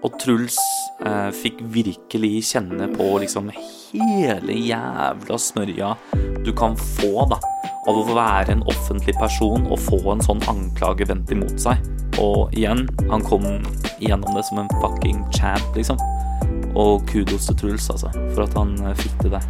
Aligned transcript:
Og 0.00 0.14
Truls 0.20 0.56
eh, 1.04 1.28
fikk 1.36 1.60
virkelig 1.74 2.32
kjenne 2.54 2.88
på 2.94 3.08
liksom 3.20 3.50
hele 3.52 4.56
jævla 4.56 5.36
smørja 5.36 5.92
du 6.44 6.54
kan 6.56 6.76
få 6.78 7.26
da 7.28 7.36
av 7.88 7.96
å 7.96 8.04
være 8.08 8.54
en 8.54 8.64
offentlig 8.70 9.12
person 9.20 9.66
og 9.68 9.80
få 9.82 10.00
en 10.14 10.24
sånn 10.24 10.40
anklage 10.48 11.04
vendt 11.08 11.32
imot 11.34 11.56
seg. 11.60 11.80
Og 12.20 12.52
igjen, 12.56 12.86
han 13.12 13.24
kom 13.28 13.44
gjennom 14.00 14.36
det 14.36 14.44
som 14.48 14.62
en 14.62 14.72
fucking 14.80 15.22
champ, 15.36 15.76
liksom. 15.76 16.00
Og 16.76 17.04
kudos 17.10 17.48
til 17.48 17.58
Truls, 17.60 17.88
altså, 17.92 18.12
for 18.32 18.46
at 18.46 18.56
han 18.56 18.76
eh, 18.84 18.96
fikk 19.00 19.26
det. 19.28 19.44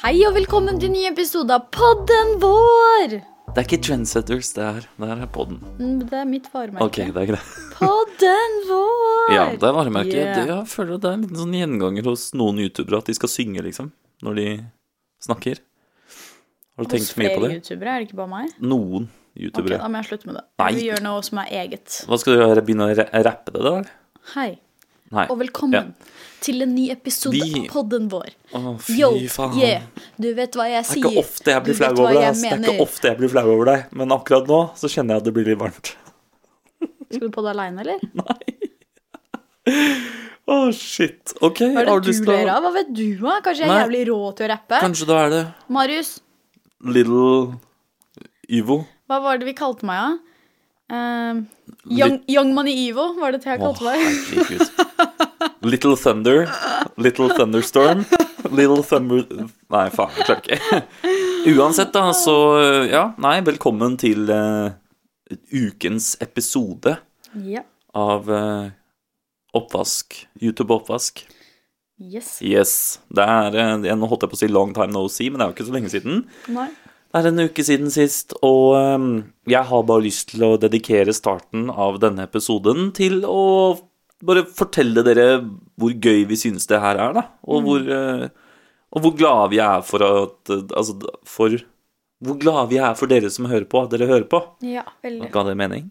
Hei 0.00 0.16
og 0.26 0.34
velkommen 0.38 0.80
til 0.82 0.94
ny 0.94 1.06
episode 1.10 1.54
av 1.54 1.68
podden 1.74 2.38
vår! 2.42 3.20
Det 3.50 3.58
er 3.58 3.66
ikke 3.66 3.78
Trendsetters, 3.82 4.52
det 4.54 4.62
er, 4.62 4.84
det 5.02 5.08
er 5.10 5.22
podden. 5.34 5.58
Mm, 5.80 5.96
Det 6.08 6.16
er 6.20 6.26
mitt 6.28 6.46
varemerke. 6.52 6.86
Ok, 6.86 6.98
det 7.14 7.22
er 7.22 7.28
greit. 7.32 7.48
Podden 7.80 8.54
vår! 8.68 9.32
Ja, 9.34 9.44
det 9.58 9.66
er 9.66 9.74
varemerket. 9.74 10.14
Yeah. 10.14 10.36
Det- 10.36 10.46
Jeg 10.54 10.66
føler 10.70 10.94
at 10.94 11.00
det 11.00 11.08
er 11.10 11.14
en 11.18 11.22
liten 11.24 11.36
sånn 11.40 11.56
gjenganger 11.58 12.04
hos 12.04 12.30
noen 12.32 12.58
youtubere 12.62 12.98
at 12.98 13.06
de 13.10 13.14
skal 13.14 13.28
synge, 13.28 13.62
liksom, 13.66 13.90
når 14.22 14.34
de 14.36 14.46
snakker. 15.26 15.58
Har 16.78 16.84
du 16.84 16.90
tenkt 16.94 17.16
mye 17.18 17.34
på 17.34 17.40
det? 17.42 17.50
Hos 17.50 17.50
flere 17.50 17.58
youtubere, 17.58 17.88
er 17.90 17.98
det 17.98 18.08
ikke 18.08 18.16
bare 18.22 18.28
meg? 18.28 18.54
Noen 18.60 19.08
Ok, 19.40 19.68
da 19.70 19.88
må 19.88 19.96
jeg 20.02 20.06
slutte 20.10 20.26
med 20.26 20.34
det. 20.36 20.44
Nei. 20.58 20.72
Vi 20.74 20.88
gjør 20.90 21.02
noe 21.02 21.22
som 21.22 21.38
er 21.38 21.46
eget. 21.50 21.86
Hva 22.06 22.18
skal 22.18 22.34
du 22.34 22.40
gjøre? 22.40 22.64
Begynne 22.66 22.86
å 22.94 23.24
rappe 23.24 23.52
det, 23.54 23.62
da? 23.62 23.82
Hei, 24.34 24.58
Nei. 25.10 25.24
og 25.26 25.40
velkommen 25.40 25.88
til 26.40 26.62
en 26.62 26.70
ny 26.74 26.84
episode 26.92 27.34
Vi- 27.34 27.64
av 27.64 27.64
podden 27.72 28.04
vår. 28.12 28.28
Å, 28.54 28.76
fy 28.80 29.00
Yo, 29.00 29.08
faen. 29.28 29.56
yeah, 29.58 29.82
du 30.20 30.28
vet 30.34 30.52
hva 30.54 30.68
jeg 30.70 30.84
Det 30.84 30.90
er 30.90 30.92
sier. 30.94 31.04
ikke 31.10 31.18
ofte 31.24 31.50
jeg 31.50 31.62
blir 31.64 31.74
flau 31.74 31.90
over 31.90 32.12
deg. 32.14 32.22
jeg. 32.22 32.34
Det 32.34 32.52
er 32.52 32.72
ikke 32.74 32.82
ofte 32.86 33.02
jeg 33.10 33.18
blir 33.18 33.28
flau 33.32 33.46
over 33.56 33.64
deg, 33.72 33.86
men 33.92 34.08
akkurat 34.14 34.46
nå 34.46 34.60
så 34.78 34.86
kjenner 34.88 35.14
jeg 35.14 35.16
at 35.16 35.24
det 35.24 35.34
blir 35.34 35.44
litt 35.50 35.58
varmt. 35.58 35.96
Skal 37.10 37.26
du 37.26 37.30
på 37.34 37.42
det 37.42 37.50
aleine, 37.56 37.80
eller? 37.80 37.98
Nei. 38.14 38.38
Å, 40.50 40.72
shit. 40.72 41.34
OK, 41.42 41.58
Hva 41.74 41.82
er 41.82 41.90
det 42.00 42.02
du 42.06 42.24
du 42.24 42.30
ler 42.30 42.48
av? 42.54 42.62
Hva 42.62 42.72
vet 42.78 42.94
du, 42.94 43.04
da? 43.18 43.40
Kanskje 43.42 43.66
jeg 43.66 43.70
er 43.70 43.82
jævlig 43.88 44.06
rå 44.08 44.20
til 44.36 44.46
å 44.46 44.50
rappe? 44.54 44.80
Kanskje 44.80 45.06
da 45.10 45.18
er 45.26 45.30
det 45.34 45.42
Marius, 45.68 46.20
Little 46.86 47.58
Ivo? 48.48 48.84
hva 49.10 49.20
var 49.22 49.38
det 49.38 49.46
vi 49.50 49.54
kalte 49.58 49.82
meg, 49.84 49.98
da? 49.98 50.18
Ehm, 50.90 51.44
young, 51.86 52.16
young 52.28 52.52
Money 52.54 52.74
Ivo, 52.88 53.12
var 53.20 53.32
det 53.36 53.42
det 53.44 53.52
jeg 53.52 53.60
kalte 53.62 53.84
meg? 53.86 54.00
Little 55.70 55.96
Thunder. 55.96 56.48
Little 56.98 57.28
Thunderstorm. 57.36 58.04
Little 58.50 58.82
Thunder 58.82 59.22
Nei, 59.70 59.84
faen, 59.94 60.14
jeg 60.16 60.26
klarer 60.26 60.42
ikke. 60.42 60.82
Uansett, 61.54 61.92
da, 61.94 62.06
så 62.16 62.34
Ja, 62.90 63.04
nei, 63.22 63.36
velkommen 63.46 63.94
til 64.00 64.26
uh, 64.32 64.72
ukens 65.54 66.14
episode 66.24 66.96
Ja. 67.46 67.62
av 67.94 68.28
uh, 68.30 68.70
Oppvask. 69.56 70.16
YouTube 70.40 70.74
Oppvask. 70.74 71.22
Yes. 72.00 72.38
Yes. 72.40 72.72
Det 73.12 73.20
er 73.28 73.56
eh, 73.60 73.72
jeg- 73.84 73.96
Nå 74.00 74.06
holdt 74.08 74.22
jeg 74.24 74.30
på 74.32 74.36
å 74.38 74.40
si 74.40 74.48
long 74.48 74.70
time 74.72 74.88
no 74.94 75.02
see, 75.12 75.28
men 75.28 75.36
det 75.38 75.44
er 75.44 75.50
jo 75.50 75.56
ikke 75.58 75.66
så 75.68 75.74
lenge 75.74 75.90
siden. 75.92 76.22
Nei. 76.48 76.68
Det 77.10 77.18
er 77.18 77.26
en 77.32 77.42
uke 77.42 77.62
siden 77.66 77.90
sist, 77.90 78.36
og 78.46 78.76
ehm, 78.78 79.08
jeg 79.50 79.66
har 79.66 79.86
bare 79.88 80.04
lyst 80.04 80.28
til 80.30 80.44
å 80.46 80.52
dedikere 80.62 81.14
starten 81.16 81.66
av 81.70 81.98
denne 82.02 82.22
episoden 82.28 82.92
til 82.94 83.24
å 83.26 83.40
bare 84.22 84.44
fortelle 84.46 85.02
dere 85.02 85.40
hvor 85.80 85.90
gøy 85.90 86.22
vi 86.30 86.38
synes 86.38 86.68
det 86.70 86.78
her 86.82 87.00
er, 87.02 87.16
da. 87.16 87.24
Og 87.50 87.66
hvor, 87.66 87.82
eh, 87.82 88.24
og 88.94 89.02
hvor 89.02 89.16
glade 89.18 89.50
vi 89.56 89.60
er 89.64 89.82
for 89.86 90.04
at 90.06 90.50
Altså 90.52 90.96
for 91.26 91.54
Hvor 92.20 92.36
glade 92.36 92.68
vi 92.68 92.78
er 92.84 92.94
for 93.00 93.10
dere 93.10 93.30
som 93.32 93.48
hører 93.48 93.64
på, 93.64 93.82
at 93.82 93.94
dere 93.94 94.06
hører 94.10 94.28
på. 94.30 94.42
Ja, 94.66 94.84
veldig. 95.02 95.30
Ga 95.32 95.44
det 95.48 95.56
mening? 95.56 95.90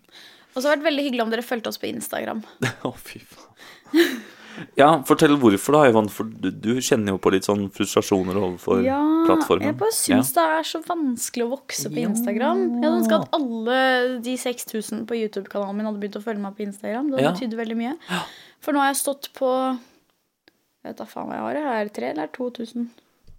Og 0.53 0.61
så 0.61 0.69
har 0.69 0.77
det 0.77 0.83
vært 0.83 0.91
veldig 0.91 1.07
hyggelig 1.07 1.23
om 1.25 1.31
dere 1.33 1.45
fulgte 1.45 1.71
oss 1.71 1.81
på 1.81 1.89
Instagram. 1.89 2.43
Å, 2.87 2.95
fy 2.95 3.19
faen. 3.19 4.19
Ja, 4.77 5.01
fortell 5.07 5.35
hvorfor, 5.39 5.73
da, 5.77 5.81
Ivan. 5.89 6.07
For 6.09 6.23
du, 6.25 6.49
du 6.51 6.69
kjenner 6.81 7.13
jo 7.15 7.17
på 7.21 7.31
litt 7.31 7.43
sånn 7.47 7.67
frustrasjoner 7.71 8.35
overfor 8.39 8.81
plattformen. 9.27 9.65
jeg 9.69 9.77
bare 9.79 9.95
syns 9.95 10.31
det 10.35 10.43
er 10.43 10.63
så 10.63 10.81
vanskelig 10.85 11.45
å 11.47 11.51
vokse 11.55 11.89
på 11.93 11.99
Instagram. 12.05 12.63
Jeg 12.79 12.83
hadde 12.83 13.01
ønska 13.01 13.19
at 13.23 13.29
alle 13.39 13.79
de 14.25 14.35
6000 14.37 15.05
på 15.09 15.17
YouTube-kanalen 15.19 15.75
min 15.77 15.85
hadde 15.89 15.99
begynt 16.03 16.17
å 16.19 16.23
følge 16.23 16.41
meg 16.41 16.55
på 16.57 16.65
Instagram. 16.67 17.11
Det 17.11 17.19
hadde 17.19 17.27
Ja. 17.27 17.35
betydd 17.35 17.57
veldig 17.59 17.77
mye. 17.77 17.93
For 18.59 18.73
nå 18.73 18.79
har 18.79 18.87
jeg 18.93 19.01
stått 19.03 19.29
på 19.33 19.51
Jeg 20.83 20.93
vet 20.93 20.97
da 20.97 21.05
faen 21.05 21.27
hva 21.27 21.35
jeg 21.35 21.43
har. 21.43 21.53
jeg. 21.53 21.65
Er 21.65 21.83
det 21.85 21.93
3000 21.93 22.09
eller 22.17 22.27
2000? 22.27 22.89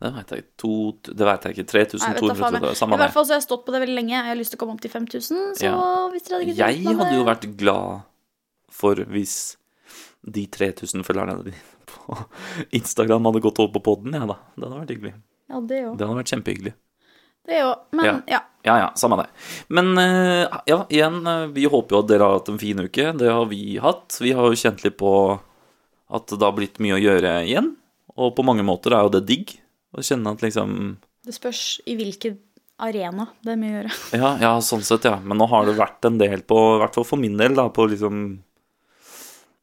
Det 0.00 0.10
veit 0.14 0.30
jeg 0.30 0.38
ikke. 0.42 0.56
To, 0.56 0.92
det 1.12 1.26
vet 1.28 1.42
jeg 1.44 1.52
ikke. 1.56 1.64
Nei, 1.74 1.80
vet 1.80 1.92
da 1.92 1.98
3200, 2.20 2.74
samme 2.76 2.90
det. 2.90 3.00
I 3.00 3.02
hvert 3.04 3.12
fall 3.12 3.24
så 3.24 3.32
har 3.34 3.40
jeg 3.40 3.48
stått 3.48 3.64
på 3.66 3.72
det 3.72 3.80
veldig 3.82 3.96
lenge. 3.96 4.12
Jeg 4.16 4.24
har 4.28 4.36
lyst 4.36 4.50
til 4.54 4.58
å 4.58 4.60
komme 4.60 4.72
opp 4.76 4.80
til 4.80 4.90
5000. 4.90 5.56
Så 5.56 5.62
Ja. 5.64 6.08
hvis 6.12 6.22
dere 6.24 6.38
hadde 6.38 6.46
giddet 6.48 6.56
Jeg 6.56 6.96
hadde 6.96 7.14
jo 7.16 7.24
vært 7.24 7.56
glad 7.56 8.02
for 8.70 8.94
hvis 8.94 9.56
de 10.26 10.44
3000 10.46 11.04
følgerne 11.06 11.38
dine 11.44 11.56
på 11.90 12.16
Instagram 12.76 13.24
hadde 13.30 13.40
gått 13.40 13.58
over 13.62 13.72
på 13.78 13.82
poden, 13.90 14.14
ja 14.14 14.26
da. 14.28 14.36
Det 14.56 14.66
hadde 14.66 14.80
vært 14.82 14.94
hyggelig. 14.94 15.14
Ja, 15.50 15.60
det 15.60 15.80
òg. 15.88 15.96
Det 15.98 16.06
hadde 16.06 16.20
vært 16.20 16.32
kjempehyggelig. 16.34 16.72
Det 17.50 17.60
òg. 17.64 17.76
Men 17.96 18.04
Ja. 18.10 18.16
ja. 18.36 18.40
Ja 18.62 18.74
ja, 18.76 18.88
samme 19.00 19.16
det. 19.16 19.30
Men 19.72 19.94
eh, 19.96 20.44
ja, 20.68 20.82
igjen, 20.92 21.22
eh, 21.26 21.46
vi 21.56 21.64
håper 21.64 21.96
jo 21.96 22.00
at 22.02 22.08
dere 22.10 22.26
har 22.28 22.34
hatt 22.36 22.50
en 22.52 22.58
fin 22.60 22.76
uke. 22.76 23.06
Det 23.16 23.30
har 23.32 23.46
vi 23.48 23.78
hatt. 23.80 24.18
Vi 24.20 24.34
har 24.36 24.50
jo 24.52 24.58
kjent 24.60 24.84
litt 24.84 24.98
på 25.00 25.12
at 26.12 26.26
det 26.34 26.44
har 26.44 26.52
blitt 26.52 26.76
mye 26.84 26.98
å 26.98 27.00
gjøre 27.00 27.32
igjen. 27.46 27.70
Og 28.20 28.34
på 28.36 28.44
mange 28.44 28.66
måter 28.66 28.92
er 28.92 29.06
jo 29.06 29.14
det 29.14 29.22
digg 29.30 29.54
å 29.96 30.04
kjenne 30.04 30.34
at 30.36 30.44
liksom 30.44 30.76
Det 31.24 31.32
spørs 31.32 31.80
i 31.88 31.96
hvilken 31.96 32.36
arena 32.80 33.30
det 33.40 33.54
er 33.54 33.58
mye 33.62 33.72
å 33.72 33.78
gjøre. 33.78 33.96
Ja, 34.20 34.30
ja, 34.44 34.52
sånn 34.64 34.84
sett, 34.84 35.08
ja. 35.08 35.16
Men 35.24 35.40
nå 35.40 35.48
har 35.48 35.64
det 35.68 35.78
vært 35.80 36.04
en 36.08 36.20
del 36.20 36.44
på, 36.44 36.60
i 36.76 36.80
hvert 36.84 37.00
fall 37.00 37.08
for 37.08 37.20
min 37.22 37.40
del, 37.40 37.56
da, 37.56 37.68
på 37.72 37.88
liksom 37.88 38.20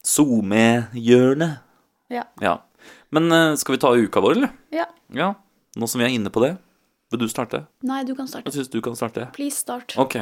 SoMe-hjørnet. 0.08 1.60
Ja. 2.14 2.24
Ja. 2.44 2.56
Men 3.12 3.32
eh, 3.32 3.56
skal 3.60 3.76
vi 3.76 3.82
ta 3.82 3.92
uka 3.96 4.24
vår, 4.24 4.40
eller? 4.40 4.56
ja. 4.76 4.88
Ja. 5.16 5.34
Nå 5.78 5.88
som 5.88 6.02
vi 6.02 6.08
er 6.08 6.16
inne 6.16 6.32
på 6.34 6.42
det, 6.42 6.56
vil 7.14 7.22
du 7.22 7.28
starte? 7.30 7.62
Nei, 7.86 8.02
du 8.08 8.16
kan 8.18 8.28
starte. 8.28 8.50
Jeg 8.50 8.58
syns 8.58 8.72
du 8.74 8.80
kan 8.84 8.96
starte. 8.98 9.28
Please 9.36 9.60
start. 9.62 9.94
Ok. 10.02 10.18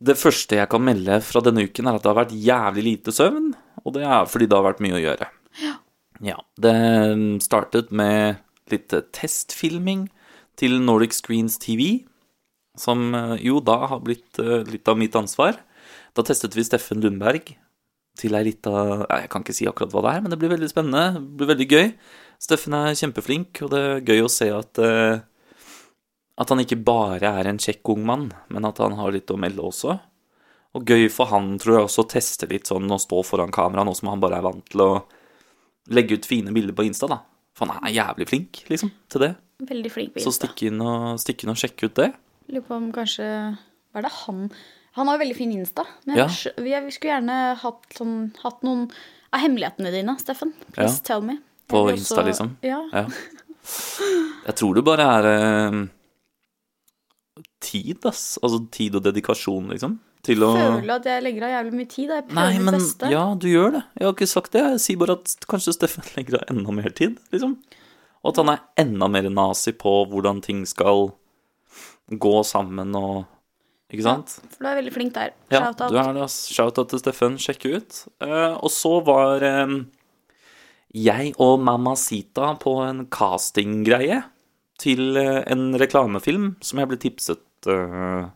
Det 0.00 0.16
første 0.20 0.58
jeg 0.58 0.68
kan 0.72 0.84
melde 0.84 1.16
fra 1.24 1.40
denne 1.44 1.64
uken, 1.64 1.88
er 1.88 1.96
at 1.96 2.04
det 2.04 2.10
har 2.10 2.18
vært 2.18 2.34
jævlig 2.36 2.84
lite 2.84 3.14
søvn. 3.14 3.48
Og 3.80 3.94
det 3.96 4.04
er 4.04 4.28
fordi 4.28 4.48
det 4.50 4.58
har 4.58 4.66
vært 4.66 4.82
mye 4.84 4.98
å 4.98 5.00
gjøre. 5.00 5.30
Ja. 5.64 5.72
ja 6.28 6.36
Det 6.60 6.74
startet 7.46 7.90
med 7.96 8.42
litt 8.72 8.92
eh, 8.92 9.06
testfilming 9.16 10.08
til 10.60 10.76
Nordic 10.84 11.16
Screens 11.16 11.56
TV. 11.62 12.04
Som 12.78 13.14
eh, 13.16 13.38
jo 13.48 13.64
da 13.64 13.80
har 13.94 14.04
blitt 14.04 14.40
litt 14.68 14.90
av 14.90 15.00
mitt 15.00 15.16
ansvar. 15.16 15.58
Da 16.12 16.26
testet 16.26 16.58
vi 16.58 16.66
Steffen 16.66 17.00
Lundberg 17.00 17.54
til 18.20 18.36
ei 18.36 18.44
lita 18.46 18.72
ja, 19.06 19.22
Jeg 19.24 19.32
kan 19.32 19.44
ikke 19.44 19.56
si 19.56 19.68
akkurat 19.68 19.94
hva 19.94 20.04
det 20.04 20.12
er, 20.12 20.22
men 20.24 20.34
det 20.34 20.38
blir 20.40 20.52
veldig 20.52 20.68
spennende. 20.70 21.16
Det 21.16 21.40
blir 21.40 21.50
veldig 21.54 21.68
gøy. 21.70 21.90
Steffen 22.40 22.76
er 22.76 22.96
kjempeflink, 22.96 23.64
og 23.64 23.72
det 23.72 23.80
er 23.80 24.06
gøy 24.06 24.24
å 24.24 24.32
se 24.32 24.48
at 24.54 24.80
uh, 24.84 25.24
at 26.40 26.48
han 26.48 26.62
ikke 26.62 26.78
bare 26.80 27.34
er 27.40 27.50
en 27.50 27.60
kjekk 27.60 27.90
ung 27.92 28.06
mann, 28.08 28.30
men 28.48 28.64
at 28.64 28.78
han 28.80 28.96
har 28.96 29.12
litt 29.12 29.30
å 29.32 29.36
melde 29.40 29.64
også. 29.66 29.98
Og 30.78 30.86
gøy 30.88 31.08
for 31.12 31.28
han, 31.32 31.56
tror 31.60 31.76
jeg, 31.76 31.88
også 31.88 32.04
å 32.04 32.10
teste 32.14 32.48
litt 32.48 32.70
sånn 32.70 32.88
å 32.88 33.00
stå 33.02 33.20
foran 33.26 33.52
kamera, 33.52 33.84
nå 33.84 33.92
som 33.98 34.12
han 34.12 34.22
bare 34.22 34.38
er 34.38 34.46
vant 34.46 34.64
til 34.70 34.84
å 34.86 34.90
legge 35.92 36.16
ut 36.16 36.28
fine 36.28 36.54
bilder 36.54 36.76
på 36.76 36.86
Insta, 36.86 37.10
da. 37.10 37.20
For 37.56 37.68
han 37.68 37.82
er 37.84 37.96
jævlig 37.98 38.28
flink, 38.30 38.62
liksom, 38.70 38.92
til 39.12 39.26
det. 39.26 39.32
Veldig 39.68 39.92
flink 39.92 40.14
på 40.14 40.22
Så 40.22 40.30
Insta. 40.30 40.48
stikk 40.48 40.64
inn 40.70 40.80
og, 40.80 41.18
stikk 41.20 41.44
inn 41.44 41.52
og 41.52 41.60
sjekk 41.60 41.84
ut 41.84 41.98
det. 41.98 42.08
Lurer 42.48 42.64
på 42.66 42.78
om 42.78 42.86
kanskje 42.94 43.26
Hva 43.90 44.00
er 44.00 44.06
det 44.06 44.14
han 44.22 44.46
Han 44.98 45.06
har 45.06 45.16
jo 45.18 45.22
veldig 45.24 45.36
fin 45.38 45.52
Insta. 45.54 45.84
Men 46.06 46.16
Ja. 46.18 46.26
vi, 46.56 46.72
vi 46.86 46.90
skulle 46.94 47.12
gjerne 47.14 47.36
hatt, 47.62 47.84
sånn, 47.94 48.32
hatt 48.42 48.62
noen 48.66 48.88
av 49.32 49.40
hemmelighetene 49.44 49.92
dine, 49.94 50.16
Steffen. 50.18 50.52
Please 50.74 51.00
tell 51.06 51.22
me. 51.22 51.34
Jeg 51.38 51.68
På 51.70 51.84
Insta, 51.92 52.20
Insta, 52.22 52.26
liksom? 52.26 52.56
Ja. 52.66 52.80
Ja. 52.92 53.04
Jeg 54.46 54.54
tror 54.58 54.74
det 54.74 54.82
bare 54.84 55.04
er 55.20 55.28
eh, 55.30 55.80
tid, 57.62 57.98
ass. 58.08 58.38
Altså 58.42 58.64
tid 58.74 58.96
og 58.98 59.04
dedikasjon, 59.06 59.68
liksom. 59.74 59.98
Til 60.26 60.42
å 60.44 60.50
Føler 60.52 60.92
at 60.98 61.06
jeg 61.08 61.22
legger 61.24 61.46
av 61.46 61.52
jævlig 61.54 61.76
mye 61.78 61.88
tid. 61.88 62.08
Da. 62.10 62.18
Jeg 62.18 62.26
prøver 62.28 62.40
Nei, 62.40 62.56
mitt 62.58 62.66
men 62.66 62.76
beste. 62.80 63.10
ja, 63.14 63.22
du 63.40 63.46
gjør 63.48 63.70
det. 63.78 63.82
Jeg 63.96 64.04
har 64.08 64.16
ikke 64.18 64.28
sagt 64.34 64.52
det. 64.56 64.64
Jeg 64.74 64.82
sier 64.84 64.98
bare 65.00 65.16
at 65.16 65.36
kanskje 65.48 65.72
Steffen 65.78 66.10
legger 66.18 66.40
av 66.42 66.50
enda 66.52 66.74
mer 66.76 66.90
tid, 66.98 67.16
liksom. 67.32 67.54
Og 68.20 68.32
at 68.34 68.40
han 68.42 68.50
er 68.52 68.64
enda 68.82 69.08
mer 69.08 69.30
nazi 69.32 69.72
på 69.72 69.94
hvordan 70.10 70.42
ting 70.44 70.66
skal 70.68 71.06
gå 72.10 72.34
sammen 72.44 72.92
og 72.98 73.22
Ikke 73.90 74.06
sant? 74.06 74.36
For 74.54 74.62
du 74.62 74.68
er 74.70 74.78
veldig 74.78 74.92
flink 74.94 75.14
der. 75.16 75.32
Ja, 75.50 75.64
Shout 75.64 75.80
out. 75.82 75.90
du 75.90 75.98
er 75.98 76.12
det, 76.14 76.26
ass. 76.28 76.38
Shout-out 76.54 76.92
til 76.92 77.02
Steffen. 77.02 77.38
Sjekk 77.42 77.66
ut. 77.74 78.02
Uh, 78.22 78.54
og 78.62 78.70
så 78.70 78.92
var 79.06 79.42
um, 79.64 79.80
jeg 80.94 81.34
og 81.42 81.58
Mamacita 81.66 82.52
på 82.62 82.76
en 82.86 83.04
castinggreie 83.10 84.22
til 84.80 85.18
uh, 85.18 85.42
en 85.50 85.74
reklamefilm 85.80 86.52
som 86.64 86.82
jeg 86.82 86.90
ble 86.90 87.00
tipset 87.02 87.70
uh, 87.70 88.30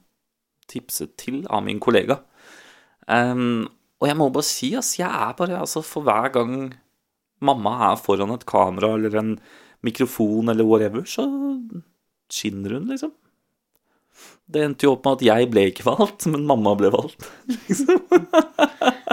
tipset 0.70 1.14
til 1.20 1.44
av 1.46 1.64
min 1.66 1.80
kollega. 1.82 2.18
Um, 3.06 3.66
og 4.02 4.10
jeg 4.10 4.18
må 4.18 4.30
bare 4.32 4.48
si, 4.48 4.72
ass, 4.76 4.96
jeg 4.98 5.08
er 5.08 5.34
bare 5.36 5.58
altså 5.60 5.82
For 5.84 6.04
hver 6.06 6.30
gang 6.32 6.72
mamma 7.44 7.74
er 7.90 8.00
foran 8.00 8.32
et 8.32 8.46
kamera 8.48 8.94
eller 8.96 9.18
en 9.20 9.34
mikrofon 9.84 10.48
eller 10.48 10.64
whatever, 10.64 11.04
så 11.04 11.26
skinner 12.32 12.78
hun, 12.78 12.88
liksom. 12.88 13.12
Det 14.44 14.60
endte 14.60 14.84
jo 14.86 14.92
opp 14.94 15.06
med 15.06 15.16
at 15.18 15.24
jeg 15.24 15.48
ble 15.52 15.62
ikke 15.70 15.86
valgt, 15.86 16.26
men 16.30 16.44
mamma 16.48 16.74
ble 16.78 16.90
valgt. 16.92 17.24
Liksom. 17.68 18.00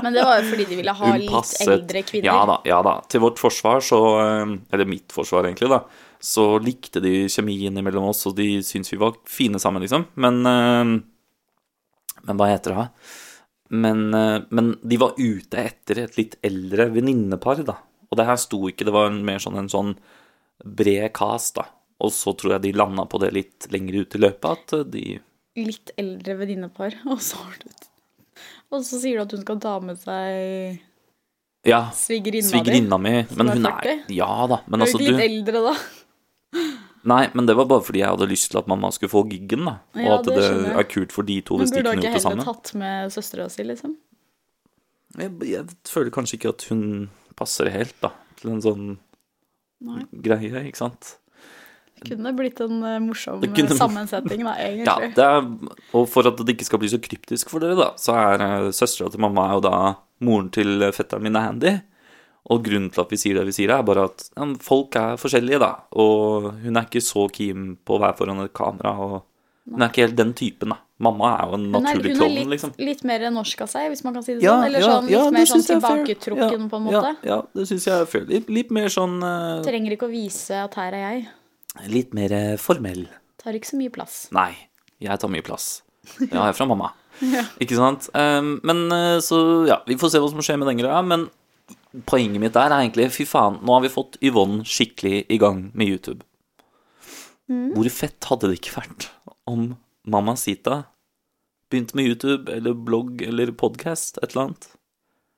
Men 0.02 0.16
det 0.18 0.24
var 0.26 0.40
jo 0.42 0.50
fordi 0.50 0.66
de 0.68 0.78
ville 0.80 0.94
ha 0.98 1.12
litt 1.22 1.52
eldre 1.66 2.02
kvinner. 2.08 2.28
Ja 2.28 2.40
da, 2.50 2.56
ja 2.68 2.80
da. 2.86 2.96
Til 3.12 3.22
vårt 3.24 3.40
forsvar, 3.40 3.84
så 3.86 4.00
eh, 4.24 4.54
Eller 4.74 4.90
mitt 4.90 5.14
forsvar, 5.14 5.46
egentlig, 5.48 5.70
da. 5.72 5.84
Så 6.22 6.46
likte 6.62 7.02
de 7.04 7.28
kjemien 7.32 7.78
mellom 7.86 8.10
oss, 8.12 8.26
og 8.30 8.36
de 8.38 8.48
syntes 8.66 8.92
vi 8.94 9.00
var 9.02 9.16
fine 9.30 9.62
sammen, 9.62 9.84
liksom. 9.86 10.08
Men 10.22 10.42
eh, 10.50 10.96
Men 12.28 12.40
hva 12.42 12.50
heter 12.52 12.76
det? 12.76 12.88
Men, 13.72 14.08
eh, 14.14 14.40
men 14.52 14.74
de 14.84 14.98
var 15.00 15.16
ute 15.18 15.62
etter 15.62 16.04
et 16.04 16.18
litt 16.20 16.36
eldre 16.44 16.90
venninnepar, 16.92 17.64
da. 17.68 17.78
Og 18.12 18.18
det 18.20 18.26
her 18.28 18.42
sto 18.42 18.66
ikke, 18.68 18.90
det 18.90 18.94
var 18.96 19.14
mer 19.16 19.40
sånn 19.40 19.62
en 19.62 19.70
sånn 19.72 19.94
bred 20.66 21.14
cast, 21.16 21.56
da. 21.62 21.70
Og 22.02 22.14
så 22.16 22.34
tror 22.38 22.56
jeg 22.56 22.66
de 22.66 22.74
landa 22.78 23.06
på 23.10 23.20
det 23.22 23.32
litt 23.36 23.68
lenger 23.74 24.02
ut 24.02 24.18
i 24.18 24.22
løpet, 24.22 24.52
at 24.52 24.78
eh, 24.80 24.88
de 24.96 25.06
Litt 25.60 25.92
eldre 26.00 26.38
venninnepar. 26.40 26.96
Og 27.12 27.20
så 27.24 27.42
har 27.42 27.58
du 27.60 27.68
Og 28.72 28.86
så 28.88 29.02
sier 29.02 29.20
du 29.20 29.26
at 29.26 29.36
hun 29.36 29.42
skal 29.44 29.60
ta 29.64 29.74
med 29.84 30.00
seg 30.00 30.80
Ja, 31.68 31.84
svigerinna 31.94 32.48
svigerinna 32.54 33.02
mi. 33.02 33.18
Men 33.36 33.52
hun 33.54 33.68
er 33.68 33.82
40? 33.84 34.06
Ja 34.16 34.32
da. 34.50 34.62
Men 34.68 34.82
Er 34.82 34.88
altså, 34.88 35.02
du 35.02 35.10
litt 35.12 35.26
eldre 35.28 35.66
da? 35.68 35.76
Nei, 37.12 37.24
men 37.34 37.48
det 37.50 37.56
var 37.58 37.66
bare 37.66 37.82
fordi 37.82 38.04
jeg 38.04 38.14
hadde 38.14 38.28
lyst 38.30 38.52
til 38.54 38.60
at 38.62 38.68
mamma 38.70 38.92
skulle 38.94 39.10
få 39.10 39.24
giggen, 39.30 39.66
da. 39.66 39.80
Og 39.98 40.02
Ja, 40.06 40.18
at 40.20 40.28
det 40.28 40.36
det, 40.38 40.50
er 40.78 40.88
kult 40.90 41.14
for 41.16 41.26
de 41.26 41.40
to 41.42 41.58
Men 41.58 41.66
hvis 41.66 41.72
de 41.74 41.80
burde 41.80 41.84
du 41.84 41.90
kunne 41.90 42.02
ikke 42.02 42.12
gjort 42.12 42.22
det 42.22 42.30
heller 42.30 42.50
tatt 42.52 42.74
med 42.78 43.14
søstera 43.16 43.48
si, 43.50 43.66
liksom? 43.66 43.96
Jeg, 45.18 45.32
jeg 45.50 45.64
føler 45.90 46.14
kanskje 46.14 46.38
ikke 46.38 46.54
at 46.54 46.68
hun 46.70 46.84
passer 47.36 47.72
helt, 47.74 47.96
da, 48.04 48.14
til 48.40 48.54
en 48.54 48.62
sånn 48.64 48.86
Nei. 49.82 50.04
greie, 50.14 50.62
ikke 50.70 50.78
sant. 50.84 51.16
Kunne 52.08 52.34
blitt 52.34 52.60
en 52.64 52.82
eh, 52.84 53.00
morsom 53.04 53.42
kunne- 53.42 53.70
eh, 53.70 53.78
sammensetning, 53.78 54.44
da, 54.48 54.56
egentlig. 54.58 54.88
Ja, 54.88 54.96
det 55.16 55.26
er, 55.28 55.78
og 55.94 56.10
for 56.10 56.26
at 56.28 56.40
det 56.42 56.56
ikke 56.56 56.66
skal 56.66 56.82
bli 56.82 56.90
så 56.90 56.98
kryptisk 57.02 57.52
for 57.54 57.62
dere, 57.62 57.78
da, 57.78 57.92
så 58.02 58.16
er 58.18 58.42
uh, 58.42 58.72
søstera 58.74 59.12
til 59.12 59.22
mamma 59.22 59.50
er 59.50 59.60
jo 59.60 59.64
da 59.68 59.78
moren 60.26 60.50
til 60.54 60.82
eh, 60.82 60.94
fetteren 60.96 61.26
min 61.28 61.38
Andy. 61.38 61.78
Og 62.50 62.64
grunnen 62.66 62.90
til 62.90 63.04
at 63.04 63.12
vi 63.14 63.20
sier 63.22 63.38
det 63.38 63.46
vi 63.46 63.54
sier, 63.54 63.70
er 63.70 63.84
bare 63.86 64.08
at 64.10 64.24
ja, 64.34 64.48
folk 64.66 64.98
er 64.98 65.20
forskjellige, 65.22 65.60
da. 65.62 65.76
Og 66.02 66.50
hun 66.64 66.80
er 66.80 66.88
ikke 66.88 67.04
så 67.06 67.28
keen 67.30 67.76
på 67.86 67.98
å 67.98 68.02
være 68.02 68.18
foran 68.18 68.42
et 68.42 68.56
kamera, 68.58 68.96
og 68.98 69.20
hun 69.70 69.84
er 69.86 69.92
ikke 69.92 70.08
helt 70.08 70.18
den 70.18 70.34
typen, 70.34 70.74
da. 70.74 70.82
Mamma 71.02 71.32
er 71.34 71.50
jo 71.50 71.58
en 71.58 71.68
naturlig 71.74 72.16
klovn, 72.18 72.18
liksom. 72.18 72.22
hun 72.22 72.26
er 72.26 72.40
litt, 72.40 72.50
liksom. 72.54 72.74
litt 72.86 73.04
mer 73.10 73.24
norsk 73.34 73.62
av 73.66 73.70
seg, 73.72 73.88
hvis 73.90 74.04
man 74.06 74.18
kan 74.18 74.26
si 74.26 74.36
det 74.38 74.46
sånn. 74.46 74.66
Eller 74.68 74.86
sånn, 74.86 75.06
litt 75.08 75.16
ja, 75.16 75.22
mer 75.34 75.48
sånn 75.50 75.62
er 75.62 75.70
tilbaketrukken, 75.70 76.66
Ja, 76.66 76.70
på 76.74 76.82
en 76.82 76.86
måte. 76.86 77.14
Ja, 77.22 77.30
ja 77.30 77.38
det 77.58 77.66
syns 77.70 77.88
jeg 77.90 77.96
er 77.96 78.10
fair. 78.10 78.26
Litt, 78.30 78.50
litt 78.54 78.74
mer 78.74 78.90
sånn 78.94 79.16
uh... 79.22 79.62
Trenger 79.66 79.96
ikke 79.98 80.10
å 80.10 80.14
vise 80.14 80.60
at 80.62 80.78
her 80.78 80.98
er 80.98 81.06
jeg. 81.08 81.24
Litt 81.92 82.16
mer 82.18 82.34
eh, 82.36 82.58
formell. 82.60 83.06
Tar 83.42 83.56
ikke 83.58 83.72
så 83.72 83.80
mye 83.80 83.94
plass. 83.94 84.26
Nei, 84.36 84.52
jeg 85.02 85.22
tar 85.22 85.32
mye 85.32 85.46
plass. 85.46 85.70
Det 86.20 86.34
har 86.36 86.52
jeg 86.52 86.58
fra 86.58 86.68
mamma. 86.70 86.92
Ikke 87.62 87.78
sant? 87.78 88.10
Um, 88.18 88.58
men 88.68 88.84
eh, 88.96 89.20
så 89.24 89.38
ja, 89.70 89.82
vi 89.88 89.98
får 90.00 90.14
se 90.14 90.22
hva 90.22 90.32
som 90.32 90.44
skjer 90.44 90.60
med 90.62 90.72
den 90.72 90.82
greia. 90.82 91.02
Men 91.06 91.28
poenget 92.10 92.42
mitt 92.44 92.56
der 92.58 92.72
er 92.72 92.82
egentlig 92.82 93.12
fy 93.16 93.28
faen, 93.30 93.62
nå 93.64 93.78
har 93.78 93.86
vi 93.86 93.94
fått 93.94 94.20
Yvonne 94.26 94.66
skikkelig 94.68 95.26
i 95.32 95.40
gang 95.42 95.70
med 95.78 95.94
YouTube. 95.94 96.26
Mm. 97.52 97.72
Hvor 97.76 97.90
fett 97.94 98.30
hadde 98.30 98.52
det 98.52 98.62
ikke 98.62 98.78
vært 98.80 99.10
om 99.50 99.74
Mamma 100.08 100.38
Sita 100.40 100.86
begynte 101.72 101.96
med 101.96 102.08
YouTube 102.10 102.52
eller 102.52 102.76
blogg 102.76 103.22
eller 103.24 103.52
podkast, 103.56 104.20
et 104.22 104.32
eller 104.32 104.50
annet? 104.50 104.70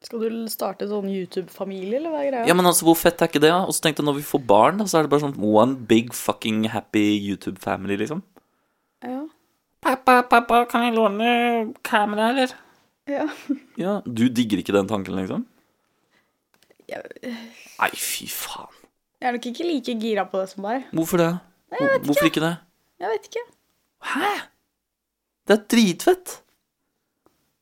Skal 0.03 0.19
du 0.19 0.47
starte 0.51 0.87
sånn 0.89 1.07
YouTube-familie, 1.07 1.95
eller 2.01 2.11
hva 2.11 2.21
er 2.25 2.27
greia? 2.31 2.47
Ja, 2.49 2.55
men 2.59 2.67
altså, 2.67 2.83
hvor 2.89 2.97
fett 2.99 3.21
er 3.23 3.29
ikke 3.31 3.39
det? 3.39 3.53
da? 3.53 3.61
Og 3.63 3.71
så 3.75 3.85
tenkte 3.85 4.03
jeg 4.03 4.09
når 4.09 4.17
vi 4.17 4.25
får 4.27 4.41
barn, 4.49 4.81
da, 4.81 4.87
så 4.89 4.99
er 4.99 5.05
det 5.05 5.13
bare 5.13 5.23
sånn 5.23 5.37
one 5.39 5.77
big 5.89 6.11
fucking 6.17 6.65
happy 6.73 7.05
YouTube-family, 7.23 7.95
liksom. 8.01 8.19
Ja. 9.05 9.21
Pappa, 9.83 10.17
pappa, 10.27 10.65
kan 10.71 10.83
jeg 10.87 10.95
låne 10.97 11.29
kamera, 11.87 12.29
eller? 12.33 12.51
ja. 13.07 13.29
Ja, 13.79 13.95
du 14.05 14.27
digger 14.31 14.59
ikke 14.59 14.75
den 14.75 14.91
tanken, 14.91 15.15
liksom? 15.19 15.47
Jeg, 16.91 16.99
Nei, 17.79 17.89
fy 17.95 18.27
faen. 18.27 18.75
jeg 19.23 19.29
er 19.29 19.35
nok 19.37 19.45
ikke 19.53 19.65
like 19.69 19.95
gira 20.03 20.27
på 20.27 20.43
det 20.43 20.49
som 20.51 20.67
deg. 20.67 20.83
Hvorfor 20.91 21.23
det? 21.23 21.31
Jeg 21.71 21.79
vet 21.87 21.95
ikke 21.95 22.07
Hvorfor 22.11 22.27
ikke 22.29 22.43
det? 22.43 22.53
Jeg 22.99 23.13
vet 23.15 23.29
ikke. 23.31 23.45
Hæ? 24.13 24.31
Det 25.47 25.55
er 25.55 25.63
dritfett. 25.71 26.33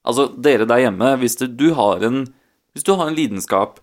Altså, 0.07 0.27
dere 0.33 0.67
der 0.69 0.85
hjemme, 0.85 1.13
hvis 1.21 1.37
det, 1.41 1.53
du 1.59 1.71
har 1.77 2.03
en 2.07 2.25
Hvis 2.71 2.85
du 2.87 2.93
har 2.95 3.09
en 3.09 3.17
lidenskap, 3.17 3.81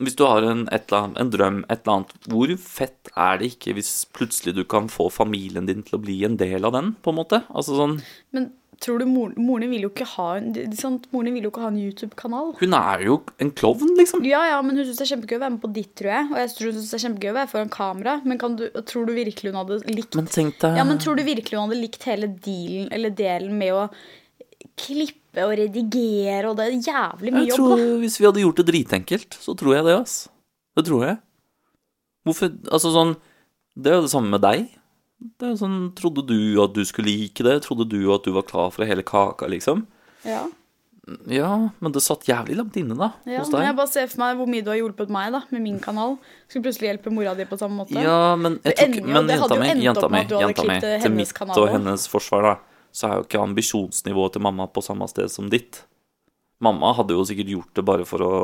hvis 0.00 0.16
du 0.16 0.26
har 0.28 0.44
en, 0.44 0.66
et 0.68 0.88
eller 0.88 1.06
annet, 1.06 1.20
en 1.20 1.30
drøm, 1.32 1.60
et 1.72 1.80
eller 1.80 1.94
annet, 1.94 2.10
hvor 2.28 2.50
fett 2.60 3.08
er 3.16 3.38
det 3.40 3.54
ikke 3.54 3.72
hvis 3.78 3.92
plutselig 4.12 4.52
du 4.56 4.66
kan 4.68 4.90
få 4.92 5.06
familien 5.12 5.68
din 5.68 5.80
til 5.86 5.96
å 5.96 6.02
bli 6.02 6.18
en 6.28 6.36
del 6.40 6.68
av 6.68 6.74
den, 6.76 6.92
på 7.00 7.12
en 7.12 7.18
måte? 7.22 7.40
Altså 7.52 7.78
sånn 7.78 7.98
Men 8.36 8.50
tror 8.82 8.98
du 8.98 9.06
moren, 9.06 9.34
moren 9.38 9.66
din 9.66 9.72
vil 9.76 9.86
jo 9.86 9.90
ikke 9.92 10.08
ha 10.14 10.28
en, 10.40 10.50
sant? 10.76 11.06
moren 11.14 11.36
vil 11.36 11.46
jo 11.46 11.52
ikke 11.52 11.64
ha 11.64 11.70
en 11.70 11.80
YouTube-kanal? 11.80 12.52
Hun 12.60 12.76
er 12.78 13.04
jo 13.06 13.18
en 13.42 13.52
klovn, 13.54 13.92
liksom. 14.00 14.24
Ja, 14.26 14.42
ja, 14.50 14.60
men 14.64 14.76
hun 14.76 14.88
syns 14.88 14.98
det 14.98 15.06
er 15.06 15.12
kjempegøy 15.14 15.38
å 15.38 15.44
være 15.44 15.54
med 15.56 15.62
på 15.64 15.72
ditt, 15.76 15.92
tror 16.00 16.12
jeg. 16.12 16.28
Og 16.32 16.40
jeg 16.40 16.52
tror 16.56 16.68
hun 16.70 16.76
synes 16.78 16.90
det 16.90 16.98
er 16.98 17.04
kjempegøy 17.06 17.32
å 17.32 17.38
være 17.38 17.52
foran 17.52 17.74
kamera. 17.76 18.16
Men 18.26 18.42
kan 18.42 18.58
du, 18.58 18.66
tror 18.88 19.08
du 19.08 19.14
virkelig 19.16 19.52
hun 19.52 19.60
hadde 19.62 19.80
likt 19.92 20.18
Men 20.18 20.30
tenk 20.32 20.58
deg 20.64 20.80
Ja, 20.80 20.86
men 20.88 21.00
tror 21.02 21.20
du 21.20 21.24
virkelig 21.26 21.58
hun 21.58 21.68
hadde 21.68 21.80
likt 21.80 22.08
hele 22.10 22.32
dealen, 22.32 22.88
eller 22.96 23.14
delen 23.22 23.58
med 23.60 23.76
å 23.76 23.86
klippe 24.80 25.21
og 25.40 25.52
redigere, 25.56 26.44
og 26.50 26.58
det 26.58 26.66
er 26.66 26.78
jævlig 26.90 27.32
mye 27.32 27.46
Jeg 27.46 27.52
jobb, 27.54 27.58
tror 27.58 27.76
da. 27.80 27.88
Hvis 28.02 28.18
vi 28.20 28.26
hadde 28.28 28.44
gjort 28.44 28.60
det 28.60 28.66
dritenkelt, 28.68 29.36
så 29.40 29.54
tror 29.56 29.76
jeg 29.78 29.86
det, 29.88 29.96
ass. 29.96 30.16
Det 30.76 30.84
tror 30.88 31.04
jeg. 31.06 31.18
Hvorfor 32.28 32.52
Altså 32.70 32.92
sånn 32.94 33.16
Det 33.74 33.90
er 33.90 33.96
jo 33.98 34.06
det 34.06 34.12
samme 34.12 34.30
med 34.30 34.44
deg. 34.44 34.66
Det 35.22 35.46
er 35.46 35.54
jo 35.54 35.60
sånn 35.62 35.78
Trodde 35.98 36.24
du 36.28 36.38
at 36.62 36.74
du 36.76 36.82
skulle 36.86 37.10
like 37.10 37.44
det? 37.46 37.62
Trodde 37.64 37.88
du 37.88 38.00
at 38.14 38.26
du 38.26 38.32
var 38.36 38.46
klar 38.48 38.72
for 38.74 38.86
hele 38.88 39.04
kaka, 39.06 39.48
liksom? 39.50 39.86
Ja. 40.28 40.44
Ja, 41.26 41.50
men 41.82 41.94
det 41.94 42.00
satt 42.04 42.28
jævlig 42.28 42.54
langt 42.54 42.76
inne, 42.78 42.94
da. 42.94 43.08
Ja, 43.26 43.40
hos 43.42 43.50
men 43.50 43.64
jeg 43.66 43.74
bare 43.74 43.90
ser 43.90 44.06
for 44.06 44.20
meg 44.22 44.36
hvor 44.38 44.46
mye 44.46 44.62
du 44.62 44.68
har 44.70 44.78
hjulpet 44.78 45.10
meg 45.10 45.32
da, 45.34 45.40
med 45.50 45.64
min 45.64 45.80
kanal. 45.82 46.14
Skulle 46.46 46.68
plutselig 46.68 46.92
hjelpe 46.92 47.10
mora 47.10 47.32
di 47.34 47.46
på 47.50 47.58
samme 47.58 47.80
måte. 47.80 47.96
Ja, 47.98 48.36
men 48.38 48.60
jeg 48.62 48.76
ender 48.84 49.08
Men 49.08 49.32
jenta 49.32 49.58
mi, 49.58 49.72
jenta 49.82 50.10
mi, 50.12 50.76
til 50.78 51.16
mitt 51.16 51.42
og 51.58 51.66
hennes 51.72 52.06
forsvar, 52.12 52.46
da, 52.46 52.54
så 52.92 53.08
er 53.08 53.16
jo 53.16 53.24
ikke 53.26 53.40
ambisjonsnivået 53.40 54.36
til 54.36 54.44
mamma 54.44 54.68
på 54.68 54.84
samme 54.84 55.08
sted 55.10 55.32
som 55.32 55.48
ditt. 55.52 55.82
Mamma 56.62 56.92
hadde 56.94 57.16
jo 57.16 57.24
sikkert 57.26 57.50
gjort 57.54 57.72
det 57.78 57.86
bare 57.88 58.06
for 58.08 58.26
å 58.26 58.34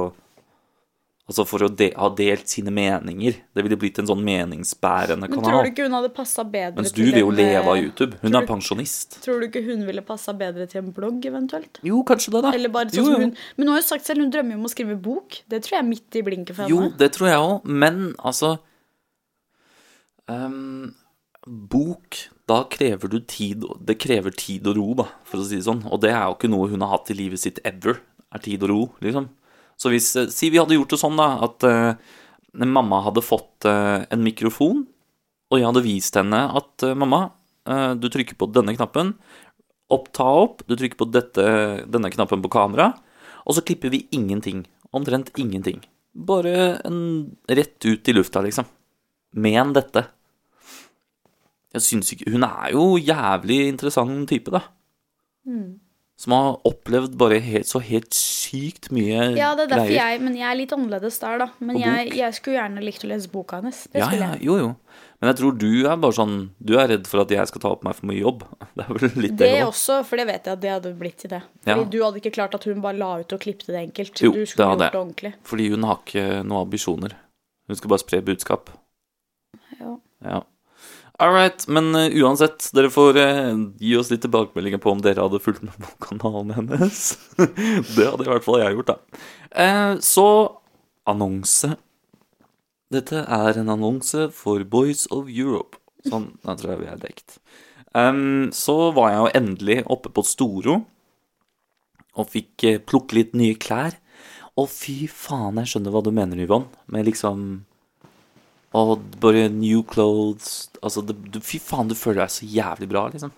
Altså 1.28 1.44
for 1.44 1.60
å 1.60 1.66
de 1.68 1.90
ha 1.92 2.06
delt 2.16 2.48
sine 2.48 2.72
meninger. 2.72 3.34
Det 3.52 3.64
ville 3.64 3.76
blitt 3.76 3.98
en 4.00 4.06
sånn 4.08 4.22
meningsbærende 4.24 5.28
kanal. 5.28 5.42
Men 5.42 5.44
tror 5.44 5.66
du 5.66 5.70
ikke 5.74 5.84
hun 5.84 5.96
hadde 5.98 6.10
passa 6.16 6.44
bedre 6.48 6.80
Mens 6.80 6.94
du 6.96 7.02
vil 7.02 7.18
jo 7.20 7.28
leve 7.28 7.60
av 7.66 7.74
eh, 7.74 7.82
YouTube. 7.84 8.16
Hun 8.22 8.32
du, 8.32 8.38
er 8.40 8.46
pensjonist. 8.48 9.18
Tror 9.26 9.42
du 9.42 9.48
ikke 9.50 9.60
hun 9.66 9.82
ville 9.84 10.00
passa 10.08 10.32
bedre 10.38 10.64
til 10.70 10.80
en 10.80 10.88
blogg, 10.96 11.20
eventuelt? 11.28 11.82
Jo, 11.84 12.00
kanskje 12.08 12.32
det, 12.32 12.42
da. 12.46 12.54
Eller 12.56 12.72
bare 12.72 12.88
sånn 12.88 13.02
jo, 13.02 13.10
som 13.12 13.26
jo. 13.26 13.28
hun 13.28 13.34
Men 13.58 13.68
hun 13.68 13.72
har 13.74 13.82
jo 13.82 13.86
sagt 13.90 14.08
selv 14.08 14.24
hun 14.24 14.32
drømmer 14.32 14.56
om 14.56 14.64
å 14.64 14.72
skrive 14.72 14.96
bok. 15.04 15.36
Det 15.52 15.60
tror 15.66 15.76
jeg 15.76 15.82
er 15.82 15.88
midt 15.90 16.16
i 16.16 16.24
blinken 16.30 16.56
for 16.56 16.64
henne. 16.64 16.88
Jo, 16.88 16.96
det 17.04 17.10
tror 17.18 17.28
jeg 17.28 17.44
òg, 17.44 17.68
men 17.84 18.00
altså 18.16 18.54
ehm, 20.32 20.94
Bok, 21.48 22.18
da 22.48 22.62
krever 22.68 23.08
du 23.08 23.18
tid 23.24 23.64
Det 23.80 23.96
krever 24.00 24.34
tid 24.36 24.66
og 24.68 24.76
ro, 24.76 24.86
da, 25.00 25.06
for 25.28 25.40
å 25.40 25.46
si 25.46 25.56
det 25.56 25.66
sånn. 25.66 25.82
Og 25.88 26.02
det 26.04 26.12
er 26.12 26.26
jo 26.26 26.36
ikke 26.36 26.50
noe 26.52 26.68
hun 26.70 26.84
har 26.84 26.92
hatt 26.96 27.12
i 27.12 27.16
livet 27.16 27.40
sitt 27.40 27.60
ever. 27.68 28.02
Er 28.34 28.44
tid 28.44 28.64
og 28.66 28.72
ro, 28.72 28.80
liksom. 29.04 29.30
Så 29.78 29.92
hvis 29.92 30.10
eh, 30.18 30.30
Si 30.34 30.50
vi 30.52 30.60
hadde 30.60 30.76
gjort 30.76 30.92
det 30.92 31.00
sånn, 31.00 31.18
da, 31.18 31.30
at 31.46 31.64
uh, 31.64 31.96
mamma 32.66 33.00
hadde 33.06 33.24
fått 33.24 33.68
uh, 33.68 34.04
en 34.04 34.24
mikrofon, 34.24 34.84
og 35.48 35.56
jeg 35.56 35.68
hadde 35.68 35.84
vist 35.86 36.18
henne 36.18 36.42
at 36.60 36.86
uh, 36.86 36.96
mamma, 36.98 37.28
du 37.68 38.06
trykker 38.08 38.38
på 38.40 38.46
denne 38.48 38.72
knappen, 38.72 39.10
oppta 39.92 40.24
opp, 40.24 40.62
du 40.64 40.72
trykker 40.72 40.96
på 40.96 41.06
dette, 41.12 41.42
denne 41.84 42.08
knappen 42.08 42.40
på 42.40 42.48
kamera, 42.54 42.94
og 43.44 43.58
så 43.58 43.60
klipper 43.60 43.92
vi 43.92 44.06
ingenting. 44.16 44.62
Omtrent 44.96 45.28
ingenting. 45.36 45.82
Bare 46.16 46.78
en 46.88 47.02
rett 47.44 47.76
ut 47.84 48.08
i 48.08 48.14
lufta, 48.16 48.40
liksom. 48.40 48.64
Men 49.36 49.74
dette. 49.76 50.06
Jeg 51.78 51.86
syns 51.86 52.12
ikke 52.16 52.30
Hun 52.34 52.44
er 52.48 52.72
jo 52.74 52.86
jævlig 52.98 53.60
interessant 53.70 54.26
type, 54.30 54.50
da. 54.54 54.64
Mm. 55.48 55.78
Som 56.18 56.32
har 56.34 56.56
opplevd 56.66 57.12
bare 57.14 57.36
helt, 57.38 57.68
så 57.70 57.78
helt 57.78 58.10
sykt 58.18 58.88
mye 58.90 59.36
Ja, 59.38 59.52
det 59.54 59.68
er 59.68 59.74
derfor 59.76 59.86
greier. 59.86 60.00
jeg 60.16 60.22
Men 60.24 60.34
jeg 60.34 60.48
er 60.50 60.56
litt 60.58 60.72
annerledes 60.74 61.20
der, 61.22 61.38
da. 61.44 61.46
Men 61.62 61.78
jeg, 61.78 62.08
jeg 62.18 62.34
skulle 62.34 62.56
gjerne 62.58 62.82
likt 62.82 63.04
å 63.06 63.10
lese 63.12 63.30
boka 63.30 63.60
hennes. 63.60 63.84
Det 63.92 64.02
Ja, 64.02 64.08
skulle 64.10 64.26
ja, 64.32 64.40
jo, 64.42 64.56
jo. 64.64 64.72
Men 65.20 65.30
jeg 65.32 65.38
tror 65.40 65.54
du 65.58 65.68
er 65.86 65.96
bare 66.02 66.14
sånn 66.14 66.34
Du 66.62 66.74
er 66.78 66.90
redd 66.90 67.06
for 67.10 67.22
at 67.22 67.30
jeg 67.34 67.46
skal 67.50 67.62
ta 67.62 67.70
opp 67.74 67.86
meg 67.86 67.94
for 67.98 68.10
mye 68.10 68.18
jobb. 68.18 68.42
Det 68.74 68.82
er 68.84 68.90
vel 68.98 69.14
litt 69.22 69.36
det, 69.38 69.52
Det 69.54 69.62
også. 69.66 70.00
for 70.10 70.18
det 70.20 70.26
vet 70.28 70.44
jeg 70.50 70.58
at 70.58 70.60
det 70.66 70.70
hadde 70.74 70.92
blitt 70.98 71.16
til 71.22 71.30
det. 71.36 71.40
Ja. 71.66 71.74
Fordi 71.78 71.90
du 71.94 72.02
hadde 72.04 72.20
ikke 72.20 72.34
klart 72.34 72.54
at 72.58 72.66
hun 72.66 72.82
bare 72.82 72.98
la 72.98 73.12
ut 73.22 73.32
og 73.38 73.40
klippte 73.46 73.70
det 73.74 73.80
enkelt. 73.86 74.20
Jo, 74.26 74.32
du 74.34 74.42
det 74.42 74.50
hadde 74.58 74.58
gjort 74.58 74.78
det 74.82 74.90
jeg. 74.90 75.00
ordentlig. 75.04 75.32
Fordi 75.54 75.70
hun 75.72 75.86
har 75.88 76.02
ikke 76.02 76.26
noen 76.42 76.60
ambisjoner. 76.66 77.16
Hun 77.70 77.76
skal 77.78 77.90
bare 77.94 78.02
spre 78.02 78.20
budskap. 78.26 78.70
Ja. 79.78 79.94
Ja. 80.26 80.42
All 81.18 81.32
right, 81.34 81.64
men 81.66 81.90
uh, 81.98 82.06
uansett, 82.22 82.68
dere 82.76 82.92
får 82.94 83.16
uh, 83.18 83.56
gi 83.82 83.96
oss 83.98 84.12
litt 84.12 84.22
tilbakemeldinger 84.22 84.78
på 84.78 84.92
om 84.92 85.00
dere 85.02 85.24
hadde 85.24 85.40
fulgt 85.42 85.64
med 85.66 85.74
på 85.82 85.90
kanalen 86.04 86.52
hennes. 86.54 87.00
det 87.96 88.06
hadde 88.06 88.22
i 88.22 88.30
hvert 88.30 88.46
fall 88.46 88.60
jeg 88.62 88.76
gjort, 88.76 88.92
da. 88.92 89.24
Uh, 89.50 89.94
så 89.98 90.28
annonse. 91.10 91.72
Dette 92.94 93.24
er 93.26 93.58
en 93.58 93.72
annonse 93.74 94.28
for 94.30 94.62
Boys 94.62 95.08
of 95.10 95.26
Europe. 95.26 95.80
Sånn, 96.06 96.30
da 96.46 96.54
tror 96.54 96.76
jeg 96.76 96.84
vi 96.84 96.92
er 96.92 97.02
dekt. 97.02 97.40
Um, 97.98 98.54
så 98.54 98.92
var 98.94 99.10
jeg 99.10 99.18
jo 99.18 99.34
endelig 99.40 99.80
oppe 99.90 100.14
på 100.14 100.22
Storo. 100.22 100.84
og 102.18 102.30
fikk 102.30 102.62
plukke 102.86 103.18
litt 103.18 103.34
nye 103.34 103.58
klær. 103.58 103.98
Og 104.58 104.70
fy 104.70 105.08
faen, 105.10 105.58
jeg 105.58 105.74
skjønner 105.74 105.94
hva 105.94 106.02
du 106.06 106.14
mener, 106.14 106.38
Yvonne. 106.46 106.70
Med 106.86 107.10
liksom 107.10 107.64
Og 108.76 108.98
bare 109.20 109.48
new 109.48 109.82
clothes 109.82 110.68
Altså, 110.82 111.00
det, 111.08 111.16
du, 111.32 111.38
fy 111.40 111.58
faen, 111.58 111.88
du 111.88 111.94
føler 111.98 112.20
deg 112.26 112.30
så 112.34 112.46
jævlig 112.46 112.88
bra, 112.90 113.06
liksom. 113.10 113.32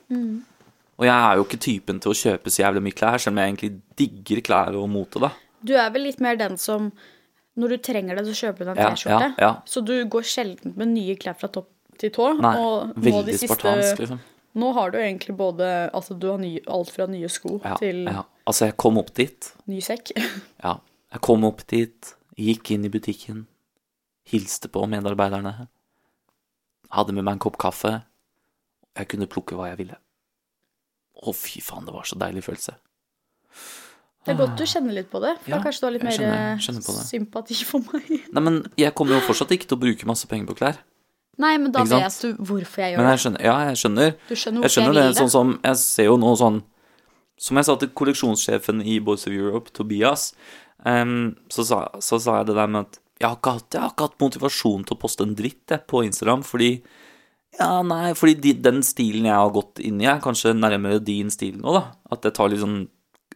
Og 1.00 1.06
jeg 1.06 1.14
er 1.16 1.36
jo 1.38 1.44
ikke 1.46 1.60
typen 1.64 2.00
til 2.02 2.10
å 2.12 2.16
kjøpe 2.18 2.50
så 2.52 2.62
jævlig 2.66 2.82
mye 2.84 2.96
klær, 2.98 3.16
selv 3.22 3.32
om 3.32 3.38
jeg 3.40 3.52
egentlig 3.54 3.70
digger 3.96 4.42
klær 4.44 4.76
og 4.76 4.88
mote, 4.92 5.22
da. 5.22 5.30
Du 5.64 5.72
er 5.76 5.88
vel 5.94 6.02
litt 6.08 6.20
mer 6.20 6.36
den 6.36 6.58
som 6.60 6.90
når 7.60 7.72
du 7.74 7.76
trenger 7.84 8.16
det, 8.20 8.26
så 8.28 8.34
kjøper 8.46 8.58
du 8.58 8.68
deg 8.70 8.76
en 8.76 8.82
Ja, 8.82 8.90
T-skjorte. 8.94 9.30
ja, 9.38 9.46
ja. 9.46 9.52
Så 9.68 9.80
du 9.84 9.94
går 10.12 10.26
sjelden 10.28 10.74
med 10.76 10.92
nye 10.92 11.16
klær 11.20 11.38
fra 11.40 11.48
topp 11.52 11.70
til 12.00 12.12
tå. 12.14 12.28
Nei, 12.40 12.52
og 12.60 12.92
nå 13.00 13.22
de 13.26 13.38
siste- 13.40 13.74
liksom. 13.98 14.20
Nå 14.60 14.72
har 14.74 14.90
du 14.90 14.98
egentlig 14.98 15.36
både 15.38 15.90
Altså, 15.94 16.18
du 16.18 16.26
har 16.30 16.38
ny, 16.38 16.58
alt 16.66 16.90
fra 16.90 17.06
nye 17.06 17.28
sko 17.30 17.60
Ja, 17.64 17.76
til 17.78 18.04
ja. 18.04 18.24
Altså, 18.46 18.66
jeg 18.66 18.76
kom 18.76 18.98
opp 18.98 19.12
dit. 19.14 19.52
ny 19.66 19.80
sekk. 19.80 20.10
Ja. 20.64 20.76
Jeg 21.12 21.20
kom 21.22 21.44
opp 21.44 21.64
dit, 21.66 22.14
gikk 22.38 22.70
inn 22.76 22.84
i 22.84 22.88
butikken, 22.92 23.46
hilste 24.28 24.68
på 24.68 24.84
medarbeiderne, 24.90 25.68
hadde 26.90 27.12
med 27.14 27.24
meg 27.24 27.32
en 27.38 27.42
kopp 27.46 27.58
kaffe. 27.58 28.02
Jeg 28.98 29.08
kunne 29.08 29.26
plukke 29.30 29.54
hva 29.56 29.68
jeg 29.70 29.78
ville. 29.78 29.96
Å, 31.20 31.32
fy 31.36 31.60
faen, 31.62 31.84
det 31.86 31.94
var 31.94 32.04
så 32.08 32.18
deilig 32.18 32.42
følelse. 32.46 32.74
Det 34.20 34.34
er 34.34 34.36
godt 34.36 34.58
du 34.60 34.64
kjenner 34.68 34.92
litt 34.98 35.08
på 35.10 35.20
det, 35.22 35.36
for 35.40 35.50
Ja, 35.50 35.56
da 35.58 35.64
kanskje 35.64 35.80
du 35.80 35.86
har 35.86 35.92
litt 35.94 36.02
mer 36.04 36.12
skjønner- 36.12 36.52
eh, 36.52 36.58
skjønner 36.60 37.04
sympati 37.08 37.56
for 37.64 37.80
meg. 37.80 38.08
Nei, 38.34 38.42
men 38.44 38.58
jeg 38.76 38.92
kommer 38.94 39.16
jo 39.16 39.20
fortsatt 39.24 39.50
ikke 39.56 39.68
til 39.70 39.78
å 39.78 39.80
bruke 39.80 40.06
masse 40.10 40.28
penger 40.28 40.50
på 40.50 40.58
klær. 40.60 40.80
Nei, 41.40 41.54
men 41.56 41.72
da 41.72 41.84
vet 41.88 42.16
du 42.20 42.34
hvorfor 42.36 42.82
jeg 42.84 42.92
gjør 42.92 43.00
Men 43.00 43.06
det. 43.06 43.12
jeg 43.14 43.22
skjønner, 43.24 43.44
ja, 43.46 43.54
jeg 43.70 43.76
skjønner. 43.80 44.10
Du 44.28 44.34
skjønner 44.36 44.62
Jeg 44.66 44.70
skjønner 44.74 44.92
jeg, 44.92 45.04
vil 45.06 45.14
det. 45.14 45.20
sånn 45.22 45.30
som 45.32 45.52
Jeg 45.64 45.76
ser 45.80 46.04
jo 46.10 46.16
nå 46.20 46.32
sånn 46.36 46.58
Som 47.40 47.56
jeg 47.56 47.64
sa 47.64 47.76
til 47.80 47.88
kolleksjonssjefen 47.96 48.82
i 48.84 48.98
Boys 49.00 49.24
of 49.26 49.32
Europe, 49.32 49.70
Tobias, 49.72 50.34
um, 50.84 51.34
så, 51.48 51.64
sa, 51.64 51.78
så 52.04 52.18
sa 52.20 52.34
jeg 52.42 52.50
det 52.50 52.56
der 52.58 52.66
med 52.68 52.84
at 52.90 52.98
jeg 53.20 53.28
har 53.28 53.36
ikke 53.36 53.54
hatt, 53.58 53.74
jeg 53.76 53.84
har 53.84 53.92
ikke 53.92 54.08
hatt 54.08 54.22
motivasjon 54.22 54.86
til 54.88 54.96
å 54.96 55.00
poste 55.00 55.26
en 55.26 55.36
dritt 55.36 55.74
jeg, 55.74 55.84
på 55.90 56.04
Instagram, 56.06 56.44
fordi 56.46 56.72
Ja, 57.58 57.82
nei, 57.82 58.14
fordi 58.14 58.36
de, 58.38 58.54
den 58.62 58.78
stilen 58.86 59.26
jeg 59.26 59.36
har 59.36 59.50
gått 59.52 59.82
inn 59.82 60.00
i, 60.00 60.06
er 60.08 60.22
kanskje 60.24 60.54
nærmere 60.56 61.02
din 61.04 61.32
stil 61.34 61.58
nå, 61.60 61.74
da. 61.74 61.82
At 62.14 62.24
jeg 62.24 62.36
tar 62.38 62.52
litt 62.52 62.62
sånn 62.62 62.84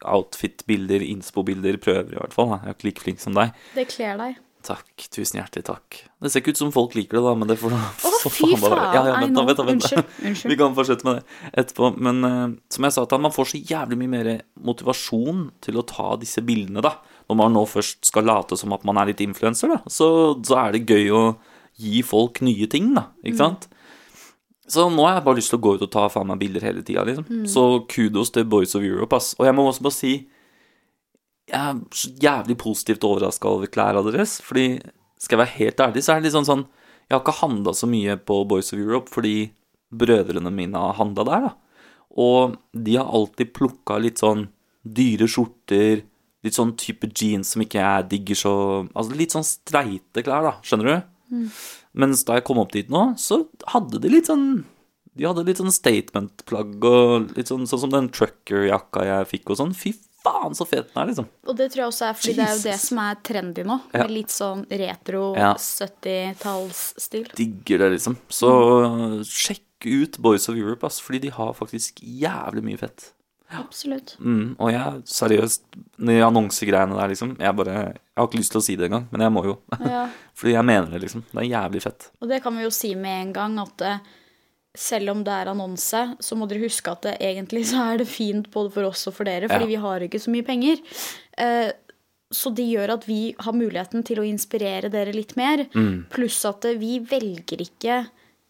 outfit-bilder, 0.04 1.02
inspo-bilder, 1.04 1.76
prøver 1.82 2.14
i 2.14 2.20
hvert 2.20 2.34
fall. 2.34 2.54
Da. 2.54 2.62
Jeg 2.62 2.70
er 2.70 2.78
ikke 2.78 2.88
like 2.88 3.04
flink 3.04 3.22
som 3.22 3.36
deg. 3.36 3.52
Det 3.74 3.86
kler 3.90 4.18
deg. 4.20 4.40
Takk, 4.64 5.04
tusen 5.12 5.42
hjertelig 5.42 5.66
takk. 5.66 5.98
Det 6.24 6.30
ser 6.32 6.40
ikke 6.40 6.54
ut 6.54 6.60
som 6.62 6.70
folk 6.72 6.94
liker 6.96 7.18
det, 7.18 7.24
da, 7.26 7.34
men 7.36 7.50
det 7.50 7.58
får 7.60 7.74
Å, 7.74 8.30
fy 8.32 8.54
faen 8.54 8.62
faen. 8.62 8.78
Ja, 8.80 9.02
ja, 9.10 9.16
vent, 9.20 9.36
da, 9.36 9.44
vent, 9.44 9.58
da, 9.60 9.66
vent, 9.68 9.84
da. 9.84 10.04
Unnskyld. 10.24 10.52
Vi 10.54 10.56
kan 10.60 10.76
fortsette 10.78 11.04
med 11.04 11.18
det 11.18 11.50
etterpå. 11.60 11.90
Men 12.00 12.24
uh, 12.24 12.46
som 12.72 12.88
jeg 12.88 12.96
sa 12.96 13.04
til 13.04 13.18
ham, 13.18 13.26
man 13.28 13.34
får 13.34 13.50
så 13.50 13.60
jævlig 13.60 13.98
mye 14.00 14.12
mer 14.14 14.30
motivasjon 14.64 15.44
til 15.64 15.80
å 15.80 15.84
ta 15.90 16.14
disse 16.22 16.40
bildene, 16.46 16.84
da. 16.84 16.94
Når 17.28 17.38
man 17.40 17.54
nå 17.57 17.64
først 17.69 18.04
skal 18.04 18.26
late 18.28 18.59
som 18.61 18.75
at 18.76 18.85
man 18.85 18.99
er 19.00 19.12
litt 19.12 19.23
influenser. 19.25 19.78
Så, 19.88 20.09
så 20.45 20.59
er 20.61 20.75
det 20.75 20.85
gøy 20.90 21.09
å 21.14 21.23
gi 21.81 22.02
folk 22.07 22.43
nye 22.45 22.69
ting, 22.71 22.93
da. 22.97 23.09
Ikke 23.25 23.40
sant? 23.40 23.69
Så 24.71 24.87
nå 24.93 25.04
har 25.04 25.19
jeg 25.19 25.25
bare 25.26 25.40
lyst 25.40 25.52
til 25.52 25.59
å 25.61 25.64
gå 25.64 25.75
ut 25.76 25.85
og 25.85 25.93
ta 25.93 26.07
faen 26.12 26.28
meg 26.31 26.40
bilder 26.40 26.64
hele 26.64 26.85
tida, 26.85 27.04
liksom. 27.04 27.26
Så 27.50 27.64
kudos 27.90 28.33
til 28.33 28.47
Boys 28.49 28.76
of 28.76 28.85
Europe, 28.87 29.16
ass. 29.16 29.35
Og 29.40 29.49
jeg 29.49 29.57
må 29.57 29.66
også 29.69 29.85
bare 29.85 29.97
si 29.97 30.14
jeg 31.45 31.61
er 31.61 31.81
så 31.93 32.11
jævlig 32.23 32.57
positivt 32.57 33.04
overraska 33.04 33.50
over 33.50 33.69
klærne 33.69 34.00
deres. 34.07 34.38
Fordi, 34.45 34.81
skal 35.21 35.37
jeg 35.37 35.43
være 35.43 35.59
helt 35.59 35.83
ærlig, 35.85 36.04
så 36.04 36.14
er 36.14 36.21
det 36.21 36.28
litt 36.28 36.38
sånn 36.38 36.49
sånn 36.49 36.64
Jeg 37.04 37.19
har 37.19 37.21
ikke 37.21 37.40
handla 37.43 37.75
så 37.76 37.87
mye 37.87 38.16
på 38.16 38.38
Boys 38.49 38.73
of 38.73 38.81
Europe 38.81 39.12
fordi 39.12 39.52
brødrene 39.93 40.49
mine 40.50 40.81
har 40.81 40.97
handla 40.97 41.26
der, 41.28 41.49
da. 41.50 41.52
Og 42.16 42.54
de 42.73 42.97
har 42.97 43.11
alltid 43.12 43.52
plukka 43.52 43.99
litt 44.00 44.23
sånn 44.23 44.47
dyre 44.85 45.28
skjorter, 45.28 46.00
litt 46.44 46.56
sånn 46.56 46.74
type 46.76 47.08
jeans 47.16 47.54
som 47.54 47.64
ikke 47.64 47.80
jeg 47.80 48.08
digger 48.12 48.38
så 48.38 48.54
Altså 48.92 49.16
litt 49.16 49.32
sånn 49.34 49.46
streite 49.48 50.22
klær, 50.26 50.44
da. 50.50 50.54
Skjønner 50.62 50.90
du? 50.90 51.50
Mens 51.98 52.24
da 52.28 52.36
jeg 52.38 52.44
kom 52.46 52.60
opp 52.62 52.72
dit 52.74 52.90
nå, 52.92 53.14
så 53.18 53.46
hadde 53.72 53.98
de 54.02 54.10
litt 54.12 54.28
sånn 54.30 54.64
De 55.16 55.24
hadde 55.26 55.44
litt 55.46 55.60
sånn 55.62 55.72
statement-plagg 55.72 56.84
og 56.90 57.36
litt 57.38 57.50
sånn, 57.50 57.64
sånn 57.70 57.84
som 57.86 57.92
den 57.94 58.08
trucker-jakka 58.14 59.04
jeg 59.06 59.28
fikk 59.30 59.52
og 59.54 59.60
sånn. 59.60 59.74
Fy 59.78 59.92
faen, 60.24 60.56
så 60.56 60.66
fet 60.66 60.88
den 60.90 61.02
er, 61.02 61.10
liksom. 61.12 61.28
Og 61.46 61.56
det 61.58 61.68
tror 61.70 61.84
jeg 61.84 61.90
også 61.92 62.06
er 62.08 62.16
fordi 62.18 62.34
det 62.38 62.44
er 62.46 62.54
jo 62.56 62.62
det 62.64 62.76
som 62.82 63.00
er 63.04 63.18
trendy 63.28 63.64
nå. 63.68 63.76
Ja. 63.92 64.02
Med 64.02 64.14
litt 64.16 64.32
sånn 64.34 64.64
retro 64.82 65.22
Ja. 65.38 65.52
70-tallsstil. 65.60 67.28
Digger 67.38 67.84
det, 67.84 67.90
liksom. 67.98 68.16
Så 68.32 68.50
sjekk 69.28 69.86
ut 69.86 70.18
Boys 70.24 70.48
of 70.48 70.56
Europe, 70.56 70.86
ass, 70.86 70.98
fordi 71.04 71.20
de 71.26 71.34
har 71.34 71.52
faktisk 71.56 72.00
jævlig 72.02 72.64
mye 72.64 72.80
fett. 72.80 73.12
Absolutt. 73.54 74.16
Mm, 74.18 74.56
og 74.58 74.70
jeg, 74.72 75.02
seriøst, 75.06 75.64
de 76.08 76.14
annonsegreiene 76.24 76.96
der, 76.96 77.10
liksom 77.12 77.34
Jeg 77.38 77.54
bare 77.54 77.74
Jeg 77.76 78.16
har 78.18 78.26
ikke 78.26 78.40
lyst 78.40 78.50
til 78.54 78.58
å 78.58 78.64
si 78.64 78.74
det 78.80 78.88
engang, 78.88 79.04
men 79.12 79.20
jeg 79.26 79.34
må 79.34 79.44
jo. 79.46 79.54
Ja. 79.84 80.06
fordi 80.38 80.54
jeg 80.56 80.64
mener 80.64 80.90
det, 80.90 81.02
liksom. 81.04 81.22
Det 81.30 81.42
er 81.44 81.50
jævlig 81.52 81.82
fett. 81.84 82.08
Og 82.22 82.28
det 82.32 82.40
kan 82.42 82.56
vi 82.56 82.64
jo 82.64 82.72
si 82.74 82.94
med 82.98 83.20
en 83.28 83.32
gang 83.36 83.58
at 83.62 83.84
eh, 83.86 83.98
selv 84.74 85.12
om 85.12 85.22
det 85.26 85.30
er 85.36 85.52
annonse, 85.52 86.02
så 86.18 86.36
må 86.38 86.48
dere 86.50 86.64
huske 86.64 86.90
at 86.90 87.04
det, 87.06 87.14
egentlig 87.22 87.66
så 87.70 87.84
er 87.92 88.02
det 88.02 88.08
fint 88.10 88.48
både 88.50 88.72
for 88.74 88.88
oss 88.90 89.06
og 89.10 89.14
for 89.20 89.28
dere, 89.28 89.46
fordi 89.52 89.68
Ja. 89.68 89.72
vi 89.76 89.82
har 89.84 90.06
ikke 90.08 90.22
så 90.24 90.34
mye 90.34 90.46
penger. 90.46 90.80
Eh, 91.38 91.70
så 92.34 92.50
det 92.50 92.64
gjør 92.66 92.96
at 92.96 93.04
vi 93.06 93.34
har 93.38 93.54
muligheten 93.54 94.02
til 94.06 94.18
å 94.18 94.26
inspirere 94.26 94.90
dere 94.90 95.12
litt 95.14 95.36
mer. 95.38 95.68
Mm. 95.76 96.06
Pluss 96.10 96.40
at 96.48 96.64
eh, 96.66 96.78
vi 96.80 96.96
velger 96.98 97.62
ikke 97.62 98.00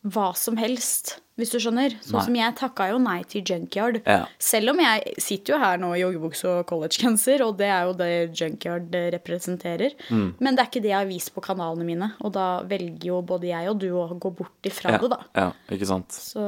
hva 0.05 0.35
som 0.37 0.59
helst, 0.61 1.15
hvis 1.41 1.51
du 1.51 1.57
skjønner. 1.59 1.95
Sånn 2.05 2.19
Nei. 2.19 2.25
som 2.27 2.35
jeg 2.37 2.55
takka 2.61 2.87
jo 2.91 2.99
nei 3.03 3.17
til 3.27 3.41
Junkyard. 3.49 4.03
Ja. 4.05 4.27
Selv 4.39 4.75
om 4.75 4.83
jeg 4.83 5.15
sitter 5.23 5.55
jo 5.55 5.61
her 5.63 5.81
nå 5.81 5.89
i 5.97 6.03
joggebukse 6.03 6.51
og 6.51 6.67
collegegenser, 6.69 7.43
og 7.47 7.57
det 7.59 7.71
er 7.73 7.89
jo 7.89 7.95
det 7.99 8.11
Junkyard 8.39 8.95
representerer. 9.17 9.97
Mm. 10.13 10.27
Men 10.39 10.55
det 10.59 10.63
er 10.63 10.69
ikke 10.71 10.83
det 10.85 10.93
jeg 10.93 10.99
har 11.01 11.09
vist 11.09 11.33
på 11.35 11.43
kanalene 11.47 11.89
mine, 11.89 12.11
og 12.21 12.35
da 12.37 12.49
velger 12.69 13.09
jo 13.09 13.23
både 13.27 13.49
jeg 13.51 13.73
og 13.73 13.81
du 13.81 13.89
å 13.97 14.05
gå 14.13 14.35
bort 14.43 14.69
ifra 14.71 14.93
Ja, 14.95 15.01
det, 15.01 15.11
da. 15.17 15.21
ja, 15.41 15.49
ikke 15.75 15.89
sant. 15.89 16.13
Så, 16.15 16.45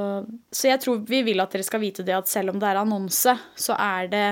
så 0.52 0.70
jeg 0.70 0.84
tror 0.84 1.00
vi 1.08 1.25
vil 1.32 1.40
at 1.42 1.56
dere 1.56 1.66
skal 1.66 1.82
vite 1.82 2.04
det 2.06 2.14
at 2.14 2.30
selv 2.30 2.52
om 2.52 2.60
det 2.60 2.68
er 2.70 2.82
annonse, 2.84 3.38
så 3.56 3.80
er 3.80 4.12
det 4.12 4.26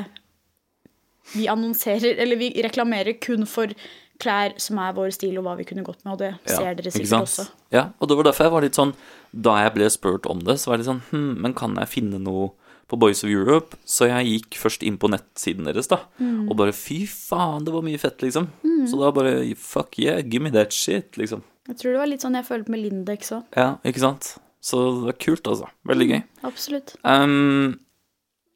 Vi 1.33 1.47
annonserer, 1.49 2.19
eller 2.21 2.37
vi 2.37 2.51
reklamerer 2.63 3.17
kun 3.17 3.47
for 3.49 3.73
klær 4.23 4.55
som 4.63 4.79
er 4.79 4.93
vår 4.95 5.11
stil, 5.13 5.39
og 5.39 5.45
hva 5.45 5.57
vi 5.59 5.65
kunne 5.65 5.83
gått 5.85 6.05
med, 6.05 6.13
og 6.15 6.19
det 6.19 6.33
Ja, 6.47 6.57
ser 6.57 6.75
dere 6.79 6.91
sikkert 6.95 7.25
også. 7.27 7.49
Ja, 7.75 7.89
og 8.01 8.09
det 8.09 8.17
var 8.17 8.25
derfor 8.25 8.45
jeg 8.45 8.53
var 8.53 8.63
litt 8.63 8.75
sånn 8.79 8.95
Da 9.35 9.57
jeg 9.65 9.75
ble 9.75 9.89
spurt 9.91 10.27
om 10.31 10.39
det, 10.47 10.55
så 10.61 10.69
var 10.71 10.77
jeg 10.79 10.85
litt 10.85 10.93
sånn 10.93 11.03
Hm, 11.11 11.41
men 11.43 11.55
kan 11.55 11.75
jeg 11.77 11.89
finne 11.89 12.21
noe 12.23 12.53
på 12.87 12.99
Boys 13.01 13.25
of 13.25 13.31
Europe? 13.31 13.75
Så 13.85 14.07
jeg 14.07 14.27
gikk 14.29 14.59
først 14.61 14.83
inn 14.87 14.99
på 14.99 15.09
nettsiden 15.11 15.65
deres, 15.65 15.89
da, 15.89 16.03
Mm. 16.21 16.51
og 16.51 16.57
bare 16.57 16.73
fy 16.73 17.07
faen, 17.09 17.65
det 17.65 17.73
var 17.73 17.83
mye 17.83 17.99
fett, 17.99 18.19
liksom. 18.23 18.49
Så 18.87 18.99
da 19.01 19.11
bare 19.11 19.55
fuck 19.57 19.99
yeah, 19.99 20.21
give 20.21 20.43
me 20.43 20.51
that 20.51 20.71
shit, 20.73 21.17
liksom. 21.17 21.43
Jeg 21.67 21.79
tror 21.79 21.93
det 21.93 21.99
var 21.99 22.07
litt 22.07 22.21
sånn 22.21 22.35
jeg 22.37 22.45
følte 22.45 22.69
med 22.71 22.81
Lindex 22.85 23.33
òg. 23.33 23.45
Ja, 23.57 23.79
ikke 23.85 24.01
sant? 24.05 24.37
Så 24.61 24.77
det 25.01 25.05
var 25.07 25.13
kult, 25.19 25.43
altså. 25.49 25.67
Veldig 25.89 26.09
gøy. 26.11 26.23
Absolutt. 26.45 26.95
Um, 27.05 27.79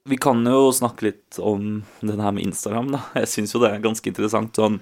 vi 0.06 0.16
kan 0.20 0.44
jo 0.44 0.70
snakke 0.72 1.02
litt 1.08 1.38
om 1.40 1.82
den 2.00 2.20
her 2.20 2.30
med 2.32 2.44
Instagram, 2.46 2.92
da. 2.92 3.00
Jeg 3.16 3.28
syns 3.32 3.52
jo 3.54 3.60
det 3.60 3.72
er 3.72 3.80
ganske 3.80 4.06
interessant 4.06 4.52
sånn 4.54 4.80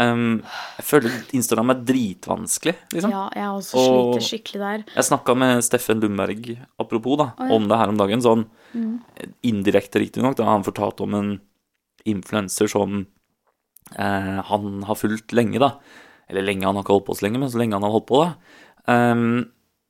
ehm, 0.00 0.42
Jeg 0.78 0.84
føler 0.84 1.10
Instagram 1.32 1.70
er 1.70 1.80
dritvanskelig, 1.88 2.74
liksom. 2.92 3.10
Ja, 3.10 3.28
jeg 3.34 3.48
også 3.48 3.74
Og- 3.82 4.20
skikkelig 4.20 4.60
der. 4.60 4.84
Jeg 4.94 5.04
snakka 5.04 5.36
med 5.36 5.64
Steffen 5.64 6.00
Lundberg, 6.00 6.58
apropos, 6.78 7.16
da, 7.18 7.32
oh, 7.38 7.48
ja. 7.48 7.54
om 7.54 7.68
det 7.68 7.78
her 7.78 7.88
om 7.88 7.96
dagen. 7.96 8.20
Sånn 8.20 8.46
indirekte, 9.42 10.00
riktignok, 10.02 10.36
da 10.36 10.44
han 10.44 10.64
fortalte 10.66 11.02
om 11.02 11.14
en 11.14 11.40
influenser 12.04 12.68
som 12.68 13.06
eh, 13.96 14.42
han 14.42 14.82
har 14.82 14.94
fulgt 14.94 15.32
lenge, 15.32 15.58
da. 15.58 15.78
Eller 16.28 16.42
lenge, 16.42 16.66
han 16.66 16.74
har 16.74 16.82
ikke 16.84 16.96
holdt 16.96 17.06
på 17.06 17.16
så 17.16 17.26
lenge, 17.26 17.38
men 17.38 17.50
så 17.50 17.58
lenge 17.58 17.74
han 17.78 17.82
har 17.86 17.94
holdt 17.94 18.08
på, 18.10 18.22
da. 18.24 18.34
Um, 18.86 19.46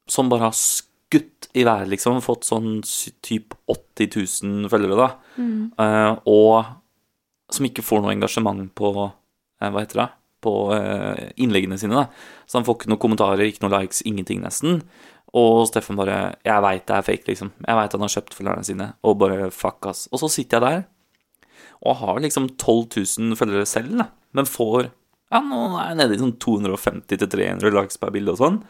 som 0.09 0.29
bare 0.29 0.49
har 0.49 0.57
skutt 0.57 1.49
i 1.57 1.65
været, 1.65 1.89
liksom. 1.89 2.21
Fått 2.25 2.45
sånn 2.45 2.83
typ 3.23 3.55
80 3.67 4.11
000 4.45 4.69
følgere, 4.73 4.97
da. 4.97 5.09
Eh, 5.83 6.17
og 6.27 6.65
som 7.51 7.65
ikke 7.69 7.85
får 7.85 8.03
noe 8.03 8.15
engasjement 8.15 8.69
på 8.75 8.93
Hva 9.75 9.85
heter 9.85 10.03
det? 10.03 10.09
På 10.47 10.55
eh, 10.77 11.31
innleggene 11.43 11.79
sine, 11.81 12.05
da. 12.05 12.43
Så 12.47 12.59
han 12.59 12.67
får 12.67 12.81
ikke 12.81 12.91
noen 12.93 13.03
kommentarer, 13.03 13.47
ikke 13.47 13.65
noen 13.65 13.77
likes, 13.79 14.03
ingenting 14.07 14.43
nesten. 14.45 14.83
Og 15.37 15.67
Steffen 15.69 15.99
bare 15.99 16.37
'Jeg 16.45 16.63
veit 16.63 16.87
det 16.87 16.97
er 16.97 17.07
fake', 17.07 17.29
liksom. 17.29 17.53
Jeg 17.67 17.77
veit 17.77 17.93
han 17.93 18.01
har 18.01 18.15
kjøpt 18.15 18.35
følgerne 18.35 18.65
sine. 18.65 18.93
Og 19.03 19.19
bare 19.19 19.51
fuck, 19.51 19.87
ass. 19.87 20.09
Og 20.13 20.21
så 20.21 20.31
sitter 20.31 20.61
jeg 20.61 20.63
der 20.63 20.85
og 21.85 21.97
har 22.01 22.21
liksom 22.21 22.49
12 22.57 23.19
000 23.19 23.37
følgere 23.37 23.67
selv, 23.67 23.99
da. 23.99 24.11
Men 24.33 24.49
får 24.49 24.91
Ja, 25.33 25.41
nå 25.43 25.75
er 25.75 25.89
jeg 25.91 25.99
nede 25.99 26.15
i 26.15 26.21
sånn 26.21 26.37
250-300 26.39 27.75
likes 27.75 27.99
per 27.99 28.13
bilde 28.15 28.31
og 28.31 28.39
sånn. 28.39 28.61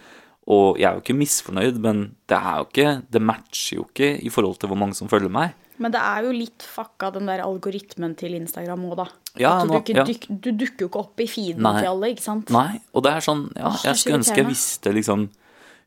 Og 0.49 0.79
jeg 0.81 0.89
er 0.89 0.97
jo 0.97 1.03
ikke 1.03 1.19
misfornøyd, 1.19 1.81
men 1.85 2.17
det 2.31 2.39
er 2.39 2.63
jo 2.63 2.67
ikke 2.71 2.91
Det 3.13 3.23
matcher 3.23 3.77
jo 3.77 3.87
ikke 3.91 4.11
i 4.25 4.31
forhold 4.31 4.59
til 4.61 4.71
hvor 4.71 4.79
mange 4.79 4.95
som 4.95 5.11
følger 5.11 5.33
meg. 5.33 5.53
Men 5.79 5.93
det 5.93 6.01
er 6.01 6.23
jo 6.25 6.31
litt 6.33 6.63
fucka, 6.65 7.11
den 7.13 7.27
der 7.29 7.43
algoritmen 7.45 8.15
til 8.17 8.33
Instagram 8.39 8.85
òg, 8.89 8.97
da. 8.97 9.07
Ja, 9.37 9.51
du, 9.65 9.69
nå- 9.75 9.83
ja. 9.93 10.05
duk, 10.09 10.23
du 10.29 10.51
dukker 10.53 10.87
jo 10.87 10.89
ikke 10.89 11.01
opp 11.03 11.21
i 11.21 11.27
feeden 11.29 11.61
Nei. 11.67 11.81
til 11.83 11.91
alle, 11.91 12.13
ikke 12.15 12.25
sant? 12.25 12.51
Nei, 12.55 12.81
og 12.95 13.03
det 13.05 13.13
er 13.13 13.21
sånn 13.27 13.43
Ja, 13.57 13.69
Åh, 13.75 13.83
jeg 13.85 13.97
skulle 14.01 14.21
ønske 14.23 14.37
jeg 14.41 14.49
visste 14.49 14.93
liksom 14.97 15.27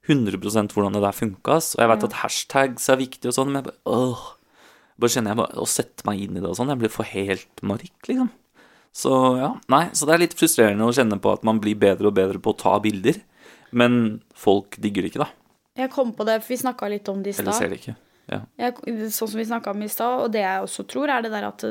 100% 0.09 0.73
hvordan 0.73 0.93
det 0.97 1.01
der 1.05 1.15
funka. 1.17 1.57
Og 1.59 1.79
jeg 1.81 1.89
vet 1.91 2.03
at 2.09 2.17
hashtags 2.23 2.89
er 2.89 2.99
viktig 3.01 3.29
og 3.31 3.35
sånn, 3.35 3.49
men 3.51 3.61
jeg 3.63 3.69
bare 3.71 3.79
åh. 3.93 4.21
bare 4.99 5.13
kjenner 5.15 5.33
jeg 5.33 5.39
bare 5.41 5.57
å 5.63 5.67
sette 5.69 6.05
meg 6.05 6.21
inn 6.21 6.37
i 6.37 6.41
det 6.43 6.49
og 6.49 6.57
sånn. 6.59 6.69
Jeg 6.73 6.81
blir 6.81 6.93
for 6.93 7.09
helt 7.09 7.63
mark, 7.65 8.07
liksom. 8.09 8.29
Så 8.99 9.11
ja, 9.37 9.51
nei, 9.69 9.83
så 9.93 10.07
det 10.09 10.15
er 10.15 10.23
litt 10.25 10.33
frustrerende 10.37 10.85
å 10.87 10.93
kjenne 10.95 11.19
på 11.21 11.31
at 11.31 11.43
man 11.45 11.59
blir 11.61 11.77
bedre 11.77 12.09
og 12.09 12.15
bedre 12.17 12.41
på 12.41 12.53
å 12.55 12.57
ta 12.57 12.79
bilder. 12.81 13.19
Men 13.71 14.21
folk 14.33 14.79
digger 14.81 15.05
det 15.05 15.11
ikke, 15.13 15.25
da. 15.25 15.29
Jeg 15.77 15.91
kom 15.93 16.11
på 16.17 16.25
det, 16.25 16.39
for 16.41 16.53
vi 16.55 16.57
snakka 16.57 16.89
litt 16.89 17.07
om 17.11 17.21
det 17.23 17.35
i 17.35 17.41
Eller 17.41 17.53
ser 17.53 17.69
stad. 17.69 17.69
det 17.69 17.79
ikke. 17.83 17.95
Ja. 18.29 18.41
Jeg- 18.59 18.77
Sånn 19.11 19.27
som 19.29 19.37
vi 19.39 19.45
snakka 19.45 19.71
om 19.71 19.81
i 19.83 19.87
stad, 19.89 20.21
og 20.25 20.31
det 20.31 20.41
jeg 20.41 20.61
også 20.63 20.85
tror, 20.87 21.09
er 21.09 21.21
det 21.25 21.31
der 21.31 21.47
at 21.47 21.63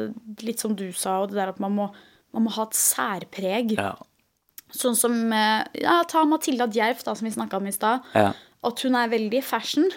Litt 0.43 0.59
som 0.61 0.75
du 0.75 0.91
sa, 0.93 1.21
og 1.23 1.29
det 1.31 1.37
der 1.37 1.49
at 1.55 1.61
man 1.61 1.73
må, 1.75 1.91
man 2.35 2.45
må 2.45 2.51
ha 2.57 2.63
et 2.65 2.75
særpreg. 2.77 3.77
Ja. 3.79 3.95
Sånn 4.75 4.97
som 4.97 5.33
eh, 5.33 5.65
Ja, 5.81 6.03
ta 6.05 6.25
Matilda 6.25 6.67
Djerf, 6.69 7.03
da, 7.05 7.15
som 7.15 7.27
vi 7.29 7.33
snakka 7.35 7.57
om 7.57 7.67
i 7.67 7.73
stad. 7.73 8.03
Ja. 8.15 8.33
At 8.65 8.81
hun 8.83 8.95
er 8.95 9.09
veldig 9.09 9.43
fashion. 9.45 9.89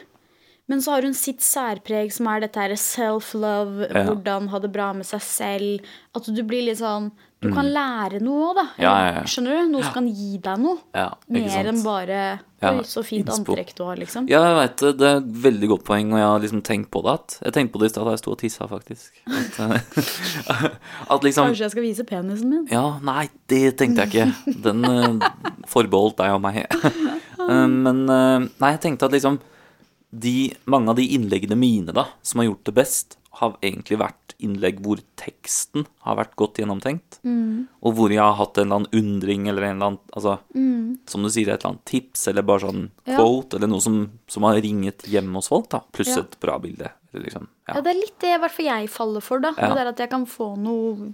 Men 0.69 0.79
så 0.79 0.93
har 0.93 1.01
hun 1.03 1.13
sitt 1.17 1.39
særpreg, 1.43 2.13
som 2.13 2.27
er 2.31 2.39
dette 2.45 2.55
her 2.61 2.69
self-love, 2.79 3.89
hvordan 3.91 4.47
ha 4.53 4.59
det 4.59 4.71
bra 4.71 4.93
med 4.93 5.05
seg 5.09 5.19
selv. 5.25 5.89
At 6.15 6.23
du 6.29 6.43
blir 6.47 6.63
litt 6.69 6.77
sånn 6.79 7.11
Du 7.41 7.49
kan 7.49 7.65
lære 7.73 8.19
noe 8.21 8.51
òg, 8.51 8.57
da. 8.59 8.63
Mm. 8.69 8.81
Ja, 8.83 8.91
ja, 9.01 9.11
ja. 9.15 9.21
Skjønner 9.25 9.55
du? 9.57 9.69
Noe 9.71 9.81
som 9.81 9.93
kan 9.95 10.07
gi 10.13 10.35
deg 10.45 10.59
noe. 10.61 10.77
ja 10.93 11.07
Mer 11.33 11.69
enn 11.71 11.79
bare 11.81 12.17
Oi, 12.61 12.83
så 12.85 13.01
fint 13.01 13.29
antrekk 13.33 13.71
du 13.73 13.81
har, 13.87 13.97
liksom. 13.97 14.27
Ja, 14.29 14.43
jeg 14.45 14.57
veit 14.59 14.83
det. 14.83 14.91
Det 14.99 15.07
er 15.09 15.21
et 15.23 15.31
veldig 15.47 15.69
godt 15.71 15.85
poeng, 15.87 16.11
og 16.13 16.21
jeg 16.21 16.27
har 16.29 16.43
liksom 16.43 16.61
tenkt 16.67 16.91
på 16.93 17.01
det. 17.07 17.15
At, 17.17 17.37
jeg 17.47 17.55
tenkte 17.55 17.73
på 17.73 17.81
det 17.81 17.89
i 17.89 17.93
stad 17.95 18.05
da 18.05 18.13
jeg 18.13 18.21
sto 18.21 18.33
og 18.35 18.37
tissa, 18.43 18.67
faktisk. 18.69 19.23
At, 19.25 19.57
eh, 19.65 20.67
at 21.15 21.25
liksom 21.25 21.49
Kanskje 21.49 21.65
jeg 21.65 21.73
skal 21.73 21.87
vise 21.87 22.05
penisen 22.11 22.53
min? 22.53 22.67
Ja, 22.69 22.83
nei, 23.01 23.23
det 23.49 23.63
tenkte 23.81 24.05
jeg 24.05 24.13
ikke. 24.13 24.53
Den 24.67 24.85
uh, 24.85 25.31
forbeholdt 25.71 26.19
deg 26.21 26.35
og 26.35 26.43
meg. 26.45 26.61
uh, 27.41 27.65
men 27.87 28.03
uh, 28.05 28.37
nei, 28.45 28.71
jeg 28.75 28.83
tenkte 28.85 29.09
at 29.09 29.17
liksom 29.17 29.41
de, 30.11 30.51
Mange 30.69 30.93
av 30.93 31.01
de 31.01 31.09
innleggene 31.15 31.57
mine 31.57 31.95
da, 31.95 32.11
som 32.21 32.43
har 32.43 32.51
gjort 32.51 32.69
det 32.69 32.77
best, 32.77 33.17
har 33.41 33.57
egentlig 33.65 33.97
vært 33.97 34.20
innlegg 34.43 34.79
hvor 34.83 34.99
teksten 35.19 35.85
har 36.05 36.15
vært 36.19 36.35
godt 36.39 36.59
gjennomtenkt. 36.61 37.19
Og 37.81 37.95
hvor 37.97 38.09
jeg 38.13 38.21
har 38.21 38.33
hatt 38.39 38.57
en 38.57 38.65
eller 38.67 38.81
annen 38.81 38.99
undring 39.01 39.47
eller 39.47 39.63
en 39.69 39.75
eller 39.77 39.91
annen 39.91 39.99
altså, 40.13 40.37
Som 41.07 41.23
du 41.23 41.29
sier, 41.29 41.47
et 41.49 41.61
eller 41.63 41.71
annet 41.75 41.85
tips 41.85 42.27
eller 42.27 42.41
bare 42.43 42.59
sånn 42.67 42.89
Ja. 43.07 43.17
quote 43.17 43.55
eller 43.57 43.67
noe 43.71 43.81
som, 43.81 44.11
som 44.27 44.43
har 44.43 44.55
ringet 44.61 45.03
hjemme 45.09 45.33
hos 45.39 45.47
folk, 45.49 45.69
da. 45.69 45.79
Pluss 45.91 46.15
Ja. 46.15 46.21
et 46.23 46.39
bra 46.39 46.57
bilde. 46.59 46.91
Eller 47.13 47.23
liksom, 47.25 47.47
Ja, 47.67 47.75
ja. 47.75 47.81
det 47.81 47.89
er 47.95 47.99
litt 48.01 48.19
det 48.19 48.35
i 48.35 48.37
hvert 48.39 48.51
fall 48.51 48.65
jeg 48.65 48.89
faller 48.89 49.21
for, 49.21 49.39
da. 49.39 49.51
Det 49.57 49.81
er 49.81 49.87
at 49.87 49.97
jeg 49.99 50.09
kan 50.09 50.25
få 50.25 50.55
noe, 50.57 51.13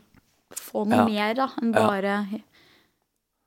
få 0.51 0.85
noe 0.87 1.05
mer 1.09 1.33
da, 1.35 1.49
enn 1.61 1.71
bare, 1.73 2.17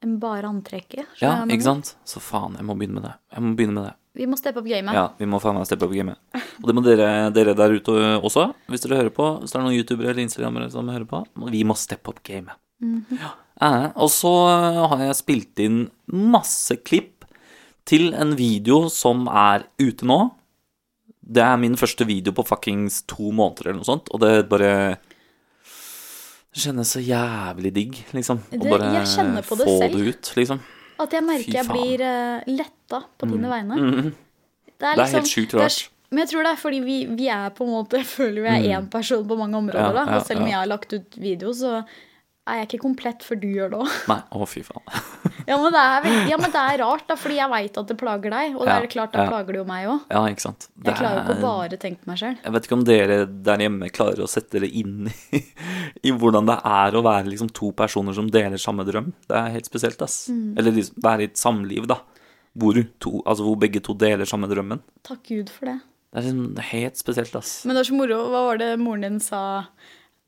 enn 0.03 0.19
bare 0.21 0.49
antrekket. 0.49 1.07
ja, 1.21 1.45
ikke 1.45 1.63
sant? 1.67 1.95
Så 2.05 2.21
faen, 2.25 2.57
jeg 2.57 2.65
må 2.65 2.75
begynne 2.77 3.01
med 3.01 3.05
det. 3.05 3.15
Jeg 3.35 3.43
må 3.45 3.55
begynne 3.57 3.75
med 3.77 3.85
det. 3.91 3.95
Vi 4.19 4.27
må 4.27 4.37
steppe 4.37 4.59
opp 4.59 4.67
gamet. 4.67 4.93
Ja, 4.97 5.05
vi 5.21 5.27
må 5.31 5.39
faen 5.41 5.55
meg 5.55 5.67
steppe 5.69 5.87
opp 5.87 5.93
gamet. 5.95 6.19
Og 6.61 6.67
det 6.67 6.75
må 6.75 6.83
dere, 6.83 7.31
dere 7.35 7.55
der 7.55 7.77
ute 7.79 7.93
også, 8.19 8.49
hvis 8.69 8.83
dere 8.83 8.99
hører 8.99 9.13
på. 9.15 9.29
Hvis 9.41 9.53
det 9.53 9.61
er 9.61 9.63
noen 9.63 9.77
youtubere 9.79 10.11
eller 10.11 10.25
instagrammere 10.25 10.71
som 10.73 10.89
hører 10.91 11.07
på. 11.07 11.21
Vi 11.55 11.63
må 11.65 11.77
steppe 11.79 12.11
opp 12.11 12.19
gamet. 12.27 12.57
ja. 13.15 13.31
Eh, 13.61 13.91
og 14.01 14.09
så 14.09 14.31
har 14.89 14.99
jeg 15.05 15.15
spilt 15.19 15.61
inn 15.61 15.91
masse 16.11 16.79
klipp 16.83 17.27
til 17.85 18.15
en 18.17 18.35
video 18.39 18.87
som 18.91 19.27
er 19.29 19.67
ute 19.79 20.07
nå. 20.09 20.31
Det 21.31 21.43
er 21.45 21.57
min 21.61 21.77
første 21.79 22.07
video 22.09 22.33
på 22.35 22.43
fuckings 22.49 23.03
to 23.07 23.31
måneder 23.31 23.69
eller 23.69 23.83
noe 23.83 23.87
sånt, 23.91 24.09
og 24.11 24.21
det 24.25 24.49
bare 24.51 24.71
det 26.51 26.65
kjennes 26.65 26.91
så 26.97 26.99
jævlig 27.05 27.71
digg, 27.77 27.99
liksom. 28.17 28.41
Det- 28.51 28.63
jeg 28.65 29.07
kjenner 29.07 29.43
på 29.47 29.57
det 29.61 29.67
få 29.69 29.79
det 29.93 30.09
ut, 30.09 30.33
liksom. 30.35 30.61
At 31.01 31.15
jeg 31.17 31.25
merker 31.25 31.57
jeg 31.61 31.67
blir 31.71 32.03
uh, 32.05 32.51
letta 32.51 33.03
på 33.19 33.29
dine 33.31 33.49
vegne. 33.51 33.79
Mm. 33.81 34.11
Det 34.81 34.89
er, 34.89 34.95
Det 34.97 35.05
er 35.07 35.15
helt 35.17 35.31
sjukt 35.33 35.55
det 35.55 35.61
er- 35.61 35.65
rart. 35.69 35.89
Men 36.11 36.25
jeg 36.25 36.29
tror 36.33 36.43
det 36.43 36.51
er 36.51 36.59
fordi 36.59 36.79
vi, 36.83 36.95
vi 37.15 37.27
er 37.31 37.51
på 37.55 37.63
en 37.63 37.71
måte 37.71 38.01
Jeg 38.01 38.07
føler 38.19 38.43
vi 38.43 38.49
er 38.51 38.79
én 38.81 38.89
person 38.91 39.27
på 39.29 39.37
mange 39.39 39.57
områder. 39.57 39.93
Mm. 39.93 39.97
Ja, 39.97 40.05
da. 40.05 40.11
ja, 40.11 40.17
Og 40.19 40.27
selv 40.27 40.41
om 40.43 40.47
ja. 40.49 40.51
jeg 40.57 40.59
har 40.59 40.67
lagt 40.73 40.93
ut 40.97 41.17
video, 41.23 41.53
så 41.55 41.83
er 42.51 42.61
jeg 42.61 42.69
ikke 42.69 42.83
komplett 42.83 43.25
før 43.27 43.39
du 43.41 43.47
gjør 43.49 43.73
det 43.73 43.81
òg. 43.85 43.95
Nei, 44.11 44.21
å 44.37 44.49
fy 44.49 44.65
faen. 44.67 44.87
Ja, 45.51 45.57
men 45.59 45.73
det 45.75 45.81
er, 45.83 46.05
ja, 46.31 46.37
men 46.39 46.53
det 46.53 46.61
er 46.61 46.79
rart, 46.79 47.07
da, 47.09 47.17
fordi 47.19 47.39
jeg 47.41 47.51
veit 47.51 47.79
at 47.81 47.89
det 47.91 47.97
plager 47.99 48.31
deg. 48.31 48.53
Og 48.55 48.69
det 48.69 48.75
er 48.75 48.85
klart, 48.93 49.11
da 49.15 49.25
ja. 49.25 49.31
plager 49.33 49.57
det 49.57 49.59
jo 49.59 49.65
meg 49.67 49.89
òg. 49.91 50.05
Ja, 50.13 50.21
ikke 50.31 50.45
sant. 50.45 50.67
Jeg 50.85 50.95
klarer 51.01 51.17
jo 51.17 51.23
ikke 51.25 51.33
å 51.33 51.39
er- 51.39 51.43
bare 51.43 51.79
tenke 51.81 52.05
på 52.05 52.11
meg 52.13 52.21
sjøl. 52.21 52.37
Jeg 52.45 52.55
vet 52.55 52.69
ikke 52.69 52.77
om 52.77 52.85
dere 52.87 53.17
der 53.49 53.65
hjemme 53.65 53.89
klarer 53.91 54.23
å 54.23 54.29
sette 54.31 54.59
dere 54.59 54.69
inn 54.69 55.11
i, 55.11 55.41
i 56.07 56.15
hvordan 56.15 56.47
det 56.53 56.59
er 56.71 56.95
å 56.95 57.03
være 57.03 57.33
liksom 57.33 57.51
to 57.57 57.73
personer 57.75 58.15
som 58.15 58.31
deler 58.31 58.63
samme 58.63 58.87
drøm. 58.87 59.11
Det 59.27 59.41
er 59.41 59.57
helt 59.57 59.71
spesielt, 59.73 60.07
ass. 60.07 60.23
Mm. 60.31 60.55
Eller 60.61 60.77
liksom 60.79 61.03
være 61.09 61.27
i 61.27 61.31
et 61.33 61.41
samliv, 61.41 61.91
da. 61.91 61.99
Hvor, 62.61 62.79
to, 63.03 63.19
altså 63.25 63.47
hvor 63.47 63.59
begge 63.63 63.83
to 63.83 63.97
deler 63.99 64.29
samme 64.29 64.51
drømmen. 64.51 64.85
Takk 65.07 65.25
Gud 65.33 65.51
for 65.51 65.73
det. 65.73 65.81
Det 66.11 66.19
er 66.19 66.27
liksom 66.27 66.65
helt 66.71 66.99
spesielt, 66.99 67.35
ass. 67.39 67.61
Men 67.65 67.75
det 67.75 67.85
var 67.85 67.91
så 67.91 67.99
moro. 67.99 68.23
Hva 68.31 68.47
var 68.49 68.63
det 68.63 68.73
moren 68.83 69.07
din 69.07 69.21
sa 69.23 69.43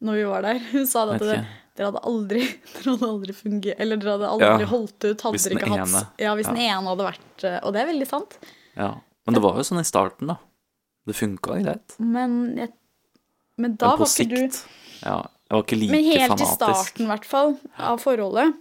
når 0.03 0.19
vi 0.19 0.29
var 0.31 0.47
der? 0.47 0.63
Hun 0.73 0.87
sa 0.87 1.07
det 1.07 1.19
at 1.21 1.29
deg. 1.31 1.51
Dere 1.77 1.89
hadde 1.89 2.03
aldri 2.09 2.43
Dere 2.75 2.95
hadde 2.95 3.09
aldri 3.09 3.35
fungert 3.37 3.81
Eller 3.81 4.01
dere 4.01 4.17
hadde 4.17 4.31
aldri 4.35 4.65
Ja, 4.65 4.71
holdt 4.73 5.07
ut. 5.07 5.25
Hadde 5.25 5.41
dere 5.41 5.57
ikke 5.57 5.71
hatt 5.73 6.21
Ja, 6.21 6.35
hvis 6.37 6.51
den 6.51 6.61
ene 6.61 6.83
hadde 6.91 7.07
vært 7.07 7.47
eh, 7.49 7.59
Og 7.63 7.73
det 7.73 7.83
er 7.83 7.89
veldig 7.89 8.09
sant. 8.11 8.37
Ja. 8.77 8.91
Men 9.27 9.39
det 9.39 9.43
var 9.45 9.57
jo 9.61 9.65
sånn 9.67 9.81
i 9.81 9.87
starten, 9.87 10.33
da. 10.33 10.37
Det 11.09 11.17
funka 11.19 11.57
greit. 11.63 11.95
Men, 11.99 12.37
jeg, 12.59 12.71
men 13.59 13.79
da 13.81 13.95
Men 13.95 14.03
var 14.03 14.13
ikke 14.13 14.29
du 14.29 14.37
sikt 14.43 14.61
Ja. 15.07 15.17
Jeg 15.53 15.57
var 15.59 15.65
ikke 15.67 15.77
like 15.81 15.93
fanatisk. 15.93 16.13
Men 16.13 16.21
helt 16.23 16.43
i 16.43 16.47
starten, 16.49 17.05
i 17.05 17.11
hvert 17.11 17.27
fall, 17.29 17.51
av 17.91 17.99
forholdet, 18.01 18.55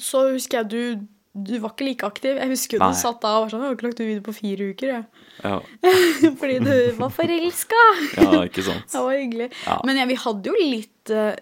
så 0.00 0.22
husker 0.32 0.62
jeg 0.62 0.70
du 0.72 1.08
du 1.32 1.54
var 1.62 1.72
ikke 1.72 1.86
like 1.86 2.04
aktiv. 2.04 2.36
Jeg 2.36 2.50
husker 2.50 2.80
Nei. 2.80 2.90
du 2.92 2.98
satt 3.00 3.22
da 3.22 3.30
og 3.38 3.46
var 3.46 3.52
sånn 3.52 3.62
'Jeg 3.62 3.68
har 3.70 3.76
ikke 3.76 3.86
lagt 3.86 4.00
ut 4.00 4.04
video 4.04 4.24
på 4.26 4.34
fire 4.36 4.66
uker', 4.72 4.90
jeg. 4.92 5.04
Ja, 5.44 5.60
Fordi 6.40 6.58
du 6.60 6.92
var 6.98 7.08
forelska. 7.08 7.80
ja 8.20 8.42
ikke 8.44 8.64
sant. 8.66 8.84
Det 8.92 9.00
var 9.00 9.16
hyggelig. 9.16 9.48
Ja. 9.64 9.78
Men 9.88 9.96
ja, 9.96 10.04
vi 10.04 10.18
hadde 10.20 10.52
jo 10.52 10.56
litt 10.60 11.10
eh, 11.10 11.32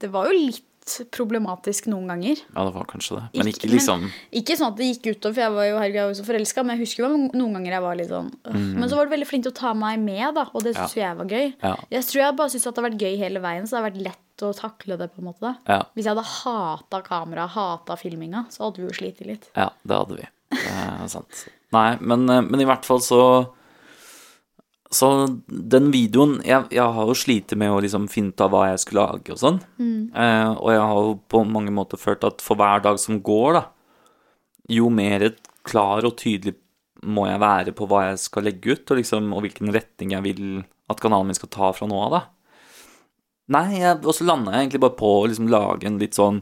Det 0.00 0.10
var 0.12 0.26
jo 0.30 0.38
litt 0.46 0.62
problematisk 1.10 1.88
noen 1.90 2.06
ganger. 2.06 2.38
Ja, 2.54 2.62
det 2.68 2.72
var 2.76 2.84
kanskje 2.86 3.16
det. 3.16 3.22
Men 3.34 3.46
Ikke- 3.50 3.64
ikke 3.66 3.70
liksom 3.74 4.04
Ikke 4.32 4.56
sånn 4.56 4.68
at 4.70 4.76
det 4.76 4.86
gikk 4.86 5.16
utover, 5.16 5.34
for 5.34 5.40
jeg 5.42 5.52
var 5.52 5.64
jo, 5.66 5.76
herregud, 5.78 5.94
jeg 5.94 6.04
var 6.06 6.14
jo 6.14 6.22
så 6.22 6.26
forelska, 6.28 6.64
men 6.64 6.78
jeg 6.78 6.86
husker 6.86 7.02
jo 7.02 7.16
noen 7.34 7.52
ganger 7.56 7.70
jeg 7.72 7.82
var 7.82 7.96
litt 7.96 8.08
sånn 8.08 8.30
øh. 8.44 8.74
Men 8.78 8.88
så 8.88 8.94
var 8.96 9.06
du 9.06 9.10
veldig 9.16 9.26
flink 9.26 9.42
til 9.42 9.52
å 9.52 9.54
ta 9.56 9.72
meg 9.74 9.98
med, 9.98 10.34
da, 10.34 10.44
og 10.54 10.62
det 10.62 10.74
Mm. 10.74 10.78
Ja. 10.78 10.86
syns 10.86 10.94
jo 10.94 11.02
jeg 11.02 11.16
var 11.16 11.26
gøy. 11.26 11.54
Ja. 11.62 11.74
Jeg 11.90 12.02
tror 12.04 12.20
jeg 12.22 12.36
bare 12.36 12.48
syns 12.50 12.62
det 12.62 12.76
har 12.76 12.90
vært 12.90 12.98
gøy 13.02 13.18
hele 13.18 13.40
veien, 13.40 13.62
så 13.66 13.70
det 13.70 13.82
har 13.82 13.90
vært 13.90 14.02
lett 14.04 14.42
å 14.46 14.54
takle 14.54 14.98
det. 14.98 15.10
på 15.16 15.18
en 15.18 15.24
måte. 15.32 15.56
Ja. 15.66 15.82
Hvis 15.96 16.04
jeg 16.04 16.14
hadde 16.14 16.24
hata 16.24 17.02
kamera, 17.02 17.48
hata 17.48 17.96
filminga, 17.96 18.46
så 18.50 18.58
hadde 18.70 18.76
vi 18.76 18.86
jo 18.86 18.92
slitt 18.92 19.26
litt. 19.26 19.48
Ja, 19.56 19.70
det 19.84 19.96
hadde 19.96 20.16
vi. 20.16 20.26
Det 20.50 20.66
er 20.70 21.08
sant. 21.08 21.48
Nei, 21.72 21.96
men, 22.00 22.28
eh, 22.30 22.40
men 22.42 22.60
i 22.60 22.64
hvert 22.64 22.84
fall 22.84 22.98
så 23.00 23.48
Så 24.94 25.08
den 25.48 25.88
videoen 25.90 26.36
Jeg, 26.46 26.68
jeg 26.70 26.94
har 26.94 27.08
jo 27.08 27.14
slitt 27.18 27.50
med 27.58 27.72
å 27.74 27.80
liksom 27.82 28.04
finne 28.08 28.30
ut 28.30 28.40
av 28.44 28.52
hva 28.52 28.68
jeg 28.70 28.82
skulle 28.84 29.06
lage 29.08 29.32
og 29.34 29.40
sånn. 29.40 29.58
Eh, 30.14 30.50
og 30.52 30.68
jeg 30.70 30.84
har 30.84 31.00
jo 31.08 31.16
på 31.32 31.40
mange 31.48 31.72
måter 31.74 31.98
følt 31.98 32.24
at 32.24 32.44
for 32.44 32.54
hver 32.60 32.84
dag 32.84 33.00
som 33.02 33.18
går, 33.20 33.58
da, 33.58 33.64
jo 34.70 34.88
mer 34.90 35.26
klar 35.66 36.06
og 36.06 36.16
tydelig 36.20 36.54
må 37.06 37.26
jeg 37.28 37.42
være 37.42 37.72
på 37.76 37.86
hva 37.90 38.06
jeg 38.08 38.18
skal 38.22 38.46
legge 38.46 38.72
ut, 38.72 38.90
og, 38.90 38.96
liksom, 38.98 39.32
og 39.34 39.42
hvilken 39.44 39.72
retning 39.74 40.14
jeg 40.14 40.24
vil 40.24 40.44
at 40.90 41.00
kanalen 41.02 41.28
min 41.28 41.38
skal 41.38 41.50
ta 41.52 41.72
fra 41.74 41.86
nå 41.90 41.98
av, 42.06 42.14
da. 42.14 42.22
Nei, 43.54 43.78
jeg, 43.78 43.98
og 44.02 44.14
så 44.14 44.24
landa 44.26 44.54
jeg 44.54 44.64
egentlig 44.64 44.80
bare 44.82 44.98
på 44.98 45.10
å 45.20 45.26
liksom 45.26 45.50
lage 45.50 45.86
en 45.86 45.98
litt 46.00 46.16
sånn 46.18 46.40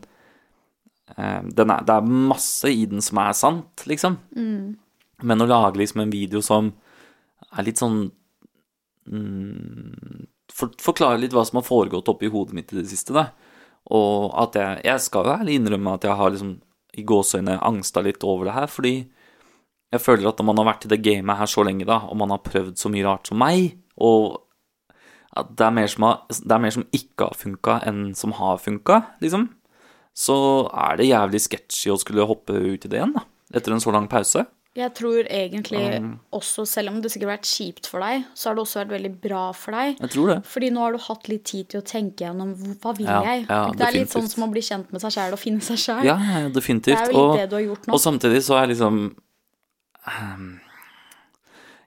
eh, 1.16 1.40
den 1.44 1.72
er, 1.74 1.82
Det 1.84 1.96
er 1.96 2.12
masse 2.30 2.70
i 2.70 2.86
den 2.88 3.04
som 3.04 3.20
er 3.20 3.32
sant, 3.36 3.84
liksom. 3.88 4.16
Men 5.24 5.44
å 5.44 5.48
lage 5.48 5.80
liksom 5.80 6.00
en 6.04 6.12
video 6.12 6.40
som 6.44 6.70
er 7.52 7.66
litt 7.66 7.80
sånn 7.80 8.10
mm, 9.10 10.26
for, 10.52 10.74
Forklare 10.82 11.20
litt 11.20 11.34
hva 11.34 11.44
som 11.46 11.60
har 11.60 11.66
foregått 11.66 12.08
oppi 12.12 12.30
hodet 12.32 12.56
mitt 12.56 12.72
i 12.72 12.80
det 12.80 12.88
siste, 12.90 13.14
da. 13.16 13.28
Og 13.92 14.30
at 14.40 14.56
jeg 14.56 14.84
Jeg 14.84 15.00
skal 15.04 15.32
ærlig 15.38 15.58
innrømme 15.58 15.94
at 15.94 16.04
jeg 16.04 16.16
har 16.16 16.30
liksom 16.30 16.60
i 16.94 17.02
gåseøyne 17.02 17.58
angsta 17.60 18.00
litt 18.04 18.22
over 18.24 18.46
det 18.46 18.54
her, 18.54 18.66
fordi 18.70 18.94
jeg 19.94 20.02
føler 20.02 20.28
at 20.28 20.38
når 20.38 20.46
man 20.46 20.60
har 20.60 20.68
vært 20.72 20.86
i 20.86 20.90
det 20.92 21.02
gamet 21.02 21.38
her 21.38 21.50
så 21.50 21.64
lenge, 21.66 21.86
da, 21.86 22.00
og 22.06 22.16
man 22.18 22.30
har 22.30 22.42
prøvd 22.44 22.78
så 22.78 22.90
mye 22.90 23.06
rart 23.06 23.30
som 23.30 23.38
meg, 23.38 23.74
og 23.98 24.40
at 25.34 25.50
det 25.58 25.66
er 25.66 25.74
mer 25.74 25.90
som, 25.90 26.06
har, 26.06 26.22
er 26.30 26.62
mer 26.62 26.74
som 26.74 26.86
ikke 26.94 27.28
har 27.28 27.38
funka 27.38 27.76
enn 27.88 28.02
som 28.18 28.34
har 28.38 28.62
funka, 28.62 29.00
liksom, 29.22 29.48
så 30.14 30.36
er 30.70 30.98
det 31.00 31.10
jævlig 31.10 31.40
sketchy 31.42 31.90
å 31.90 31.98
skulle 31.98 32.26
hoppe 32.26 32.54
ut 32.54 32.86
i 32.86 32.90
det 32.90 33.00
igjen, 33.00 33.16
da, 33.16 33.24
etter 33.54 33.74
en 33.74 33.82
så 33.82 33.94
lang 33.94 34.06
pause. 34.10 34.46
Jeg 34.74 34.90
tror 34.98 35.22
egentlig 35.30 35.80
Um. 36.00 36.06
også, 36.34 36.64
selv 36.66 36.90
om 36.90 36.96
det 37.02 37.12
sikkert 37.12 37.28
har 37.28 37.36
vært 37.36 37.46
kjipt 37.46 37.86
for 37.86 38.02
deg, 38.02 38.24
så 38.34 38.48
har 38.48 38.56
det 38.56 38.62
også 38.64 38.80
vært 38.80 38.94
veldig 38.96 39.10
bra 39.22 39.42
for 39.54 39.70
deg. 39.76 40.00
Jeg 40.02 40.10
tror 40.10 40.32
det. 40.32 40.38
Fordi 40.50 40.70
nå 40.74 40.80
har 40.82 40.96
du 40.96 40.98
hatt 41.04 41.28
litt 41.30 41.44
tid 41.46 41.68
til 41.70 41.78
å 41.78 41.84
tenke 41.86 42.24
gjennom 42.24 42.50
hva 42.82 42.94
vil 42.98 43.06
Ja, 43.06 43.20
jeg? 43.22 43.44
ja, 43.46 43.60
det 43.70 43.86
er 43.86 43.94
litt 44.00 44.10
sånn 44.16 44.26
som 44.32 44.48
å 44.48 44.50
bli 44.50 44.64
kjent 44.66 44.90
med 44.90 45.04
seg 45.04 45.14
sjæl 45.14 45.36
og 45.36 45.38
finne 45.38 45.62
seg 45.62 45.78
sjæl. 45.78 46.02
Ja, 46.10 46.16
definitivt. 46.50 46.98
Det 46.98 47.06
er 47.06 47.14
jo 47.14 47.22
litt 47.22 47.22
og, 47.22 47.38
det 47.38 47.46
du 47.52 47.56
har 47.60 47.64
gjort 47.68 47.86
nå. 47.86 47.94
og 47.94 48.02
samtidig 48.02 48.42
så 48.42 48.58
er 48.58 48.72
liksom 48.72 48.98
um, 49.14 50.60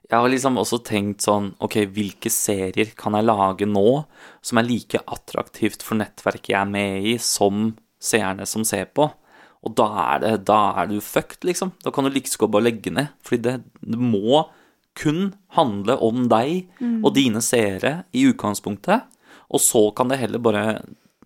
Jeg 0.08 0.16
har 0.16 0.32
liksom 0.32 0.56
også 0.56 0.78
tenkt 0.88 1.20
sånn 1.28 1.50
Ok, 1.60 1.76
hvilke 1.92 2.32
serier 2.32 2.94
kan 2.96 3.12
jeg 3.18 3.28
lage 3.28 3.68
nå 3.68 3.84
som 4.40 4.58
er 4.62 4.64
like 4.64 5.04
attraktivt 5.04 5.84
for 5.84 6.00
nettverket 6.00 6.54
jeg 6.54 6.60
er 6.62 6.70
med 6.72 7.04
i, 7.04 7.18
som 7.20 7.74
seerne 8.00 8.46
som 8.48 8.64
ser 8.64 8.88
på? 8.96 9.10
Og 9.68 9.74
da 9.76 9.86
er, 10.14 10.22
det, 10.24 10.32
da 10.48 10.58
er 10.82 10.88
du 10.90 10.96
fucked, 11.04 11.44
liksom. 11.44 11.74
Da 11.84 11.92
kan 11.92 12.06
du 12.08 12.10
like 12.10 12.24
liksom 12.30 12.46
godt 12.46 12.54
bare 12.56 12.66
legge 12.70 12.92
ned. 12.94 13.12
Fordi 13.26 13.42
det, 13.44 13.56
det 13.84 14.00
må 14.00 14.46
kun 14.98 15.28
handle 15.54 15.94
om 16.02 16.24
deg 16.32 16.70
og 17.04 17.12
dine 17.14 17.38
seere 17.44 18.00
i 18.16 18.24
utgangspunktet, 18.32 19.04
og 19.52 19.60
så 19.62 19.84
kan 19.94 20.08
det 20.10 20.18
heller 20.18 20.40
bare 20.42 20.64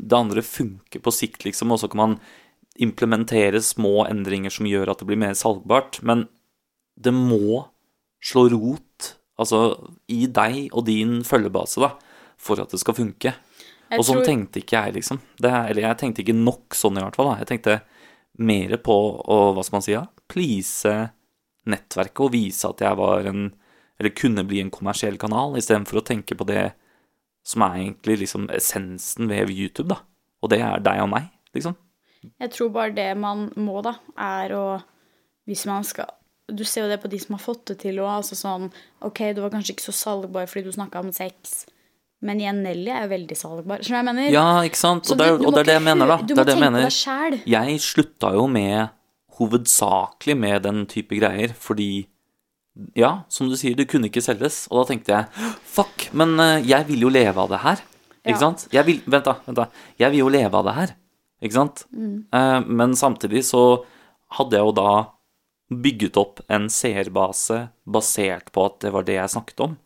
Det 0.03 0.19
andre 0.19 0.43
funke 0.43 0.99
på 1.01 1.13
sikt, 1.15 1.45
liksom, 1.47 1.71
og 1.73 1.79
så 1.81 1.89
kan 1.89 2.01
man 2.03 2.15
implementere 2.81 3.61
små 3.63 4.03
endringer 4.09 4.51
som 4.53 4.67
gjør 4.67 4.91
at 4.93 4.99
det 5.03 5.07
blir 5.11 5.21
mer 5.21 5.35
salgbart, 5.39 6.01
men 6.03 6.25
det 6.99 7.13
må 7.15 7.67
slå 8.25 8.47
rot, 8.53 9.13
altså, 9.39 9.61
i 10.11 10.27
deg 10.27 10.69
og 10.73 10.87
din 10.89 11.21
følgebase, 11.27 11.81
da, 11.85 11.93
for 12.41 12.61
at 12.63 12.73
det 12.75 12.81
skal 12.83 12.97
funke. 12.99 13.35
Jeg 13.93 13.99
Og 14.01 14.05
sånn 14.09 14.21
tror- 14.23 14.27
tenkte 14.27 14.63
ikke 14.63 14.79
jeg, 14.87 14.95
liksom. 14.99 15.21
Det, 15.39 15.51
er- 15.51 15.71
eller 15.71 15.83
jeg 15.83 15.99
tenkte 15.99 16.23
ikke 16.25 16.35
nok 16.39 16.75
sånn, 16.75 16.97
i 16.99 17.03
hvert 17.05 17.15
fall. 17.17 17.33
Da. 17.35 17.39
Jeg 17.45 17.47
tenkte 17.53 17.81
mer 18.39 18.77
på 18.81 18.95
å, 19.21 19.41
hva 19.53 19.65
skal 19.65 19.79
man 19.79 19.85
si, 19.85 19.95
ja, 19.95 20.07
please 20.31 20.93
nettverket 21.69 22.25
og 22.25 22.33
vise 22.35 22.69
at 22.69 22.81
jeg 22.83 22.99
var 22.99 23.29
en 23.31 23.51
Eller 24.01 24.17
kunne 24.19 24.43
bli 24.49 24.59
en 24.59 24.71
kommersiell 24.73 25.15
kanal, 25.21 25.53
istedenfor 25.55 26.01
å 26.01 26.03
tenke 26.03 26.35
på 26.35 26.47
det 26.49 26.73
som 27.47 27.63
er 27.63 27.77
egentlig 27.77 28.17
liksom 28.23 28.49
essensen 28.51 29.29
ved 29.31 29.51
YouTube, 29.53 29.93
da. 29.93 30.01
Og 30.43 30.51
det 30.51 30.59
er 30.65 30.83
deg 30.83 31.03
og 31.05 31.11
meg, 31.13 31.29
liksom. 31.55 31.77
Jeg 32.41 32.51
tror 32.55 32.73
bare 32.75 32.95
det 32.97 33.13
man 33.19 33.45
må, 33.55 33.81
da, 33.85 33.97
er 34.19 34.55
å 34.57 34.65
Hvis 35.47 35.65
man 35.67 35.83
skal 35.83 36.11
Du 36.51 36.65
ser 36.65 36.85
jo 36.85 36.91
det 36.91 37.01
på 37.03 37.11
de 37.11 37.19
som 37.19 37.35
har 37.35 37.43
fått 37.43 37.65
det 37.71 37.79
til 37.83 37.99
òg. 38.03 38.11
Altså 38.21 38.39
sånn 38.39 38.69
OK, 39.03 39.23
du 39.35 39.43
var 39.43 39.53
kanskje 39.55 39.77
ikke 39.77 39.87
så 39.89 39.95
salgbar 39.95 40.51
fordi 40.51 40.67
du 40.67 40.75
snakka 40.75 41.03
om 41.03 41.13
sex, 41.15 41.65
men 42.23 42.39
igjen, 42.41 42.63
Nelly 42.63 42.91
er 42.95 43.03
jo 43.07 43.11
veldig 43.13 43.37
salgbar. 43.37 43.83
Skjønner 43.83 43.89
du 43.89 43.93
hva 43.93 44.13
jeg 44.13 44.15
mener? 44.15 44.33
Ja, 44.33 44.47
ikke 44.69 44.79
sant? 44.81 45.11
Og 45.11 45.19
du- 45.19 45.25
du 45.43 45.47
og 45.49 45.55
det, 45.55 45.61
er 45.61 45.69
det 45.73 45.75
jeg 45.79 45.83
mener, 45.89 46.07
da. 46.07 46.17
Du 46.23 46.35
må 46.35 46.45
det 46.45 46.55
tenke 46.55 46.71
på 46.71 46.83
deg 46.83 46.97
sjæl. 46.97 47.39
Jeg 47.47 47.81
slutta 47.81 48.33
jo 48.35 48.47
med 48.47 48.91
hovedsakelig 49.39 50.37
med 50.39 50.63
den 50.63 50.85
type 50.87 51.17
greier, 51.19 51.53
fordi 51.59 52.07
ja, 52.97 53.23
som 53.29 53.49
du 53.51 53.57
sier, 53.61 53.75
det 53.77 53.89
kunne 53.91 54.09
ikke 54.09 54.23
selges. 54.25 54.67
Og 54.71 54.81
da 54.87 54.93
tenkte 54.95 55.13
jeg 55.13 55.27
fuck, 55.69 56.07
men 56.17 56.39
eh, 56.41 56.63
jeg 56.65 56.87
vil 56.89 57.01
jo 57.07 57.11
leve 57.13 57.37
av 57.43 57.49
det 57.53 57.61
her. 57.61 57.83
Ikke 58.25 58.39
Ja. 58.39 58.39
sant? 58.39 58.69
Jeg 58.73 58.85
vil, 58.87 59.01
vent, 59.07 59.25
da. 59.25 59.35
vent 59.47 59.57
da 59.57 59.67
Jeg 59.99 60.11
vil 60.13 60.21
jo 60.21 60.29
leve 60.29 60.55
av 60.55 60.65
det 60.65 60.75
her. 60.75 60.95
Ikke 61.43 61.53
sant? 61.59 61.85
Eh, 61.93 62.61
men 62.67 62.93
samtidig 62.95 63.43
så 63.45 63.85
hadde 64.39 64.53
jeg 64.57 64.65
jo 64.65 64.73
da 64.73 65.07
bygget 65.73 66.17
opp 66.17 66.41
en 66.49 66.69
seerbase 66.69 67.71
basert 67.89 68.53
på 68.53 68.65
at 68.67 68.79
det 68.81 68.93
var 68.93 69.03
det 69.03 69.15
jeg 69.17 69.29
snakket 69.35 69.61
om. 69.61 69.77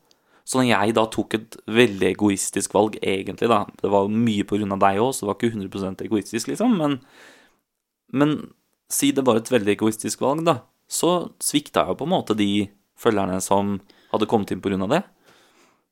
Så 0.46 0.60
når 0.60 0.68
jeg 0.70 0.94
da 0.94 1.04
tok 1.10 1.34
et 1.34 1.56
veldig 1.66 2.06
egoistisk 2.14 2.72
valg, 2.76 2.94
egentlig, 3.02 3.48
da 3.50 3.64
Det 3.82 3.90
var 3.90 4.06
mye 4.08 4.44
på 4.46 4.58
grunn 4.60 4.72
av 4.76 4.78
deg 4.84 5.00
òg, 5.02 5.10
så 5.12 5.26
det 5.26 5.30
var 5.32 5.38
ikke 5.40 5.52
100 5.56 6.04
egoistisk, 6.06 6.46
liksom, 6.52 6.76
men 6.78 7.00
men 8.12 8.36
si 8.88 9.10
det 9.10 9.24
var 9.26 9.40
et 9.40 9.50
veldig 9.50 9.74
egoistisk 9.74 10.20
valg, 10.22 10.44
da, 10.46 10.60
så 10.88 11.32
svikta 11.42 11.82
jeg 11.82 11.88
jo 11.88 11.98
på 11.98 12.06
en 12.06 12.12
måte 12.14 12.36
de 12.38 12.68
følgerne 12.96 13.40
som 13.42 13.80
hadde 14.12 14.28
kommet 14.30 14.52
inn 14.54 14.60
på 14.62 14.70
grunn 14.70 14.84
av 14.86 14.92
det. 14.94 15.02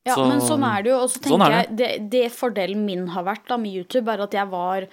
Ja, 0.07 0.15
Så- 0.15 0.29
men 0.29 0.39
sånn 0.41 0.63
er 0.63 0.83
det 0.85 0.91
jo. 0.91 0.99
Og 1.01 1.11
så 1.11 1.19
tenker 1.19 1.31
sånn 1.31 1.41
det. 1.41 1.51
jeg 1.51 1.77
det, 1.77 2.11
det 2.11 2.33
fordelen 2.33 2.85
min 2.87 3.09
har 3.09 3.25
vært 3.25 3.49
da 3.49 3.57
med 3.57 3.73
YouTube, 3.75 4.07
er 4.09 4.21
at 4.23 4.31
jeg 4.31 4.49
var 4.49 4.87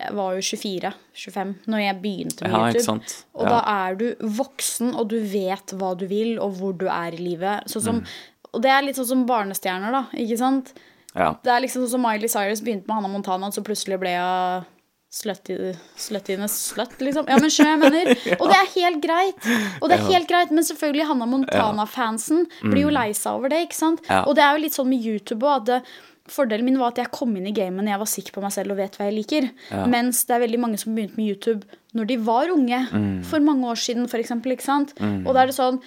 jeg 0.00 0.12
var 0.12 0.34
jo 0.34 0.40
24-25 0.40 1.54
når 1.68 1.78
jeg 1.78 2.02
begynte 2.02 2.42
med 2.42 2.50
Ja, 2.50 2.72
YouTube. 2.72 3.02
Og 3.34 3.42
Ja. 3.44 3.48
da 3.48 3.88
er 3.90 3.94
du 3.94 4.14
voksen, 4.16 4.94
og 4.96 5.08
du 5.08 5.20
vet 5.20 5.66
hva 5.78 5.96
du 5.96 6.06
vil, 6.08 6.38
og 6.40 6.54
hvor 6.54 6.72
du 6.76 6.86
er 6.86 7.12
i 7.12 7.16
livet. 7.16 7.64
Sånn 7.68 7.82
som, 7.82 8.00
Mm. 8.00 8.06
Og 8.54 8.62
det 8.64 8.70
er 8.72 8.84
litt 8.86 8.98
sånn 9.00 9.10
som 9.10 9.24
barnestjerner, 9.28 9.94
da. 9.94 10.04
Ikke 10.20 10.38
sant? 10.40 10.74
Ja. 11.14 11.32
Det 11.42 11.50
er 11.52 11.62
liksom 11.62 11.84
sånn 11.84 11.96
som 11.96 12.04
Miley 12.04 12.30
Cyrus 12.30 12.62
begynte 12.64 12.88
med 12.88 12.98
Hannah 12.98 13.12
Montana, 13.12 13.50
så 13.54 13.62
plutselig 13.66 14.00
ble 14.02 14.14
hun 14.18 14.70
sluttines 15.14 16.54
slutt, 16.72 16.96
liksom. 16.98 17.28
Ja, 17.30 17.36
men 17.38 17.52
skjønner 17.52 17.76
jeg 17.76 17.82
mener? 17.84 18.08
Og 18.40 18.48
det 18.50 18.56
er 18.56 18.72
helt 18.72 19.02
greit. 19.04 19.46
Og 19.78 19.86
det 19.90 19.98
er 19.98 20.08
helt 20.08 20.30
greit, 20.30 20.50
men 20.50 20.66
selvfølgelig 20.66 21.06
Hannah 21.10 21.30
Montana-fansen 21.30 22.48
blir 22.64 22.88
jo 22.88 22.90
lei 22.94 23.12
seg 23.14 23.38
over 23.38 23.52
det, 23.52 23.62
ikke 23.68 23.78
sant? 23.78 24.02
Mm. 24.08 24.24
Og 24.24 24.34
det 24.34 24.42
er 24.42 24.56
jo 24.56 24.64
litt 24.64 24.76
sånn 24.76 24.90
med 24.90 25.06
YouTube 25.06 25.46
òg, 25.46 25.78
Fordelen 26.24 26.64
min 26.64 26.78
var 26.80 26.94
at 26.94 27.02
jeg 27.02 27.12
kom 27.12 27.34
inn 27.36 27.50
i 27.50 27.52
gamet 27.52 27.84
når 27.84 27.92
jeg 27.92 28.00
var 28.00 28.08
sikker 28.08 28.32
på 28.32 28.40
meg 28.40 28.52
selv 28.54 28.72
og 28.72 28.78
vet 28.78 28.94
hva 28.96 29.10
jeg 29.10 29.16
liker. 29.18 29.48
Mens 29.92 30.22
det 30.24 30.32
er 30.32 30.40
veldig 30.46 30.60
mange 30.62 30.78
som 30.80 30.94
begynte 30.96 31.20
med 31.20 31.34
YouTube 31.34 31.80
når 31.92 32.08
de 32.08 32.16
var 32.24 32.52
unge. 32.54 32.78
Mm. 32.96 33.18
For 33.28 33.44
mange 33.44 33.68
år 33.68 33.82
siden, 33.82 34.06
for 34.08 34.22
eksempel. 34.22 34.54
Ikke 34.56 34.64
sant? 34.64 34.94
Og 34.96 35.28
da 35.34 35.42
er 35.42 35.52
det 35.52 35.58
sånn 35.58 35.82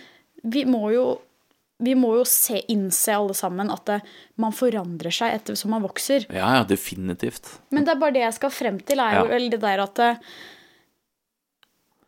Vi 0.46 0.62
må 0.70 0.92
jo 0.94 1.08
vi 1.80 1.94
må 1.94 2.16
jo 2.18 2.24
se, 2.26 2.58
innse 2.74 3.14
alle 3.14 3.36
sammen 3.38 3.70
at 3.70 3.84
det, 3.86 4.00
man 4.42 4.54
forandrer 4.56 5.14
seg 5.14 5.36
etter 5.38 5.56
som 5.60 5.70
man 5.76 5.84
vokser. 5.86 6.26
ja, 6.34 6.56
ja, 6.58 6.64
definitivt. 6.66 7.52
Men 7.70 7.86
det 7.86 7.94
er 7.94 8.00
bare 8.02 8.16
det 8.16 8.24
jeg 8.24 8.34
skal 8.40 8.50
frem 8.56 8.80
til, 8.82 9.00
er 9.04 9.20
jo 9.20 9.28
Ja. 9.30 9.50
det 9.54 9.60
der 9.62 9.84
at 9.84 9.94
det, 10.02 10.12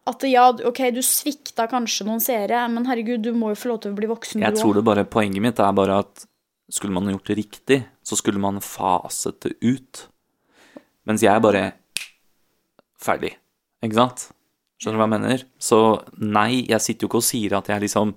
at 0.09 0.23
ja, 0.25 0.47
ok, 0.65 0.79
du 0.95 1.01
svikta 1.05 1.67
kanskje 1.69 2.07
noen 2.07 2.21
seere, 2.23 2.63
men 2.73 2.87
herregud, 2.89 3.21
du 3.21 3.33
må 3.37 3.51
jo 3.53 3.59
få 3.61 3.69
lov 3.73 3.81
til 3.83 3.91
å 3.93 3.97
bli 3.99 4.09
voksen, 4.09 4.41
Jeg 4.41 4.55
du 4.55 4.61
tror 4.63 4.73
det 4.79 4.83
bare, 4.87 5.05
Poenget 5.05 5.41
mitt 5.43 5.59
er 5.61 5.75
bare 5.77 5.99
at 6.01 6.25
skulle 6.71 6.93
man 6.93 7.05
gjort 7.13 7.29
det 7.29 7.37
riktig, 7.37 7.79
så 8.05 8.17
skulle 8.17 8.41
man 8.41 8.57
faset 8.61 9.37
det 9.45 9.53
ut. 9.61 10.07
Mens 11.05 11.21
jeg 11.21 11.33
er 11.33 11.39
bare 11.41 11.63
ferdig. 13.01 13.35
Ikke 13.85 13.97
sant? 13.97 14.27
Skjønner 14.79 14.97
du 14.97 15.01
hva 15.01 15.07
jeg 15.09 15.13
mener? 15.19 15.45
Så 15.61 15.79
nei, 16.17 16.65
jeg 16.69 16.81
sitter 16.81 17.05
jo 17.05 17.09
ikke 17.11 17.21
og 17.21 17.27
sier 17.29 17.55
at 17.57 17.69
jeg 17.71 17.81
liksom 17.85 18.13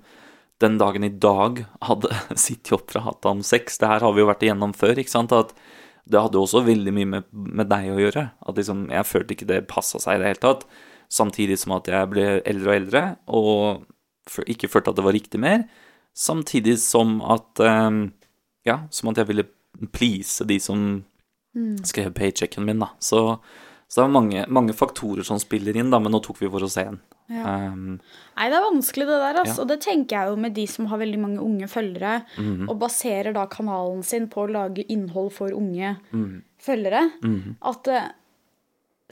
den 0.61 0.77
dagen 0.77 1.03
i 1.03 1.11
dag 1.11 1.63
hadde 1.87 2.11
sitt 2.45 2.69
jobb 2.71 2.85
fra 2.91 3.03
hatt 3.07 3.25
om 3.29 3.43
sex. 3.45 3.79
Det 3.81 3.89
her 3.89 4.05
har 4.05 4.15
vi 4.15 4.23
jo 4.23 4.29
vært 4.29 4.45
igjennom 4.45 4.75
før, 4.77 4.99
ikke 4.99 5.13
sant? 5.13 5.35
At 5.35 5.55
det 6.03 6.19
hadde 6.19 6.39
også 6.39 6.65
veldig 6.67 6.93
mye 6.95 7.09
med, 7.15 7.29
med 7.31 7.69
deg 7.71 7.93
å 7.93 8.01
gjøre. 8.01 8.25
At 8.43 8.59
liksom, 8.59 8.87
jeg 8.91 9.07
følte 9.09 9.37
ikke 9.37 9.49
det 9.49 9.61
passa 9.71 10.01
seg 10.03 10.17
i 10.17 10.23
det 10.23 10.33
hele 10.33 10.43
tatt. 10.43 10.67
Samtidig 11.13 11.59
som 11.61 11.75
at 11.77 11.89
jeg 11.91 12.11
ble 12.11 12.27
eldre 12.49 12.69
og 12.69 12.75
eldre, 12.75 13.03
og 13.31 14.47
ikke 14.49 14.69
følte 14.71 14.93
at 14.93 14.99
det 14.99 15.05
var 15.05 15.15
riktig 15.15 15.41
mer. 15.43 15.65
Samtidig 16.13 16.77
som 16.83 17.17
at 17.25 17.63
eh, 17.63 18.03
Ja, 18.63 18.77
som 18.95 19.09
at 19.11 19.19
jeg 19.19 19.27
ville 19.27 19.49
please 19.91 20.45
de 20.47 20.55
som 20.61 21.03
skrev 21.85 22.13
paychecken 22.15 22.65
min, 22.65 22.79
da. 22.79 22.93
Så, 23.03 23.37
så 23.93 24.01
det 24.01 24.05
er 24.07 24.13
mange, 24.15 24.43
mange 24.49 24.73
faktorer 24.73 25.25
som 25.27 25.37
spiller 25.41 25.75
inn, 25.77 25.91
da, 25.93 25.99
men 26.01 26.09
nå 26.15 26.19
tok 26.25 26.39
vi 26.41 26.47
for 26.49 26.65
oss 26.65 26.79
én. 26.81 26.95
Um, 27.29 27.99
Nei, 28.33 28.47
det 28.49 28.57
er 28.57 28.65
vanskelig 28.65 29.05
det 29.05 29.19
der, 29.21 29.37
altså. 29.43 29.59
Ja. 29.59 29.61
Og 29.61 29.69
det 29.69 29.77
tenker 29.85 30.17
jeg 30.17 30.31
jo 30.33 30.39
med 30.47 30.55
de 30.57 30.65
som 30.71 30.87
har 30.89 30.97
veldig 31.03 31.19
mange 31.21 31.43
unge 31.45 31.69
følgere, 31.69 32.15
Mhm. 32.41 32.65
og 32.71 32.79
baserer 32.81 33.33
da 33.37 33.45
kanalen 33.45 34.01
sin 34.03 34.25
på 34.33 34.47
å 34.47 34.51
lage 34.51 34.83
innhold 34.89 35.31
for 35.37 35.53
unge 35.53 35.93
mm. 36.11 36.41
følgere. 36.59 37.03
At 37.61 37.87
eh, 37.93 38.09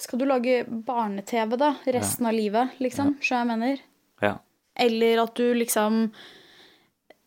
skal 0.02 0.20
du 0.20 0.26
lage 0.26 0.66
barne-TV, 0.66 1.58
da, 1.62 1.76
resten 1.86 2.26
av 2.26 2.34
livet, 2.34 2.74
liksom? 2.82 3.16
Skjønner 3.22 3.46
jeg 3.46 3.60
mener? 3.60 3.80
ja. 4.22 4.38
Eller 4.82 5.20
at 5.22 5.36
du 5.36 5.54
liksom 5.54 6.12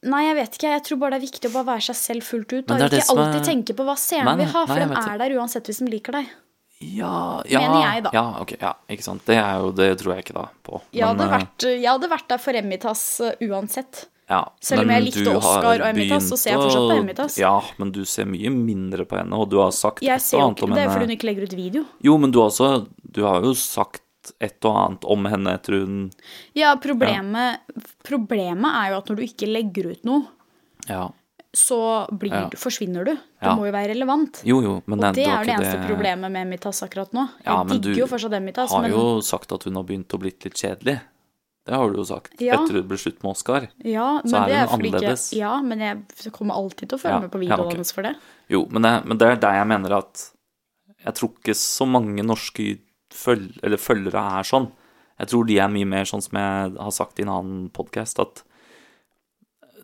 Nei, 0.05 0.23
jeg 0.27 0.37
vet 0.37 0.57
ikke. 0.59 0.71
Jeg 0.75 0.83
tror 0.85 0.99
bare 1.01 1.11
det 1.15 1.23
er 1.23 1.27
viktig 1.31 1.49
å 1.49 1.53
bare 1.55 1.67
være 1.79 1.85
seg 1.87 1.97
selv 1.97 2.23
fullt 2.29 2.53
ut. 2.53 2.71
Og 2.71 2.81
ikke 2.91 3.05
alltid 3.15 3.39
er- 3.41 3.47
tenke 3.47 3.77
på 3.77 3.85
hva 3.87 3.95
seerne 3.97 4.35
vil 4.37 4.51
ha, 4.53 4.67
for 4.67 4.75
de 4.77 4.89
er 5.01 5.19
der 5.23 5.37
uansett 5.39 5.65
hvis 5.65 5.79
de 5.81 5.87
liker 5.89 6.13
deg. 6.13 6.27
Ja, 6.95 7.43
ja, 7.49 7.61
Mener 7.61 7.85
jeg, 7.87 8.03
da. 8.07 8.11
Ja, 8.15 8.25
ok, 8.43 8.55
ja, 8.61 8.73
ikke 8.91 9.07
sant. 9.07 9.25
Det 9.29 9.37
er 9.41 9.61
jo 9.63 9.71
Det 9.77 9.89
tror 10.01 10.15
jeg 10.15 10.25
ikke 10.27 10.37
da 10.37 10.47
på. 10.67 10.81
Jeg 10.93 11.07
hadde, 11.07 11.25
eh, 11.25 11.33
vært, 11.39 11.67
jeg 11.71 11.89
hadde 11.91 12.11
vært 12.13 12.29
der 12.29 12.43
for 12.43 12.59
Emitas 12.61 13.05
uh, 13.25 13.33
uansett. 13.49 14.05
ja, 14.31 14.43
Selv 14.61 14.85
om 14.85 14.93
jeg 14.95 15.07
likte 15.09 15.37
Oscar 15.37 15.81
og 15.81 15.89
Emitas, 15.89 16.29
så 16.31 16.39
ser 16.41 16.55
jeg 16.55 16.63
fortsatt 16.63 16.89
på 16.93 16.99
Emitas. 17.03 17.39
Ja, 17.41 17.55
men 17.81 17.93
du 17.93 18.05
ser 18.09 18.29
mye 18.31 18.53
mindre 18.55 19.05
på 19.09 19.19
henne, 19.21 19.37
og 19.37 19.51
du 19.53 19.59
har 19.63 19.73
sagt 19.77 20.03
Jeg 20.05 20.21
ser 20.21 20.43
jo 20.43 20.53
ikke, 20.53 20.71
Det 20.75 20.85
er 20.85 20.93
fordi 20.93 21.09
hun 21.09 21.17
ikke 21.17 21.31
legger 21.31 21.49
ut 21.49 21.59
video. 21.59 21.85
Jo, 22.05 22.17
men 22.19 22.35
du 22.35 22.41
også 22.45 22.87
Du 23.05 23.25
har 23.25 23.43
jo 23.45 23.55
sagt 23.59 24.03
et 24.41 24.65
og 24.65 24.77
annet 24.81 25.05
om 25.05 25.27
henne 25.29 25.53
etter 25.53 25.83
hun 25.83 25.99
Ja, 26.57 26.75
problemet, 26.81 27.61
problemet 28.07 28.79
er 28.81 28.95
jo 28.95 29.01
at 29.03 29.11
når 29.11 29.21
du 29.21 29.27
ikke 29.27 29.51
legger 29.51 29.91
ut 29.93 30.05
noe, 30.09 30.25
Ja. 30.89 31.11
Så 31.55 31.79
blir, 32.11 32.31
Ja. 32.35 32.49
forsvinner 32.59 33.05
du. 33.07 33.15
Du 33.15 33.21
Ja. 33.47 33.55
må 33.57 33.67
jo 33.67 33.73
være 33.73 33.95
relevant. 33.95 34.43
Jo, 34.45 34.61
jo, 34.61 34.83
men 34.87 34.99
Og 35.03 35.15
det 35.15 35.27
var 35.27 35.43
er 35.43 35.45
det 35.45 35.55
eneste 35.55 35.77
eneste 35.79 35.89
problemet 35.89 36.31
med 36.33 36.47
Emitas 36.47 36.83
akkurat 36.83 37.11
nå. 37.13 37.29
Jeg 37.39 37.47
Ja, 37.47 37.63
men 37.65 37.81
digger 37.81 37.95
du 37.95 38.01
jo 38.01 38.07
fortsatt 38.07 38.33
Emitas, 38.35 38.71
har 38.73 38.83
men 38.83 38.91
jo 38.91 39.21
sagt 39.21 39.53
at 39.53 39.63
hun 39.65 39.75
har 39.77 39.85
begynt 39.85 40.09
å 40.09 40.19
blitt 40.19 40.45
litt 40.45 40.55
kjedelig. 40.55 41.01
Det 41.67 41.75
har 41.75 41.89
du 41.91 41.97
jo 41.97 42.05
sagt. 42.05 42.35
Etter 42.39 42.73
det 42.75 42.87
ble 42.89 42.97
slutt 42.99 43.23
med 43.23 43.31
Oscar. 43.33 43.69
ja, 43.83 44.21
så 44.23 44.45
er 44.45 44.49
det 44.49 44.69
hun 44.69 44.69
fordi 44.69 44.89
ikke 44.91 45.01
annerledes. 45.01 45.33
Ja, 45.33 45.63
men 45.63 45.79
jeg 45.79 46.33
kommer 46.33 46.55
alltid 46.55 46.89
til 46.91 46.99
å 46.99 47.01
følge 47.01 47.21
med 47.23 47.31
på 47.31 47.39
videoene 47.41 47.67
ok. 47.67 47.73
hennes 47.73 47.93
for 47.93 48.03
det. 48.03 48.17
Jo, 48.51 48.67
men 48.69 48.83
det, 48.83 49.07
men 49.07 49.17
det 49.19 49.29
er 49.29 49.37
der 49.37 49.53
jeg 49.55 49.67
mener 49.67 49.97
at 49.99 50.31
Jeg 51.05 51.15
tror 51.15 51.29
ikke 51.39 51.55
så 51.55 51.87
mange 51.87 52.23
norske 52.25 52.79
føl 53.13 53.49
følgere 53.77 54.39
er 54.41 54.43
sånn. 54.43 54.71
Jeg 55.21 55.29
tror 55.29 55.47
de 55.47 55.59
er 55.59 55.69
mye 55.69 55.87
mer 55.87 56.05
sånn 56.05 56.23
som 56.23 56.33
jeg 56.39 56.77
har 56.79 56.91
sagt 56.91 57.19
i 57.19 57.23
en 57.23 57.29
annen 57.29 57.71
podkast, 57.71 58.19
at 58.19 58.43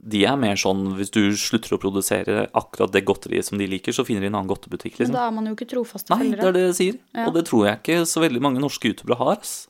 de 0.02 0.24
er 0.24 0.36
mer 0.40 0.56
sånn 0.56 0.94
hvis 0.96 1.10
du 1.12 1.20
slutter 1.36 1.74
å 1.76 1.80
produsere 1.80 2.46
akkurat 2.56 2.92
det 2.94 3.04
godteriet 3.04 3.44
som 3.44 3.58
de 3.60 3.66
liker, 3.68 3.92
så 3.92 4.04
finner 4.06 4.20
de 4.24 4.30
en 4.30 4.38
annen 4.38 4.48
godtebutikk, 4.48 4.94
Men 4.98 5.04
liksom. 5.06 5.16
da 5.18 5.26
er 5.26 5.34
man 5.36 5.46
jo 5.50 5.52
ikke 5.56 5.68
trofaste 5.68 6.10
Nei, 6.16 6.30
det 6.32 6.44
er 6.46 6.52
det 6.56 6.62
jeg 6.70 6.76
sier. 6.78 6.96
Ja. 7.14 7.26
Og 7.28 7.34
det 7.34 7.44
tror 7.50 7.66
jeg 7.68 7.76
ikke 7.82 7.98
så 8.08 8.22
veldig 8.24 8.40
mange 8.42 8.60
norske 8.62 8.88
youtubere 8.88 9.18
har. 9.20 9.36
Ass. 9.40 9.68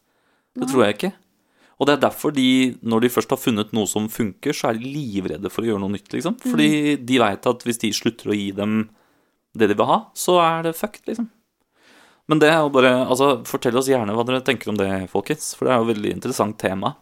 Det 0.55 0.69
tror 0.71 0.85
jeg 0.87 0.95
ikke. 0.99 1.13
Og 1.81 1.87
det 1.89 1.95
er 1.97 2.01
derfor 2.07 2.33
de, 2.37 2.77
når 2.85 3.01
de 3.01 3.09
først 3.09 3.31
har 3.33 3.41
funnet 3.41 3.71
noe 3.73 3.87
som 3.89 4.07
funker, 4.13 4.53
så 4.53 4.69
er 4.71 4.79
de 4.79 4.85
livredde 4.93 5.51
for 5.51 5.65
å 5.65 5.71
gjøre 5.71 5.81
noe 5.81 5.95
nytt, 5.97 6.13
liksom. 6.13 6.37
Fordi 6.45 6.71
Mm. 6.99 7.07
de 7.07 7.19
veit 7.19 7.47
at 7.47 7.63
hvis 7.65 7.79
de 7.81 7.91
slutter 7.97 8.31
å 8.31 8.37
gi 8.37 8.51
dem 8.53 8.91
det 9.57 9.67
de 9.69 9.75
vil 9.75 9.87
ha, 9.87 10.07
så 10.15 10.39
er 10.39 10.63
det 10.69 10.77
fucked, 10.77 11.07
liksom. 11.09 11.31
Men 12.29 12.39
det 12.39 12.51
er 12.53 12.61
jo 12.61 12.69
bare 12.71 12.93
Altså, 13.09 13.43
fortell 13.45 13.75
oss 13.77 13.89
gjerne 13.89 14.15
hva 14.15 14.25
dere 14.25 14.45
tenker 14.45 14.69
om 14.69 14.77
det, 14.77 15.09
folkens. 15.11 15.55
For 15.57 15.65
det 15.67 15.73
er 15.73 15.79
jo 15.81 15.89
et 15.89 15.97
veldig 15.97 16.13
interessant 16.15 16.59
tema. 16.59 16.95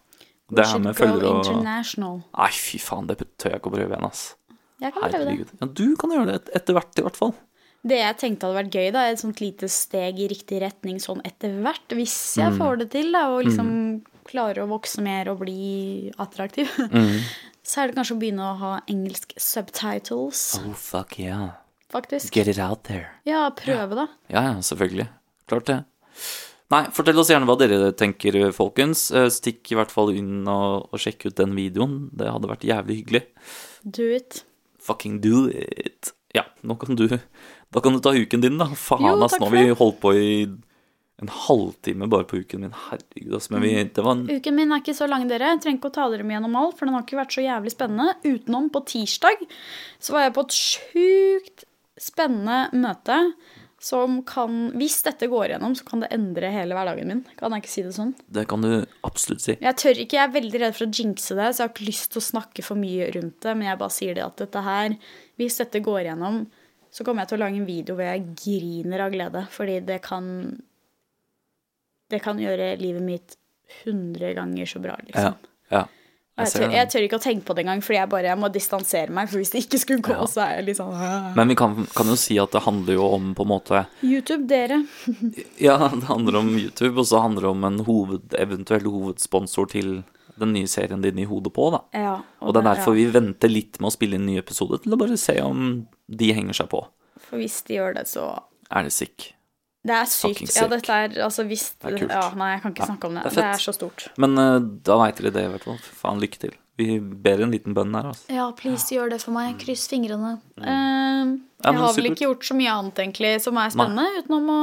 Det 0.51 0.65
her 0.67 0.79
med 0.81 0.97
følgere 0.97 1.29
og 1.29 1.45
international. 1.45 2.23
Nei, 2.39 2.49
fy 2.57 2.79
faen, 2.81 3.07
det 3.07 3.19
tør 3.37 3.51
jeg 3.53 3.61
ikke 3.61 3.71
å 3.71 3.75
prøve 3.75 3.91
igjen, 3.93 4.07
ass. 4.09 4.35
Jeg 4.81 4.95
kan 4.95 5.11
prøve 5.11 5.25
det. 5.27 5.51
Ja, 5.61 5.67
du 5.67 5.97
kan 5.97 6.11
gjøre 6.11 6.27
det 6.27 6.35
et- 6.41 6.51
etter 6.63 6.75
hvert, 6.79 6.99
i 6.99 7.03
hvert 7.03 7.17
fall. 7.17 7.35
Det 7.87 7.99
jeg 7.99 8.17
tenkte 8.19 8.47
hadde 8.49 8.59
vært 8.65 8.73
gøy, 8.75 8.93
da, 8.93 8.99
er 9.07 9.13
et 9.13 9.19
sånt 9.21 9.41
lite 9.41 9.69
steg 9.69 10.19
i 10.19 10.29
riktig 10.29 10.61
retning 10.63 10.97
sånn 10.99 11.21
etter 11.25 11.51
hvert, 11.63 11.89
hvis 11.95 12.37
jeg 12.37 12.53
Mm. 12.53 12.59
får 12.59 12.79
det 12.79 12.91
til, 12.91 13.13
da, 13.13 13.29
og 13.29 13.45
liksom 13.45 14.03
klarer 14.25 14.65
å 14.65 14.69
vokse 14.69 15.01
mer 15.03 15.29
og 15.29 15.39
bli 15.41 16.11
attraktiv, 16.19 16.67
Mm. 16.91 17.21
så 17.65 17.83
er 17.83 17.87
det 17.89 17.97
kanskje 17.97 18.17
å 18.17 18.21
begynne 18.21 18.41
å 18.49 18.57
ha 18.59 18.81
engelsk 18.89 19.33
subtitles, 19.39 20.59
Oh, 20.67 20.73
fuck 20.73 21.19
yeah. 21.19 21.51
faktisk. 21.91 22.33
Get 22.33 22.49
it 22.49 22.59
out 22.59 22.85
there. 22.85 23.11
Ja, 23.27 23.51
prøve, 23.51 23.95
da. 23.95 24.07
Ja, 24.29 24.43
ja, 24.43 24.55
selvfølgelig. 24.61 25.09
Klart 25.47 25.65
det. 25.67 25.85
Nei, 26.69 26.83
fortell 26.93 27.17
oss 27.21 27.31
gjerne 27.33 27.49
hva 27.49 27.57
dere 27.57 27.93
tenker, 27.97 28.37
folkens. 28.53 29.07
Eh, 29.17 29.31
Stikk 29.33 29.73
i 29.73 29.79
hvert 29.79 29.93
fall 29.93 30.13
inn 30.17 30.43
og, 30.45 30.91
og 30.93 31.01
sjekk 31.01 31.31
ut 31.31 31.39
den 31.41 31.55
videoen. 31.57 32.11
Det 32.13 32.29
hadde 32.29 32.51
vært 32.51 32.67
jævlig 32.69 33.01
hyggelig. 33.01 33.23
Do 33.89 34.05
it. 34.13 34.43
Fucking 34.85 35.21
do 35.25 35.47
it. 35.49 36.13
Ja, 36.37 36.45
nå 36.61 36.77
kan 36.81 36.97
du 36.99 37.07
Da 37.09 37.81
kan 37.85 37.97
du 37.97 38.01
ta 38.05 38.13
uken 38.13 38.45
din, 38.45 38.59
da. 38.61 38.69
Faen, 38.77 39.09
ass. 39.25 39.39
Nå 39.41 39.49
har 39.49 39.55
vi 39.57 39.77
holdt 39.81 40.01
på 40.03 40.13
i 40.17 40.29
en 41.19 41.31
halvtime 41.33 42.07
bare 42.13 42.29
på 42.29 42.39
uken 42.45 42.67
min. 42.67 42.75
Herregud, 42.85 43.33
ass. 43.41 43.49
Men 43.51 43.65
vi, 43.65 43.73
det 43.89 44.05
var 44.05 44.19
en 44.19 44.27
Uken 44.29 44.55
min 44.55 44.73
er 44.73 44.83
ikke 44.85 44.95
så 44.97 45.09
lang, 45.11 45.25
dere. 45.31 45.55
Jeg 45.55 45.65
trenger 45.65 45.81
ikke 45.81 45.91
å 45.91 45.97
ta 45.97 46.07
dere 46.13 46.27
med 46.29 46.37
gjennom 46.37 46.59
alt, 46.61 46.77
for 46.79 46.87
den 46.87 46.95
har 46.99 47.07
ikke 47.07 47.19
vært 47.19 47.35
så 47.35 47.45
jævlig 47.47 47.73
spennende. 47.75 48.13
Utenom 48.29 48.69
på 48.77 48.85
tirsdag 48.93 49.41
så 50.05 50.15
var 50.15 50.29
jeg 50.29 50.37
på 50.37 50.45
et 50.47 50.59
sjukt 50.61 51.65
spennende 51.99 52.61
møte 52.79 53.17
som 53.79 54.23
kan 54.27 54.73
Hvis 54.75 54.97
dette 55.07 55.29
går 55.31 55.53
igjennom, 55.53 55.75
så 55.79 55.85
kan 55.87 56.01
det 56.03 56.11
endre 56.15 56.51
hele 56.51 56.75
hverdagen 56.75 57.11
min. 57.13 57.21
Kan 57.39 57.55
jeg 57.55 57.63
ikke 57.63 57.71
si 57.71 57.85
det 57.87 57.95
sånn? 57.95 58.15
Det 58.27 58.43
kan 58.51 58.65
du 58.65 58.73
absolutt 59.07 59.45
si. 59.45 59.55
Jeg 59.63 59.79
tør 59.79 60.01
ikke, 60.03 60.19
jeg 60.19 60.25
er 60.25 60.35
veldig 60.35 60.63
redd 60.65 60.75
for 60.75 60.89
å 60.89 60.97
jinxe 60.99 61.37
det, 61.39 61.51
så 61.53 61.63
jeg 61.63 61.69
har 61.69 61.75
ikke 61.75 61.87
lyst 61.87 62.09
til 62.11 62.23
å 62.23 62.29
snakke 62.29 62.65
for 62.67 62.81
mye 62.81 63.11
rundt 63.15 63.37
det, 63.45 63.55
men 63.55 63.71
jeg 63.71 63.81
bare 63.83 63.95
sier 63.95 64.19
det 64.19 64.25
at 64.27 64.43
dette 64.43 64.65
her 64.67 64.97
Hvis 65.39 65.61
dette 65.63 65.83
går 65.85 66.01
igjennom, 66.01 66.41
så 66.91 67.05
kommer 67.07 67.23
jeg 67.23 67.31
til 67.31 67.39
å 67.39 67.43
lage 67.45 67.61
en 67.61 67.69
video 67.69 67.99
hvor 67.99 68.09
jeg 68.09 68.27
griner 68.41 69.05
av 69.05 69.15
glede, 69.15 69.45
fordi 69.55 69.79
det 69.87 70.01
kan 70.07 70.33
Det 72.11 72.23
kan 72.25 72.41
gjøre 72.41 72.73
livet 72.81 73.05
mitt 73.05 73.39
100 73.85 74.33
ganger 74.35 74.67
så 74.67 74.81
bra, 74.81 74.95
liksom. 75.05 75.37
ja. 75.71 75.85
Og 75.85 75.98
Jeg 76.39 76.53
ser 76.53 76.63
tør, 76.63 76.75
jeg 76.77 76.91
tør 76.93 77.05
ikke 77.07 77.19
å 77.19 77.23
tenke 77.23 77.47
på 77.49 77.55
det 77.57 77.65
engang, 77.65 77.81
fordi 77.83 77.99
jeg 77.99 78.11
bare 78.13 78.31
jeg 78.31 78.39
må 78.39 78.51
distansere 78.55 79.15
meg. 79.15 79.31
For 79.31 79.43
hvis 79.43 79.51
det 79.55 79.63
ikke 79.65 79.81
skulle 79.83 80.05
gå, 80.07 80.19
så 80.31 80.45
er 80.45 80.53
jeg 80.59 80.69
litt 80.69 80.79
sånn 80.79 80.93
Men 81.39 81.51
vi 81.51 81.57
kan, 81.59 81.75
kan 81.97 82.13
jo 82.13 82.19
si 82.21 82.39
at 82.39 82.55
det 82.55 82.63
handler 82.67 82.99
jo 82.99 83.09
om 83.17 83.33
på 83.39 83.47
en 83.47 83.53
måte 83.55 83.83
YouTube, 84.07 84.47
dere. 84.51 84.83
Ja, 85.69 85.77
det 85.95 86.07
handler 86.07 86.39
om 86.43 86.53
YouTube, 86.55 86.95
og 87.01 87.09
så 87.11 87.25
handler 87.25 87.49
det 87.49 87.51
om 87.51 87.67
en 87.67 87.81
hoved, 87.89 88.37
eventuell 88.39 88.87
hovedsponsor 88.87 89.73
til 89.75 89.91
den 90.39 90.53
nye 90.55 90.69
serien 90.71 91.03
din 91.03 91.19
i 91.19 91.27
hodet 91.27 91.53
på, 91.55 91.71
da. 91.75 91.83
Ja, 91.99 92.15
Og 92.45 92.55
det 92.55 92.63
er 92.63 92.69
derfor 92.71 92.95
ja. 92.95 93.01
vi 93.01 93.09
venter 93.19 93.51
litt 93.51 93.81
med 93.83 93.91
å 93.91 93.95
spille 93.95 94.19
inn 94.19 94.29
ny 94.29 94.39
episode, 94.39 94.79
til 94.85 94.95
å 94.95 95.01
bare 95.01 95.19
se 95.19 95.35
om 95.43 95.65
de 96.07 96.31
henger 96.37 96.61
seg 96.63 96.71
på. 96.71 96.85
For 97.29 97.43
hvis 97.43 97.59
de 97.67 97.81
gjør 97.81 97.99
det, 97.99 98.07
så 98.11 98.31
Er 98.71 98.85
det 98.87 98.93
sick? 98.95 99.33
Det 99.87 99.95
er 99.95 100.09
sykt. 100.11 100.51
Ja, 100.57 100.67
dette 100.71 100.95
er 100.95 101.19
altså 101.25 101.45
hvis 101.47 101.71
Det 101.79 101.93
er 101.93 101.99
kult. 102.03 102.13
Ja, 102.13 102.25
nei, 102.37 102.51
jeg 102.57 102.63
kan 102.65 102.75
ikke 102.75 102.89
snakke 102.91 103.09
om 103.09 103.19
det. 103.19 103.23
det 103.29 103.33
er 103.33 103.37
Det 103.39 103.45
er 103.47 103.63
så 103.63 103.75
stort. 103.77 104.09
Men 104.19 104.35
uh, 104.41 104.59
da 104.59 104.99
veit 105.05 105.21
dere 105.21 105.33
det, 105.37 105.45
i 105.47 105.53
hvert 105.55 105.69
fall. 105.69 105.79
Faen, 106.01 106.23
lykke 106.23 106.43
til. 106.43 106.57
Vi 106.79 106.99
ber 106.99 107.43
en 107.43 107.55
liten 107.55 107.75
bønn 107.75 107.95
her, 107.95 108.11
altså. 108.13 108.27
Ja, 108.31 108.51
please 108.59 108.91
gjør 108.95 109.15
det 109.15 109.21
for 109.23 109.35
meg. 109.35 109.57
Kryss 109.63 109.89
fingrene. 109.91 110.37
Mm. 110.59 110.67
Uh, 110.67 111.35
jeg 111.63 111.75
ja, 111.75 111.81
har 111.83 111.97
vel 111.97 112.11
ikke 112.13 112.27
gjort 112.27 112.47
så 112.51 112.59
mye 112.59 112.75
annet 112.75 113.03
egentlig 113.03 113.33
som 113.43 113.59
er 113.59 113.75
spennende, 113.75 114.23
utenom 114.23 114.55
å 114.55 114.61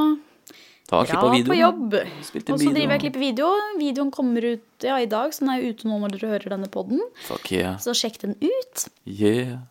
Ta 0.86 1.00
dra 1.02 1.22
på 1.24 1.30
videoen. 1.34 1.58
jobb. 1.58 1.96
Og 1.98 2.26
så 2.30 2.38
driver 2.38 2.54
jeg 2.54 2.70
og 2.70 2.76
video. 2.78 3.00
klipper 3.02 3.24
video. 3.24 3.48
Videoen 3.80 4.12
kommer 4.14 4.46
ut 4.46 4.86
ja, 4.86 5.00
i 5.02 5.08
dag, 5.10 5.34
så 5.34 5.42
den 5.42 5.56
er 5.56 5.64
ute 5.66 5.90
nå 5.90 5.98
når 6.04 6.14
dere 6.14 6.34
hører 6.36 6.54
denne 6.54 6.70
podden. 6.70 7.02
Yeah. 7.50 7.80
Så 7.82 7.96
sjekk 7.98 8.20
den 8.22 8.36
ut. 8.44 8.86
Yeah. 9.10 9.66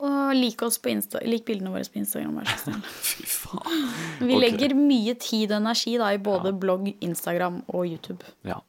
Og 0.00 0.32
lik 0.32 0.62
oss 0.64 0.78
på 0.80 0.92
Insta 0.94 1.20
lik 1.26 1.44
bildene 1.48 1.74
våre 1.74 1.84
på 1.84 2.00
Instagram. 2.00 2.40
Fy 3.10 3.26
faen. 3.28 3.84
Vi 4.22 4.32
okay. 4.32 4.40
legger 4.46 4.74
mye 4.78 5.16
tid 5.20 5.50
og 5.50 5.58
energi 5.60 5.96
da, 6.00 6.08
i 6.14 6.22
både 6.22 6.54
blogg, 6.56 6.88
Instagram 7.04 7.60
og 7.68 7.84
YouTube. 7.84 8.24
Ja. 8.48 8.60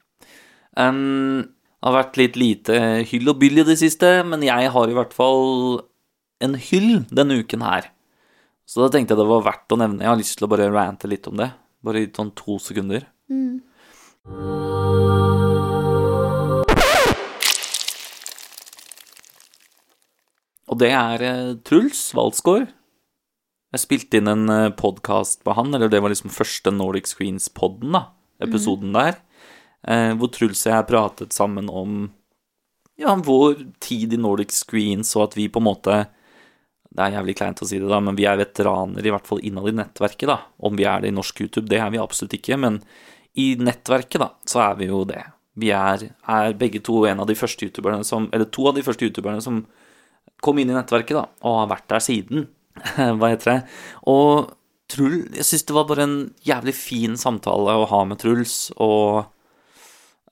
Um, 0.75 1.47
det 1.81 1.87
har 1.87 1.97
vært 1.97 2.19
litt 2.19 2.37
lite 2.37 2.81
hyll 3.09 3.31
og 3.31 3.39
byll 3.41 3.63
i 3.63 3.67
det 3.71 3.77
siste, 3.79 4.19
men 4.27 4.43
jeg 4.45 4.69
har 4.75 4.91
i 4.91 4.97
hvert 4.97 5.15
fall 5.15 5.81
en 6.43 6.57
hyll 6.69 7.05
denne 7.09 7.39
uken 7.41 7.63
her. 7.65 7.89
Så 8.67 8.83
da 8.83 8.91
tenkte 8.91 9.15
jeg 9.15 9.23
det 9.23 9.31
var 9.31 9.47
verdt 9.47 9.73
å 9.73 9.79
nevne. 9.79 10.03
Jeg 10.03 10.11
har 10.11 10.19
lyst 10.19 10.37
til 10.39 10.47
å 10.47 10.51
bare 10.51 10.69
rante 10.71 11.09
litt 11.09 11.27
om 11.31 11.39
det. 11.39 11.51
Bare 11.81 12.03
i 12.03 12.11
sånn 12.13 12.35
to 12.37 12.59
sekunder. 12.61 13.07
Og 20.71 20.79
det 20.79 20.93
er 20.95 21.25
eh, 21.27 21.57
Truls 21.67 21.99
Valsgaard. 22.15 22.69
Jeg 23.71 23.83
spilte 23.85 24.19
inn 24.19 24.27
en 24.27 24.51
uh, 24.51 24.71
podkast 24.75 25.45
med 25.47 25.55
han, 25.55 25.75
eller 25.75 25.91
det 25.91 26.01
var 26.03 26.11
liksom 26.11 26.31
første 26.33 26.71
Nordic 26.75 27.07
Screens-podden, 27.11 27.93
da. 27.95 28.01
Episoden 28.43 28.95
der. 28.95 29.19
Eh, 29.87 30.11
hvor 30.19 30.31
Truls 30.33 30.63
og 30.65 30.73
jeg 30.73 30.87
pratet 30.89 31.35
sammen 31.35 31.69
om 31.71 32.01
ja, 32.99 33.13
vår 33.15 33.61
tid 33.83 34.15
i 34.15 34.19
Nordic 34.19 34.51
Screens, 34.55 35.13
og 35.15 35.29
at 35.29 35.37
vi 35.39 35.47
på 35.51 35.61
en 35.61 35.67
måte 35.69 36.01
Det 36.91 36.99
er 37.05 37.13
jævlig 37.15 37.37
kleint 37.39 37.61
å 37.63 37.65
si 37.67 37.77
det, 37.79 37.87
da, 37.87 38.01
men 38.03 38.17
vi 38.19 38.25
er 38.27 38.35
veteraner, 38.35 39.05
i 39.07 39.11
hvert 39.13 39.27
fall 39.27 39.39
innad 39.47 39.69
i 39.71 39.75
nettverket, 39.77 40.27
da. 40.27 40.41
Om 40.59 40.75
vi 40.75 40.83
er 40.83 40.99
det 40.99 41.07
i 41.07 41.15
norsk 41.15 41.39
YouTube, 41.39 41.69
det 41.71 41.79
er 41.79 41.87
vi 41.93 42.01
absolutt 42.03 42.35
ikke, 42.35 42.57
men 42.59 42.81
i 43.39 43.53
nettverket, 43.55 44.19
da, 44.19 44.33
så 44.43 44.59
er 44.65 44.75
vi 44.81 44.89
jo 44.89 45.05
det. 45.07 45.21
Vi 45.55 45.71
er, 45.71 46.03
er 46.27 46.57
begge 46.59 46.83
to 46.83 47.05
en 47.07 47.23
av 47.23 47.29
de 47.29 47.37
første 47.39 47.67
youtuberne 47.67 48.03
som 48.07 48.29
Eller 48.31 48.47
to 48.51 48.67
av 48.67 48.75
de 48.75 48.83
første 48.83 49.07
youtuberne 49.07 49.43
som 49.43 49.65
kom 50.43 50.59
inn 50.61 50.71
i 50.71 50.75
nettverket, 50.75 51.17
da, 51.17 51.27
og 51.45 51.59
har 51.61 51.69
vært 51.75 51.87
der 51.91 52.03
siden. 52.03 52.49
Hva 53.19 53.31
heter 53.31 53.51
det? 53.51 53.59
Og 54.09 54.51
Truls 54.91 55.37
Jeg 55.37 55.47
syns 55.47 55.65
det 55.69 55.75
var 55.75 55.85
bare 55.87 56.03
en 56.03 56.15
jævlig 56.43 56.73
fin 56.75 57.13
samtale 57.19 57.77
å 57.79 57.87
ha 57.87 58.01
med 58.07 58.19
Truls, 58.19 58.55
og 58.81 59.23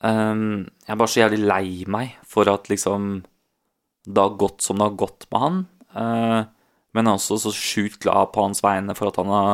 um, 0.03 0.65
jeg 0.83 0.93
er 0.93 0.99
bare 0.99 1.13
så 1.13 1.21
jævlig 1.23 1.41
lei 1.45 1.65
meg 1.87 2.17
for 2.27 2.51
at 2.51 2.67
liksom 2.71 3.21
det 4.09 4.23
har 4.23 4.39
gått 4.41 4.63
som 4.65 4.79
det 4.79 4.87
har 4.87 4.99
gått 4.99 5.27
med 5.31 5.43
han. 5.43 5.59
Uh, 5.93 6.41
men 6.95 7.05
jeg 7.05 7.11
er 7.11 7.19
også 7.19 7.39
så 7.43 7.53
sjukt 7.53 8.01
glad 8.03 8.31
på 8.33 8.43
hans 8.43 8.63
vegne 8.65 8.95
for 8.97 9.11
at 9.11 9.19
han 9.21 9.31
har 9.31 9.51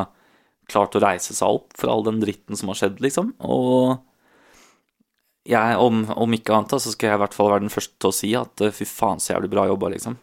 klart 0.72 0.96
å 0.98 1.02
reise 1.04 1.36
seg 1.36 1.60
opp 1.60 1.76
for 1.78 1.91
all 1.91 2.06
den 2.06 2.22
dritten 2.24 2.58
som 2.58 2.72
har 2.72 2.80
skjedd, 2.80 3.02
liksom. 3.04 3.34
Og 3.46 3.98
jeg, 5.46 5.78
om, 5.78 6.06
om 6.15 6.38
ikke 6.38 6.56
annet, 6.56 6.72
da, 6.74 6.80
så 6.82 6.94
skal 6.94 7.12
jeg 7.12 7.20
i 7.20 7.22
hvert 7.22 7.36
fall 7.38 7.52
være 7.52 7.65
den 7.68 7.74
første 7.74 8.00
til 8.02 8.10
å 8.10 8.18
si 8.18 8.32
at 8.38 8.63
eh, 8.65 8.74
fy 8.74 8.88
faen, 8.89 9.22
så 9.22 9.36
jævlig 9.36 9.52
bra 9.54 9.68
jobba, 9.70 9.91
liksom. 9.94 10.18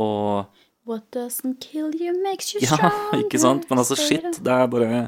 Og 0.00 0.58
What 0.88 1.04
doesn't 1.14 1.60
kill 1.62 1.92
you 2.00 2.14
makes 2.24 2.54
you 2.54 2.62
ja, 2.64 2.74
stronger. 2.74 3.20
ikke 3.22 3.38
sant? 3.42 3.66
Men 3.70 3.82
altså, 3.82 3.98
shit, 4.00 4.24
det. 4.40 4.50
er 4.54 4.70
bare 4.72 5.00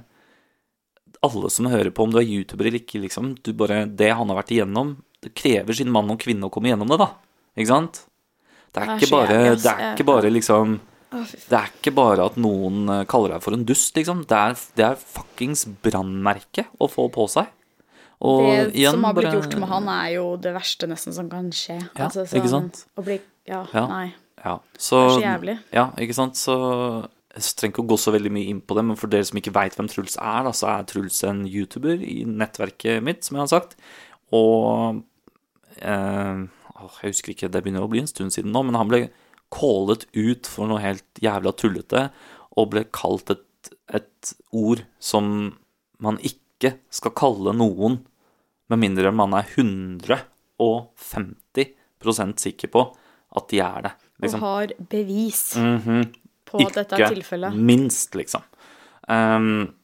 Alle 1.25 1.51
som 1.55 1.67
hører 1.71 1.91
på, 1.95 2.05
om 2.07 2.13
du 2.13 2.19
er 2.21 2.27
YouTuber 2.29 2.69
eller 2.69 2.83
ikke, 2.83 3.01
liksom, 3.03 3.33
du 3.43 3.53
bare 3.57 3.85
Det 3.89 4.11
han 4.13 4.31
har 4.31 4.39
vært 4.43 4.53
igjennom, 4.55 4.97
det 5.23 5.33
krever 5.39 5.75
sin 5.79 5.91
mann 5.95 6.11
og 6.13 6.21
kvinne 6.23 6.49
å 6.49 6.53
komme 6.53 6.71
igjennom 6.71 6.91
det, 6.93 6.99
da. 7.03 7.09
Ikke 7.57 7.71
sant? 7.71 8.03
Det 8.73 8.83
er 8.83 8.95
ikke 8.97 9.11
bare, 9.13 9.37
det 9.61 9.71
er 9.73 9.83
ikke 9.93 10.07
bare 10.09 10.31
liksom. 10.33 10.79
Det 11.13 11.57
er 11.59 11.69
ikke 11.69 11.93
bare 11.95 12.25
at 12.25 12.39
noen 12.41 12.87
eh, 12.89 13.03
kaller 13.11 13.35
deg 13.35 13.43
for 13.45 13.53
en 13.55 13.67
dust, 13.69 13.93
liksom. 13.99 14.23
Det 14.29 14.39
er, 14.39 14.57
det 14.81 14.87
er 14.87 14.97
fuckings 14.97 15.67
brannmerke 15.85 16.65
å 16.81 16.89
få 16.91 17.07
på 17.13 17.27
seg. 17.31 17.51
Og 18.23 18.47
det 18.49 18.71
igjen, 18.79 18.97
som 18.97 19.05
har 19.05 19.17
blitt 19.19 19.35
gjort 19.35 19.57
med 19.61 19.69
han, 19.69 19.89
er 19.93 20.09
jo 20.17 20.25
det 20.41 20.55
verste 20.55 20.89
nesten 20.91 21.15
som 21.15 21.29
kan 21.31 21.51
skje. 21.55 21.77
Ja, 21.83 22.07
Altså, 22.09 22.25
ikke 22.31 22.51
sant? 22.51 22.85
Å 22.97 23.05
bli 23.05 23.19
Ja, 23.51 23.65
Ja. 23.75 23.87
nei. 23.91 24.07
Ja, 24.41 24.57
så, 24.75 24.97
Det 24.97 25.05
er 25.05 25.19
så 25.19 25.27
jævlig. 25.27 25.57
Ja, 25.75 25.85
ikke 26.01 26.17
sant. 26.17 26.35
Så 26.41 26.55
jeg 27.33 27.43
trenger 27.57 27.73
ikke 27.73 27.85
å 27.85 27.91
gå 27.93 27.97
så 28.01 28.13
veldig 28.13 28.33
mye 28.35 28.49
inn 28.53 28.61
på 28.61 28.77
det, 28.77 28.85
men 28.89 28.99
for 29.01 29.09
dere 29.13 29.25
som 29.29 29.39
ikke 29.41 29.55
veit 29.57 29.77
hvem 29.79 29.89
Truls 29.89 30.17
er, 30.21 30.41
da, 30.47 30.53
så 30.57 30.65
er 30.73 30.89
Truls 30.89 31.19
en 31.29 31.41
YouTuber 31.49 31.99
i 32.05 32.17
nettverket 32.29 33.05
mitt, 33.05 33.21
som 33.25 33.35
jeg 33.39 33.45
har 33.47 33.53
sagt. 33.55 33.73
Og 34.37 34.53
eh, 35.81 36.37
Jeg 36.83 37.07
husker 37.07 37.33
ikke, 37.33 37.53
det 37.53 37.63
begynner 37.65 37.85
å 37.87 37.93
bli 37.93 38.03
en 38.03 38.11
stund 38.11 38.31
siden 38.35 38.53
nå, 38.53 38.61
men 38.67 38.77
han 38.77 38.91
ble 38.91 39.01
callet 39.53 40.03
ut 40.17 40.45
for 40.49 40.67
noe 40.69 40.81
helt 40.83 41.09
jævla 41.23 41.53
tullete, 41.57 42.03
og 42.57 42.71
ble 42.73 42.83
kalt 42.93 43.31
et, 43.33 43.71
et 43.93 44.35
ord 44.53 44.85
som 45.01 45.25
man 46.03 46.19
ikke 46.25 46.75
skal 46.93 47.13
kalle 47.17 47.53
noen, 47.57 47.99
med 48.73 48.79
mindre 48.81 49.13
man 49.13 49.35
er 49.37 49.45
150% 49.53 52.41
sikker 52.41 52.69
på 52.73 52.97
at 53.37 53.49
de 53.53 53.59
er 53.65 53.81
det. 53.89 53.95
Liksom. 54.23 54.41
Og 54.41 54.47
har 54.47 54.73
bevis 54.93 55.57
Mhm. 55.59 56.13
på 56.47 56.61
at 56.67 56.75
dette 56.75 56.99
er 57.01 57.15
tilfellet. 57.15 57.55
minst, 57.55 58.15
liksom. 58.15 58.43
Um, 59.09 59.75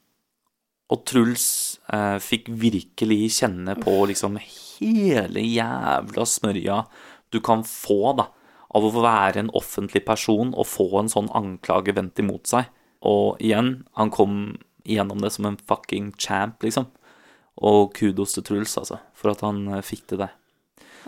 og 0.91 1.05
Truls 1.05 1.79
uh, 1.93 2.19
fikk 2.23 2.47
virkelig 2.49 3.31
kjenne 3.43 3.75
på 3.83 4.07
liksom 4.09 4.39
hele 4.41 5.43
jævla 5.43 6.25
smørja 6.25 6.87
du 7.31 7.41
kan 7.45 7.63
få, 7.63 8.15
da, 8.17 8.29
av 8.75 8.85
å 8.87 8.93
være 9.03 9.37
en 9.43 9.51
offentlig 9.59 10.05
person 10.07 10.55
og 10.55 10.67
få 10.67 11.01
en 11.01 11.09
sånn 11.13 11.29
anklage 11.37 11.93
vendt 11.97 12.19
imot 12.23 12.47
seg. 12.49 12.71
Og 13.03 13.37
igjen, 13.41 13.85
han 13.97 14.11
kom 14.11 14.57
gjennom 14.89 15.21
det 15.21 15.33
som 15.33 15.45
en 15.47 15.59
fucking 15.69 16.13
champ, 16.17 16.63
liksom. 16.65 16.87
Og 17.61 17.93
kudos 17.95 18.33
til 18.35 18.43
Truls, 18.45 18.77
altså, 18.79 18.99
for 19.13 19.31
at 19.35 19.41
han 19.45 19.67
eh, 19.69 19.83
fikk 19.83 20.07
til 20.07 20.19
det. 20.23 20.31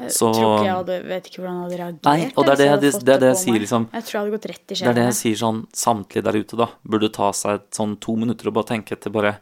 Så 0.08 0.30
Tror 0.32 0.58
ikke 0.60 0.64
jeg 0.64 0.74
hadde, 0.76 0.96
vet 1.08 1.26
ikke 1.28 1.42
hvordan 1.42 1.56
jeg 1.56 1.64
hadde 1.66 1.78
reagert. 1.80 2.04
Nei, 2.04 2.32
og 2.36 2.44
det 2.46 2.52
er 2.52 2.56
det 2.56 2.66
jeg- 2.92 3.04
det 3.04 3.20
det 3.20 3.28
jeg 3.30 3.36
sier, 3.36 3.58
liksom. 3.60 3.88
Jeg 3.92 4.02
tror 4.04 4.12
jeg 4.12 4.20
hadde 4.22 4.34
gått 4.38 4.48
rett 4.50 4.64
i 4.70 4.74
det 4.74 4.86
er 4.86 4.94
det 4.94 5.04
jeg 5.10 5.18
sier 5.18 5.36
sånn 5.42 5.66
Samtlige 5.72 6.22
der 6.24 6.32
ute, 6.40 6.56
da, 6.56 6.66
burde 6.88 7.12
ta 7.12 7.30
seg 7.32 7.54
et 7.54 7.70
sånn 7.72 7.98
to 8.00 8.16
minutter 8.16 8.48
og 8.48 8.54
bare 8.54 8.64
tenke 8.70 8.92
etter 8.96 9.10
bare 9.12 9.38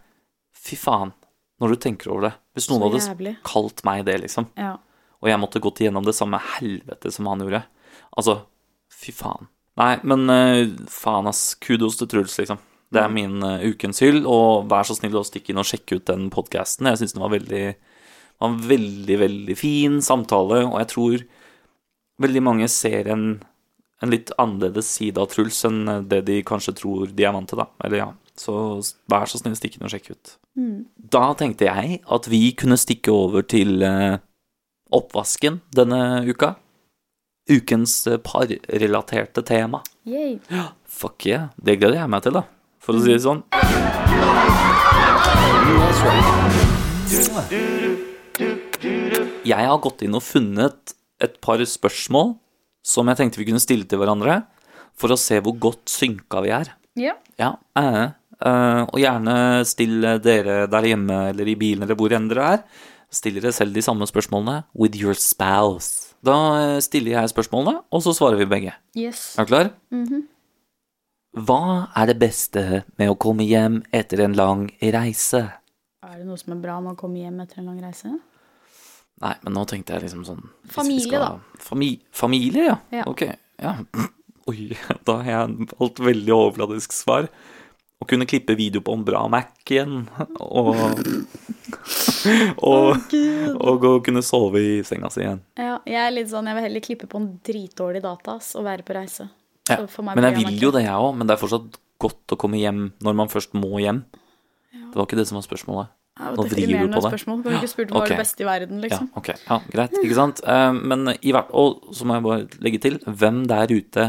Fy 0.54 0.74
faen, 0.76 1.12
når 1.60 1.68
du 1.68 1.76
tenker 1.76 2.10
over 2.10 2.22
det. 2.28 2.34
Hvis 2.56 2.68
noen 2.70 2.80
Så 2.82 2.90
hadde 2.90 3.16
jævlig. 3.18 3.36
kalt 3.44 3.84
meg 3.84 4.04
det, 4.04 4.20
liksom, 4.20 4.46
Ja. 4.56 4.76
og 5.22 5.28
jeg 5.28 5.38
måtte 5.38 5.60
gått 5.60 5.78
igjennom 5.80 6.04
det 6.04 6.14
samme 6.14 6.40
helvete 6.40 7.12
som 7.12 7.26
han 7.26 7.38
gjorde 7.40 7.64
Altså, 8.16 8.40
fy 8.90 9.12
faen. 9.12 9.46
Nei, 9.76 10.00
men 10.02 10.28
uh, 10.28 10.66
faen, 10.88 11.26
ass. 11.28 11.54
Kudos 11.54 11.96
til 11.98 12.08
Truls, 12.08 12.36
liksom. 12.36 12.58
Det 12.90 13.00
er 13.02 13.08
min 13.08 13.40
uh, 13.44 13.58
ukens 13.62 14.00
hyll, 14.00 14.26
og 14.26 14.66
vær 14.68 14.82
så 14.82 14.96
snill 14.96 15.12
å 15.12 15.22
stikke 15.24 15.50
inn 15.50 15.58
og 15.58 15.64
sjekke 15.68 15.96
ut 16.00 16.04
den 16.06 16.30
podkasten. 16.30 16.86
Jeg 16.88 16.98
syns 16.98 17.12
den 17.14 17.22
var 17.22 17.30
veldig 17.38 17.76
var 18.38 18.52
en 18.52 18.60
veldig, 18.70 19.18
veldig 19.20 19.56
fin 19.58 20.00
samtale, 20.04 20.62
og 20.68 20.78
jeg 20.82 20.90
tror 20.92 21.24
veldig 22.22 22.42
mange 22.42 22.68
ser 22.70 23.10
en, 23.12 23.24
en 24.02 24.12
litt 24.12 24.30
annerledes 24.38 24.88
side 24.98 25.18
av 25.20 25.30
Truls 25.32 25.60
enn 25.66 26.08
det 26.10 26.24
de 26.28 26.40
kanskje 26.46 26.76
tror 26.78 27.10
de 27.10 27.26
er 27.26 27.34
vant 27.34 27.48
til, 27.50 27.58
da. 27.62 27.68
Eller 27.84 28.04
ja. 28.04 28.10
Så 28.38 28.54
vær 29.10 29.26
så 29.26 29.40
snill, 29.40 29.56
stikk 29.58 29.76
inn 29.78 29.86
og 29.88 29.90
sjekk 29.90 30.12
ut. 30.14 30.36
Da 30.94 31.34
tenkte 31.38 31.66
jeg 31.66 32.00
at 32.06 32.28
vi 32.30 32.52
kunne 32.58 32.78
stikke 32.78 33.10
over 33.14 33.42
til 33.42 33.82
eh, 33.82 34.18
oppvasken 34.94 35.60
denne 35.74 36.22
uka. 36.28 36.54
Ukens 37.50 38.06
eh, 38.06 38.18
parrelaterte 38.22 39.42
tema. 39.42 39.82
Yay. 40.06 40.38
Fuck 40.86 41.26
yeah, 41.26 41.50
det 41.58 41.80
gleder 41.80 41.98
jeg 42.02 42.10
meg 42.14 42.22
til, 42.26 42.38
da. 42.38 42.46
For 42.78 42.94
å 42.94 43.02
si 43.02 43.10
det 43.10 43.22
sånn. 43.26 43.42
Jeg 48.38 49.64
har 49.70 49.80
gått 49.82 50.04
inn 50.04 50.16
og 50.16 50.24
funnet 50.24 50.94
et 51.22 51.38
par 51.42 51.62
spørsmål 51.64 52.36
som 52.86 53.08
jeg 53.10 53.18
tenkte 53.18 53.40
vi 53.40 53.48
kunne 53.48 53.62
stille 53.62 53.86
til 53.88 54.00
hverandre, 54.00 54.42
for 54.98 55.14
å 55.14 55.18
se 55.20 55.38
hvor 55.44 55.56
godt 55.60 55.90
synka 55.92 56.42
vi 56.44 56.52
er. 56.54 56.72
Ja. 56.98 57.14
Ja, 57.38 57.52
eh, 57.78 58.14
eh, 58.42 58.82
og 58.86 58.98
gjerne 58.98 59.64
still 59.68 60.02
dere 60.24 60.64
der 60.70 60.88
hjemme 60.88 61.28
eller 61.30 61.50
i 61.50 61.56
bilen 61.58 61.86
eller 61.86 61.98
hvor 61.98 62.14
enn 62.16 62.30
dere 62.30 62.48
er. 62.56 62.64
Still 63.14 63.38
dere 63.38 63.54
selv 63.56 63.76
de 63.76 63.84
samme 63.84 64.08
spørsmålene 64.08 64.64
with 64.74 64.98
your 64.98 65.16
spouse. 65.18 66.14
Da 66.24 66.34
eh, 66.58 66.80
stiller 66.84 67.14
jeg 67.14 67.34
spørsmålene, 67.34 67.84
og 67.94 68.02
så 68.04 68.16
svarer 68.16 68.40
vi 68.40 68.48
begge. 68.50 68.74
Yes. 68.98 69.30
Er 69.38 69.46
du 69.46 69.52
klar? 69.52 69.70
Hva 71.38 71.62
er 71.94 72.10
det 72.10 72.18
beste 72.18 72.82
med 72.98 73.12
å 73.12 73.18
komme 73.20 73.46
hjem 73.46 73.82
etter 73.94 74.24
en 74.24 74.34
lang 74.38 74.66
reise? 74.82 75.44
Er 76.08 76.18
det 76.22 76.26
noe 76.28 76.38
som 76.40 76.54
er 76.54 76.60
bra 76.62 76.78
med 76.80 76.94
å 76.94 76.98
komme 77.00 77.20
hjem 77.20 77.40
etter 77.44 77.60
en 77.60 77.68
lang 77.70 77.80
reise? 77.84 78.14
Nei, 79.18 79.34
men 79.42 79.52
nå 79.56 79.64
tenkte 79.68 79.96
jeg 79.96 80.04
liksom 80.06 80.22
sånn 80.24 80.44
Familie, 80.70 81.08
skal- 81.10 81.40
Fami 81.58 81.88
familie, 82.14 82.68
ja. 82.70 82.76
Ja. 83.00 83.04
Ok, 83.10 83.24
ja. 83.60 83.74
Oi, 84.48 84.70
da 85.04 85.18
har 85.20 85.28
jeg 85.48 85.66
valgt 85.76 85.98
veldig 86.00 86.32
overfladisk 86.32 86.94
svar. 86.96 87.26
Å 87.98 88.06
kunne 88.08 88.28
klippe 88.30 88.54
video 88.56 88.80
på 88.80 88.94
en 88.94 89.02
bra 89.04 89.24
Mac 89.28 89.50
igjen, 89.68 90.06
og 90.40 90.70
Og, 92.62 93.12
og 93.68 93.84
å 93.90 93.92
kunne 94.06 94.22
sove 94.24 94.62
i 94.62 94.70
senga 94.86 95.10
si 95.12 95.20
igjen. 95.24 95.42
Ja, 95.58 95.74
jeg 95.88 95.98
er 96.06 96.14
litt 96.14 96.30
sånn, 96.30 96.48
jeg 96.48 96.56
vil 96.58 96.66
heller 96.68 96.84
klippe 96.84 97.08
på 97.10 97.20
en 97.20 97.28
dritdårlig 97.44 98.02
data 98.06 98.38
ass, 98.38 98.54
og 98.58 98.64
være 98.68 98.86
på 98.86 98.96
reise. 98.96 99.28
Ja. 99.68 99.82
Men 100.14 100.24
jeg 100.30 100.38
vil 100.46 100.62
jo 100.62 100.70
det, 100.72 100.86
jeg 100.86 100.96
òg. 100.96 101.12
Men 101.18 101.28
det 101.28 101.34
er 101.36 101.42
fortsatt 101.42 101.76
godt 102.00 102.32
å 102.32 102.38
komme 102.40 102.56
hjem 102.62 102.86
når 103.04 103.18
man 103.18 103.28
først 103.28 103.52
må 103.58 103.74
hjem. 103.82 104.04
Det 104.72 104.96
var 104.96 105.04
ikke 105.04 105.18
det 105.18 105.26
som 105.28 105.36
var 105.36 105.44
spørsmålet. 105.44 105.90
Ja, 106.18 106.32
Nå 106.34 106.44
vrir 106.50 106.66
du 106.66 106.76
på 106.80 107.00
det. 107.00 107.02
Spørsmål. 107.12 107.42
Kunne 107.44 107.58
ikke 107.60 107.70
spurt 107.70 107.92
hva 107.94 108.00
okay. 108.02 108.14
det 108.16 108.22
beste 108.24 108.42
i 108.42 108.46
verden, 108.48 108.80
Ja, 108.80 108.86
liksom. 108.88 109.10
ok. 109.20 109.28
Ja, 109.46 109.58
greit. 109.70 109.98
Ikke 110.02 110.16
sant? 110.18 110.40
Eh, 110.42 110.72
Men 110.72 111.12
i 111.20 111.34
hvert 111.34 111.52
Og 111.54 111.92
så 111.94 112.04
må 112.08 112.16
jeg 112.18 112.26
bare 112.26 112.48
legge 112.64 112.80
til, 112.82 112.98
hvem 113.06 113.44
der 113.50 113.70
ute 113.70 114.08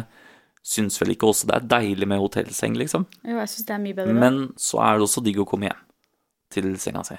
syns 0.70 1.00
vel 1.02 1.14
ikke 1.16 1.30
også 1.30 1.48
det 1.50 1.56
er 1.56 1.68
deilig 1.72 2.08
med 2.10 2.20
hotellseng, 2.22 2.76
liksom? 2.78 3.06
Jo, 3.24 3.38
jeg 3.40 3.50
syns 3.54 3.66
det 3.70 3.76
er 3.76 3.84
mye 3.84 3.96
bedre. 3.98 4.14
Men 4.14 4.42
så 4.60 4.82
er 4.86 4.98
det 5.00 5.08
også 5.08 5.24
digg 5.26 5.40
å 5.42 5.48
komme 5.50 5.70
hjem 5.70 5.86
til 6.54 6.72
senga 6.82 7.04
si. 7.06 7.16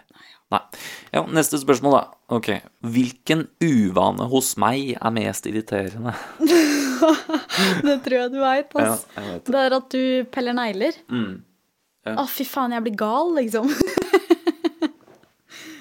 Nei. 0.50 0.60
Ja, 1.14 1.22
neste 1.30 1.58
spørsmål, 1.62 1.94
da. 1.94 2.02
Ok. 2.34 2.48
Hvilken 2.82 3.46
uvane 3.62 4.26
hos 4.32 4.56
meg 4.58 4.96
er 4.98 5.12
mest 5.14 5.46
irriterende? 5.46 6.16
Det 7.86 7.96
tror 8.04 8.16
jeg 8.16 8.32
du 8.32 8.40
veit, 8.42 8.74
Ja, 8.74 8.92
ass. 8.94 9.06
vet 9.14 9.44
det. 9.46 9.52
Det 9.54 9.60
er 9.62 9.76
at 9.76 9.94
du 9.94 10.02
peller 10.34 10.56
negler. 10.56 10.98
Mm. 11.12 11.38
Ja. 12.08 12.14
Å, 12.22 12.24
fy 12.32 12.46
faen, 12.48 12.72
jeg 12.74 12.84
blir 12.86 12.96
gal, 12.98 13.34
liksom. 13.36 13.70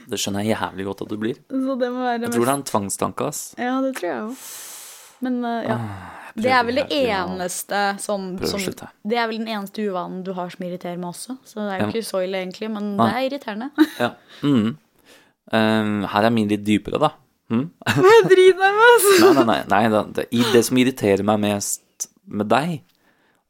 Det 0.10 0.17
skjønner 0.17 0.45
jeg 0.45 0.56
jævlig 0.58 0.88
godt 0.89 1.04
at 1.06 1.12
du 1.12 1.19
blir. 1.22 1.38
Så 1.50 1.76
det 1.80 1.91
må 1.93 2.06
være 2.06 2.24
Jeg 2.26 2.34
tror 2.34 2.45
det 2.45 2.52
er 2.52 2.58
en 2.58 2.69
tvangstanke, 2.72 3.30
ass. 3.30 3.43
Ja, 3.60 3.76
det 3.86 3.93
tror 4.00 4.10
jeg 4.10 4.24
òg. 4.24 4.48
Men 5.26 5.39
uh, 5.43 5.60
ja. 5.67 5.78
Det 6.39 6.52
er 6.54 6.65
vel 6.67 6.80
det 6.80 6.86
Ah, 6.89 7.26
eneste 7.26 7.80
sånn 8.02 8.28
som. 8.48 8.62
Det 9.04 9.17
er 9.17 9.28
vel 9.30 9.41
den 9.41 9.50
eneste 9.52 9.84
uvanen 9.89 10.22
du 10.24 10.32
har 10.38 10.52
som 10.54 10.65
irriterer 10.65 11.00
meg 11.00 11.12
også. 11.12 11.36
Så 11.48 11.63
det 11.63 11.74
er 11.74 11.82
jo 11.84 11.89
ikke 11.91 12.06
så 12.08 12.22
ille, 12.26 12.43
egentlig, 12.43 12.69
men 12.72 12.93
Nei. 12.95 13.08
det 13.08 13.17
er 13.17 13.28
irriterende. 13.28 13.88
Ja. 14.00 14.12
Mm. 14.45 14.78
Um, 15.50 15.95
her 16.13 16.28
er 16.28 16.34
min 16.34 16.50
litt 16.52 16.63
dypere, 16.67 17.02
da. 17.02 17.12
Mm? 17.50 17.65
Drit 18.30 18.60
deg 18.60 18.78
med! 18.78 19.08
Nei, 19.26 19.32
nei, 19.34 19.45
nei. 19.50 19.60
nei 19.74 19.82
det, 19.89 20.04
det, 20.19 20.28
det 20.54 20.62
som 20.67 20.80
irriterer 20.80 21.26
meg 21.26 21.41
mest 21.41 22.10
med 22.30 22.52
deg, 22.52 22.76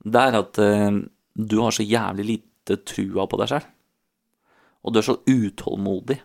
det 0.07 0.21
er 0.29 0.39
at 0.39 0.61
uh, 0.63 1.01
du 1.35 1.57
har 1.59 1.75
så 1.75 1.83
jævlig 1.83 2.27
lite 2.33 2.79
trua 2.87 3.27
på 3.29 3.39
deg 3.41 3.51
sjøl. 3.51 3.67
Og 4.87 4.95
du 4.95 5.01
er 5.01 5.05
så 5.09 5.17
utålmodig. 5.27 6.21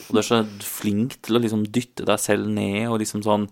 Og 0.00 0.16
du 0.16 0.20
er 0.22 0.26
så 0.26 0.40
flink 0.64 1.18
til 1.24 1.36
å 1.36 1.42
liksom 1.42 1.66
dytte 1.68 2.06
deg 2.08 2.20
selv 2.20 2.48
ned 2.48 2.86
og 2.88 3.00
liksom 3.02 3.20
sånn 3.26 3.48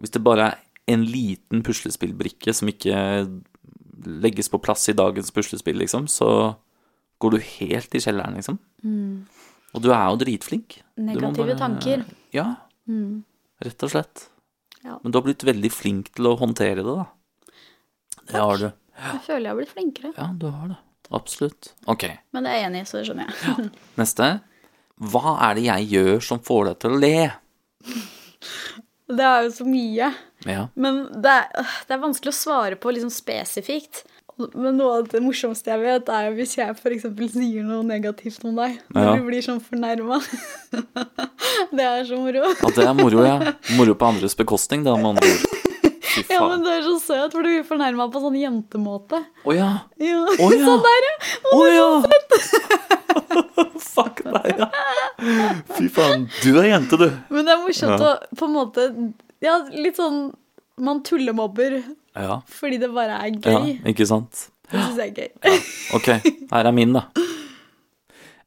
Hvis 0.00 0.12
det 0.14 0.22
bare 0.24 0.46
er 0.52 0.58
en 0.90 1.02
liten 1.06 1.64
puslespillbrikke 1.66 2.54
som 2.56 2.70
ikke 2.70 2.96
legges 4.24 4.48
på 4.48 4.60
plass 4.62 4.88
i 4.88 4.96
dagens 4.96 5.28
puslespill, 5.34 5.76
liksom, 5.82 6.06
så 6.08 6.56
går 7.20 7.36
du 7.36 7.38
helt 7.44 7.94
i 7.94 8.00
kjelleren, 8.00 8.38
liksom. 8.38 8.56
Og 9.76 9.84
du 9.84 9.90
er 9.92 10.06
jo 10.08 10.18
dritflink. 10.22 10.80
Negative 10.96 11.44
bare, 11.52 11.58
tanker. 11.60 12.04
Ja, 12.34 12.46
rett 13.60 13.84
og 13.86 13.92
slett. 13.92 14.24
Ja. 14.80 14.96
Men 15.04 15.12
du 15.12 15.20
har 15.20 15.26
blitt 15.28 15.44
veldig 15.46 15.70
flink 15.70 16.08
til 16.16 16.30
å 16.30 16.36
håndtere 16.40 16.80
det, 16.80 16.96
da. 16.96 17.06
Det 18.30 18.40
har 18.40 18.62
du. 18.62 18.70
Jeg 19.00 19.20
føler 19.26 19.44
jeg 19.44 19.52
har 19.52 19.58
blitt 19.60 19.74
flinkere. 19.76 20.14
Ja, 20.16 20.30
du 20.32 20.48
har 20.48 20.72
det. 20.72 20.80
Absolutt. 21.10 21.74
Ok, 21.90 22.06
Men 22.32 22.46
det 22.46 22.52
er 22.54 22.66
enig 22.68 22.84
så 22.88 23.00
det 23.00 23.08
skjønner 23.08 23.30
jeg. 23.30 23.70
neste. 24.00 24.28
Hva 25.00 25.36
er 25.48 25.54
det 25.56 25.64
jeg 25.64 25.86
gjør 25.94 26.20
som 26.24 26.40
får 26.44 26.70
deg 26.70 26.78
til 26.84 26.96
å 26.96 27.00
le? 27.00 27.14
Det 29.10 29.24
er 29.26 29.46
jo 29.46 29.52
så 29.56 29.64
mye. 29.66 30.10
Ja. 30.46 30.66
Men 30.78 31.02
det 31.24 31.30
er, 31.32 31.46
øh, 31.62 31.72
det 31.88 31.94
er 31.96 32.02
vanskelig 32.04 32.32
å 32.34 32.36
svare 32.36 32.76
på 32.80 32.92
liksom 32.94 33.10
spesifikt. 33.12 34.04
Men 34.54 34.78
noe 34.78 35.00
av 35.02 35.08
det 35.12 35.20
morsomste 35.20 35.68
jeg 35.72 35.82
vet, 35.82 36.08
er 36.08 36.30
hvis 36.32 36.54
jeg 36.56 36.72
f.eks. 36.78 37.02
sier 37.34 37.64
noe 37.66 37.82
negativt 37.84 38.44
om 38.48 38.54
deg. 38.56 38.78
Når 38.94 39.04
Ja. 39.08 39.16
du 39.16 39.26
blir 39.26 39.42
sånn 39.44 39.60
fornærma. 39.60 40.20
det 41.76 41.84
er 41.84 42.04
så 42.08 42.16
moro. 42.20 42.44
ja, 42.54 42.70
det 42.76 42.86
er 42.86 42.94
moro, 42.96 43.24
ja. 43.26 43.36
Moro 43.76 43.94
på 44.00 44.08
andres 44.08 44.36
bekostning, 44.38 44.84
da, 44.86 44.94
med 44.96 45.10
andre 45.16 45.28
ord. 45.34 45.56
Ja, 46.30 46.40
men 46.48 46.64
du 46.64 46.70
er 46.72 46.80
så 46.82 46.96
søt, 46.98 47.32
for 47.36 47.42
du 47.44 47.50
blir 47.52 47.66
fornærma 47.68 48.08
på 48.10 48.18
sånn 48.22 48.34
jentemåte. 48.40 49.20
Å 49.46 49.54
ja. 49.54 49.68
Ja. 50.00 50.22
Å 50.26 50.48
ja. 50.54 50.64
Sånn 50.70 50.82
der, 50.86 51.06
ja. 51.06 51.14
Å 51.52 51.60
ja. 51.70 51.90
Fuck 53.90 54.22
deg, 54.24 54.56
ja. 54.58 54.66
Fy 55.76 55.86
faen. 55.92 56.22
Du 56.42 56.50
er 56.60 56.66
jente, 56.70 56.96
du. 57.00 57.08
Men 57.30 57.44
det 57.48 57.52
er 57.54 57.60
morsomt 57.64 58.00
Ja. 58.00 58.06
å 58.14 58.16
på 58.36 58.44
en 58.48 58.54
måte 58.56 58.80
Ja, 59.44 59.54
litt 59.72 59.96
sånn 60.00 60.18
Man 60.80 61.02
tullemobber 61.04 61.72
Ja. 62.16 62.40
fordi 62.48 62.78
det 62.80 62.88
bare 62.94 63.14
er 63.20 63.30
gøy. 63.36 63.52
ja. 63.52 63.60
Ikke 63.92 64.06
sant? 64.08 64.48
Det 64.70 64.78
syns 64.80 64.96
jeg 64.96 65.08
er 65.10 65.14
gøy. 65.20 65.30
Ok, 65.98 66.06
her 66.52 66.64
er 66.66 66.72
min, 66.72 66.92
da. 66.94 67.02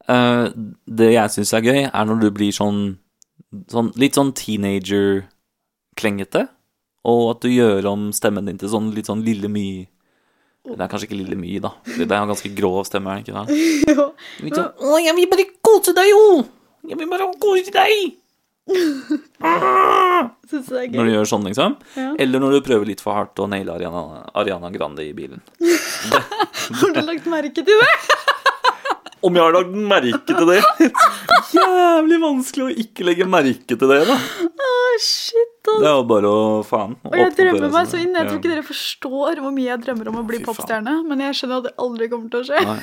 Uh, 0.08 0.48
det 0.88 1.12
jeg 1.14 1.30
syns 1.32 1.52
er 1.56 1.62
gøy, 1.64 1.80
er 1.86 2.04
når 2.08 2.18
du 2.20 2.30
blir 2.30 2.52
sånn, 2.52 2.96
sånn 3.72 3.92
litt 3.96 4.14
sånn 4.18 4.32
teenager-klengete, 4.36 6.42
og 7.04 7.30
at 7.36 7.40
du 7.44 7.48
gjør 7.52 7.84
om 7.92 8.06
stemmen 8.16 8.46
din 8.48 8.56
til 8.60 8.68
sånn 8.72 8.88
litt 8.96 9.06
sånn 9.10 9.20
Lille 9.24 9.48
My. 9.52 9.66
Det 10.64 10.80
er 10.80 10.88
kanskje 10.88 11.06
ikke 11.10 11.18
Lille 11.20 11.36
My, 11.36 11.58
da. 11.60 11.70
Det 11.84 12.08
er 12.08 12.16
en 12.22 12.30
ganske 12.32 12.48
grov 12.56 12.86
stemme, 12.88 13.08
er 13.12 13.16
det 13.20 13.24
ikke 13.28 13.44
det? 13.46 13.54
Jo. 13.94 14.04
Litt 14.44 14.56
sånn, 14.56 14.72
Å, 14.80 14.82
jeg 15.04 15.14
vil 15.18 15.28
bare 15.32 15.46
kose 15.64 15.92
deg, 15.96 16.08
jo! 16.10 16.24
Jeg 16.84 17.00
vil 17.00 17.08
bare 17.10 17.30
kose 17.40 17.72
deg! 17.74 18.20
Syns 20.48 20.68
det 20.70 20.78
er 20.80 20.92
Når 20.96 21.08
du 21.08 21.12
gjør 21.12 21.28
sånn, 21.28 21.44
liksom. 21.50 21.74
Ja. 22.00 22.10
Eller 22.20 22.40
når 22.40 22.56
du 22.56 22.60
prøver 22.64 22.88
litt 22.88 23.02
for 23.04 23.16
hardt 23.16 23.40
å 23.40 23.48
naile 23.50 23.74
Ariana, 23.74 24.22
Ariana 24.40 24.70
Grande 24.72 25.04
i 25.04 25.12
bilen. 25.16 25.42
Har 26.80 26.94
du 26.96 27.02
lagt 27.04 27.28
merke 27.28 27.64
til 27.64 27.82
det? 27.82 27.90
Om 29.24 29.36
jeg 29.38 29.40
har 29.40 29.54
lagt 29.56 29.72
merke 29.72 30.34
til 30.36 30.50
det? 30.50 30.58
Jævlig 31.54 32.18
vanskelig 32.20 32.64
å 32.66 32.72
ikke 32.82 33.06
legge 33.08 33.24
merke 33.28 33.76
til 33.80 33.88
det, 33.88 34.02
da. 34.04 34.16
Oh, 34.44 34.96
shit, 35.00 35.54
ass. 35.64 35.78
Det 35.80 35.88
er 35.88 35.94
jo 35.94 36.02
bare 36.10 36.28
å 36.28 36.42
faen 36.68 36.92
Og 37.08 37.16
jeg 37.16 37.32
drømmer 37.38 37.72
meg 37.72 37.88
så 37.88 38.02
inn. 38.02 38.12
Jeg 38.12 38.28
tror 38.28 38.36
ikke 38.36 38.52
dere 38.52 38.64
forstår 38.68 39.40
hvor 39.40 39.54
mye 39.56 39.70
jeg 39.70 39.80
drømmer 39.86 40.10
om 40.12 40.18
å 40.20 40.26
bli 40.28 40.42
popstjerne. 40.44 40.98
Men 41.08 41.24
jeg 41.24 41.38
skjønner 41.40 41.62
at 41.62 41.68
det 41.70 41.74
aldri 41.86 42.10
kommer 42.12 42.34
til 42.34 42.42
å 42.42 42.48
skje. 42.50 42.64
Nei. 42.68 42.76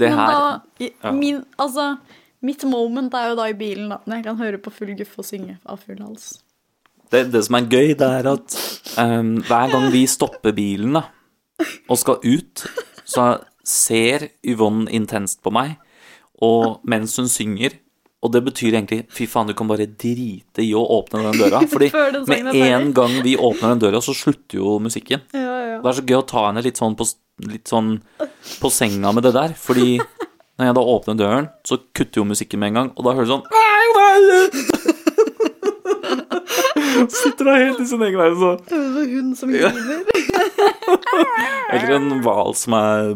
Det 0.00 0.08
Men 0.08 0.22
her 0.22 0.32
da, 0.32 0.54
i, 0.80 0.88
ja. 0.94 1.12
min, 1.18 1.42
altså, 1.60 1.90
mitt 2.46 2.64
moment 2.68 3.14
er 3.16 3.30
jo 3.32 3.38
da 3.38 3.48
i 3.50 3.56
bilen, 3.58 3.90
da, 3.92 4.00
når 4.06 4.20
jeg 4.20 4.26
kan 4.28 4.40
høre 4.40 4.60
på 4.62 4.72
full 4.74 4.92
guff 4.98 5.16
og 5.20 5.26
synge 5.26 5.58
av 5.66 5.82
full 5.82 6.00
hals. 6.02 6.36
Det, 7.12 7.28
det 7.30 7.44
som 7.46 7.58
er 7.58 7.68
gøy, 7.70 7.94
det 7.98 8.06
er 8.18 8.28
at 8.32 8.56
um, 8.98 9.36
hver 9.46 9.72
gang 9.72 9.88
vi 9.94 10.02
stopper 10.10 10.54
bilen 10.56 10.98
da, 10.98 11.06
og 11.86 12.00
skal 12.00 12.22
ut, 12.24 12.64
så 13.06 13.28
ser 13.66 14.30
Yvonne 14.46 14.90
intenst 14.94 15.42
på 15.44 15.52
meg, 15.54 15.76
og 16.42 16.82
mens 16.84 17.16
hun 17.16 17.30
synger 17.32 17.78
Og 18.26 18.32
det 18.32 18.40
betyr 18.42 18.74
egentlig 18.74 19.04
fy 19.12 19.26
faen, 19.30 19.46
du 19.46 19.54
kan 19.54 19.68
bare 19.68 19.84
drite 19.86 20.64
i 20.64 20.72
å 20.74 20.80
åpne 20.96 21.20
den 21.22 21.36
døra. 21.38 21.60
Fordi 21.70 21.90
med 22.26 22.56
en 22.64 22.88
gang 22.96 23.12
vi 23.22 23.36
åpner 23.38 23.74
den 23.74 23.82
døra, 23.84 24.00
så 24.02 24.14
slutter 24.16 24.58
jo 24.58 24.78
musikken. 24.82 25.22
Ja, 25.36 25.58
ja. 25.60 25.76
Det 25.84 25.90
er 25.92 25.98
så 26.00 26.04
gøy 26.08 26.16
å 26.18 26.24
ta 26.26 26.46
henne 26.48 26.64
litt 26.64 26.80
sånn 26.80 26.96
på, 26.98 27.06
litt 27.46 27.70
sånn 27.70 27.92
på 28.58 28.70
senga 28.72 29.12
med 29.14 29.28
det 29.28 29.34
der. 29.36 29.54
Fordi 29.60 30.00
når 30.56 30.64
jeg 30.70 30.76
da 30.78 30.82
åpner 30.92 31.14
døren, 31.20 31.46
så 31.68 31.74
kutter 31.96 32.16
jo 32.22 32.28
musikken 32.28 32.58
med 32.62 32.68
en 32.72 32.78
gang, 32.80 32.88
og 32.96 33.00
da 33.04 33.10
hører 33.16 33.28
du 33.28 33.32
sånn 33.34 33.48
Sitter 37.12 37.44
da 37.44 37.52
helt 37.60 37.80
i 37.82 37.86
sin 37.88 38.02
egen 38.06 38.16
verden, 38.16 38.38
så 38.40 38.50
Det 38.64 38.76
er 38.76 38.80
hund 38.96 39.10
hun 39.12 39.36
som 39.36 39.50
griner. 39.52 40.00
Eller 41.76 41.90
en 41.98 42.08
hval 42.24 42.52
som 42.56 42.72
er 42.78 43.12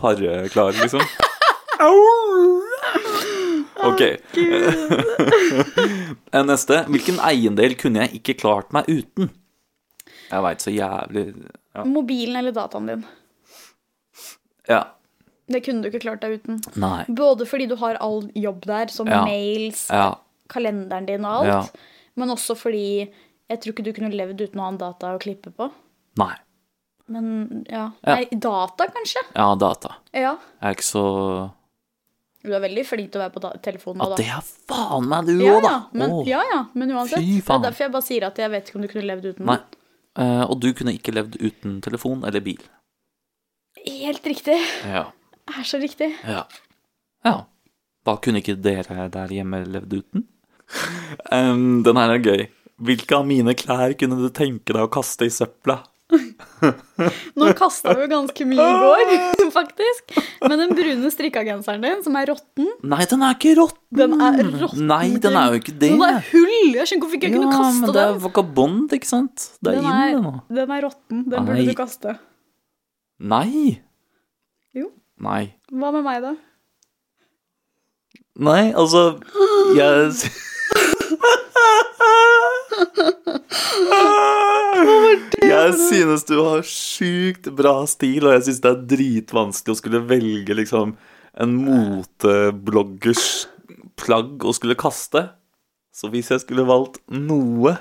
pareklar, 0.00 0.72
liksom. 0.76 1.00
Ok. 3.80 4.02
Neste. 6.50 6.76
Hvilken 6.92 7.16
eiendel 7.24 7.72
kunne 7.80 8.04
jeg 8.04 8.10
ikke 8.20 8.36
klart 8.42 8.68
meg 8.76 8.84
uten? 8.90 9.30
Jeg 10.30 10.44
veit 10.44 10.62
så 10.62 10.70
jævlig 10.74 11.24
ja. 11.74 11.84
Mobilen 11.86 12.36
eller 12.38 12.54
dataen 12.54 12.86
din. 12.90 13.04
ja. 14.68 14.82
Det 15.50 15.64
kunne 15.66 15.82
du 15.82 15.88
ikke 15.90 16.02
klart 16.04 16.20
deg 16.22 16.36
uten. 16.38 16.60
Nei. 16.78 17.04
Både 17.08 17.46
fordi 17.48 17.66
du 17.68 17.74
har 17.80 17.96
all 18.00 18.22
jobb 18.38 18.64
der, 18.70 18.86
som 18.94 19.08
Ja. 19.10 19.24
mails, 19.26 19.88
Ja. 19.90 20.14
kalenderen 20.48 21.06
din 21.06 21.24
og 21.24 21.40
alt, 21.44 21.48
Ja. 21.74 21.80
men 22.16 22.28
også 22.30 22.54
fordi 22.56 23.10
jeg 23.50 23.60
tror 23.60 23.72
ikke 23.74 23.84
du 23.84 23.92
kunne 23.92 24.12
levd 24.14 24.40
uten 24.40 24.60
å 24.60 24.62
ha 24.62 24.68
en 24.68 24.78
data 24.78 25.14
å 25.16 25.18
klippe 25.20 25.50
på. 25.52 25.70
Nei. 26.18 26.34
Men 27.08 27.64
ja. 27.68 27.90
Nei, 28.06 28.26
data, 28.30 28.86
kanskje? 28.86 29.22
Ja, 29.34 29.54
data. 29.56 29.96
Ja. 30.14 30.36
Jeg 30.62 30.70
er 30.70 30.74
ikke 30.76 30.86
så 30.86 31.50
Du 32.42 32.54
er 32.54 32.60
veldig 32.60 32.86
flink 32.86 33.10
til 33.12 33.20
å 33.20 33.24
være 33.28 33.34
på 33.34 33.60
telefonen 33.60 33.98
Ja, 34.00 34.14
det 34.16 34.26
er 34.26 34.40
faen 34.68 35.04
meg 35.08 35.26
du 35.26 35.32
Ja, 35.44 35.60
da! 35.60 35.68
ja, 35.68 35.80
men, 35.92 36.24
ja, 36.24 36.42
ja, 36.54 36.64
men 36.72 36.88
uansett. 36.90 37.18
Det 37.18 37.50
er 37.50 37.58
derfor 37.66 37.78
jeg 37.84 37.92
bare 37.92 38.02
sier 38.06 38.22
at 38.24 38.36
jeg 38.36 38.50
vet 38.50 38.64
ikke 38.70 38.76
om 38.76 38.82
du 38.82 38.88
kunne 38.88 39.04
levd 39.10 39.26
uten 39.34 39.44
Nei. 39.44 39.58
Eh, 40.16 40.42
og 40.48 40.58
du 40.60 40.72
kunne 40.72 40.94
ikke 40.96 41.12
levd 41.12 41.36
uten 41.36 41.80
telefon 41.82 42.24
eller 42.24 42.40
bil. 42.40 42.62
Helt 43.86 44.24
riktig. 44.24 44.56
Ja. 44.86 45.10
Det 45.50 45.58
er 45.58 45.66
så 45.66 45.80
riktig. 45.82 46.10
Ja. 46.22 46.44
ja. 47.26 47.36
Da 48.06 48.16
kunne 48.22 48.40
ikke 48.40 48.54
dere 48.62 49.08
der 49.12 49.34
hjemme 49.34 49.64
levd 49.66 49.98
uten? 49.98 50.26
Um, 51.32 51.82
den 51.84 51.98
her 51.98 52.14
er 52.14 52.22
gøy. 52.22 52.42
Hvilke 52.80 53.18
av 53.18 53.26
mine 53.28 53.52
klær 53.58 53.92
kunne 53.98 54.16
du 54.20 54.30
tenke 54.32 54.72
deg 54.72 54.86
å 54.86 54.92
kaste 54.92 55.26
i 55.26 55.32
søpla? 55.34 55.82
Nå 57.38 57.50
kasta 57.58 57.92
vi 57.94 58.02
jo 58.02 58.08
ganske 58.10 58.46
mye 58.48 58.64
i 58.64 58.78
går, 58.82 59.50
faktisk. 59.58 60.14
Men 60.42 60.62
den 60.62 60.72
brune 60.78 61.10
strikkagenseren 61.12 61.84
din, 61.84 62.00
som 62.06 62.16
er 62.18 62.30
råtten, 62.32 62.70
Nei, 62.94 63.04
den 63.10 63.26
er 63.26 63.36
ikke 63.36 63.54
råtten! 63.60 63.84
den 64.00 64.16
er 64.16 64.40
råtten. 64.62 64.86
Nei, 64.90 65.04
den 65.22 65.38
er 65.38 65.52
jo 65.52 65.60
ikke 65.60 65.76
det. 65.76 65.92
Den 65.92 66.06
er 66.06 66.18
hull! 66.30 66.56
Jeg 66.78 66.88
skjønner 66.90 67.04
hvorfor 67.04 67.20
ikke 67.20 67.30
jeg 67.30 67.36
kunne 67.36 67.60
ja, 67.60 67.68
men 67.82 67.94
det 67.94 68.02
er 68.06 68.18
vakabond, 68.24 68.96
ikke 68.96 69.10
sant? 69.10 69.46
Det 69.60 69.74
er 69.74 69.78
Den 69.78 69.86
inn, 69.86 69.92
den 69.92 70.16
er, 70.16 70.24
nå. 70.24 70.34
den 70.60 70.74
er 70.78 70.84
råtten. 70.88 71.22
Den 71.26 71.36
Nei. 71.36 71.46
burde 71.52 71.68
du 71.68 71.78
kaste. 71.78 72.18
Nei. 73.20 73.78
Nei. 75.20 75.50
Hva 75.68 75.90
med 75.92 76.04
meg, 76.06 76.22
da? 76.24 76.36
Nei, 78.40 78.70
altså 78.72 79.18
Jeg 79.76 80.14
Jeg 85.50 85.74
synes 85.76 86.24
du 86.24 86.36
har 86.40 86.62
sjukt 86.64 87.50
bra 87.56 87.74
stil, 87.90 88.24
og 88.24 88.32
jeg 88.36 88.46
synes 88.46 88.62
det 88.64 88.70
er 88.70 88.86
dritvanskelig 88.94 89.74
å 89.74 89.78
skulle 89.80 90.00
velge 90.08 90.56
liksom 90.56 90.94
en 91.40 91.54
motebloggers 91.66 93.26
plagg 94.00 94.46
å 94.46 94.54
skulle 94.56 94.78
kaste. 94.78 95.26
Så 95.92 96.08
hvis 96.12 96.30
jeg 96.32 96.44
skulle 96.44 96.64
valgt 96.68 97.00
noe, 97.12 97.76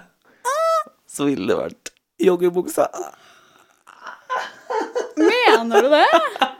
så 1.07 1.29
ville 1.29 1.47
det 1.47 1.59
vært 1.59 1.93
joggebuksa. 2.19 2.89
Mener 5.19 5.85
du 5.85 5.89
det? 5.93 6.58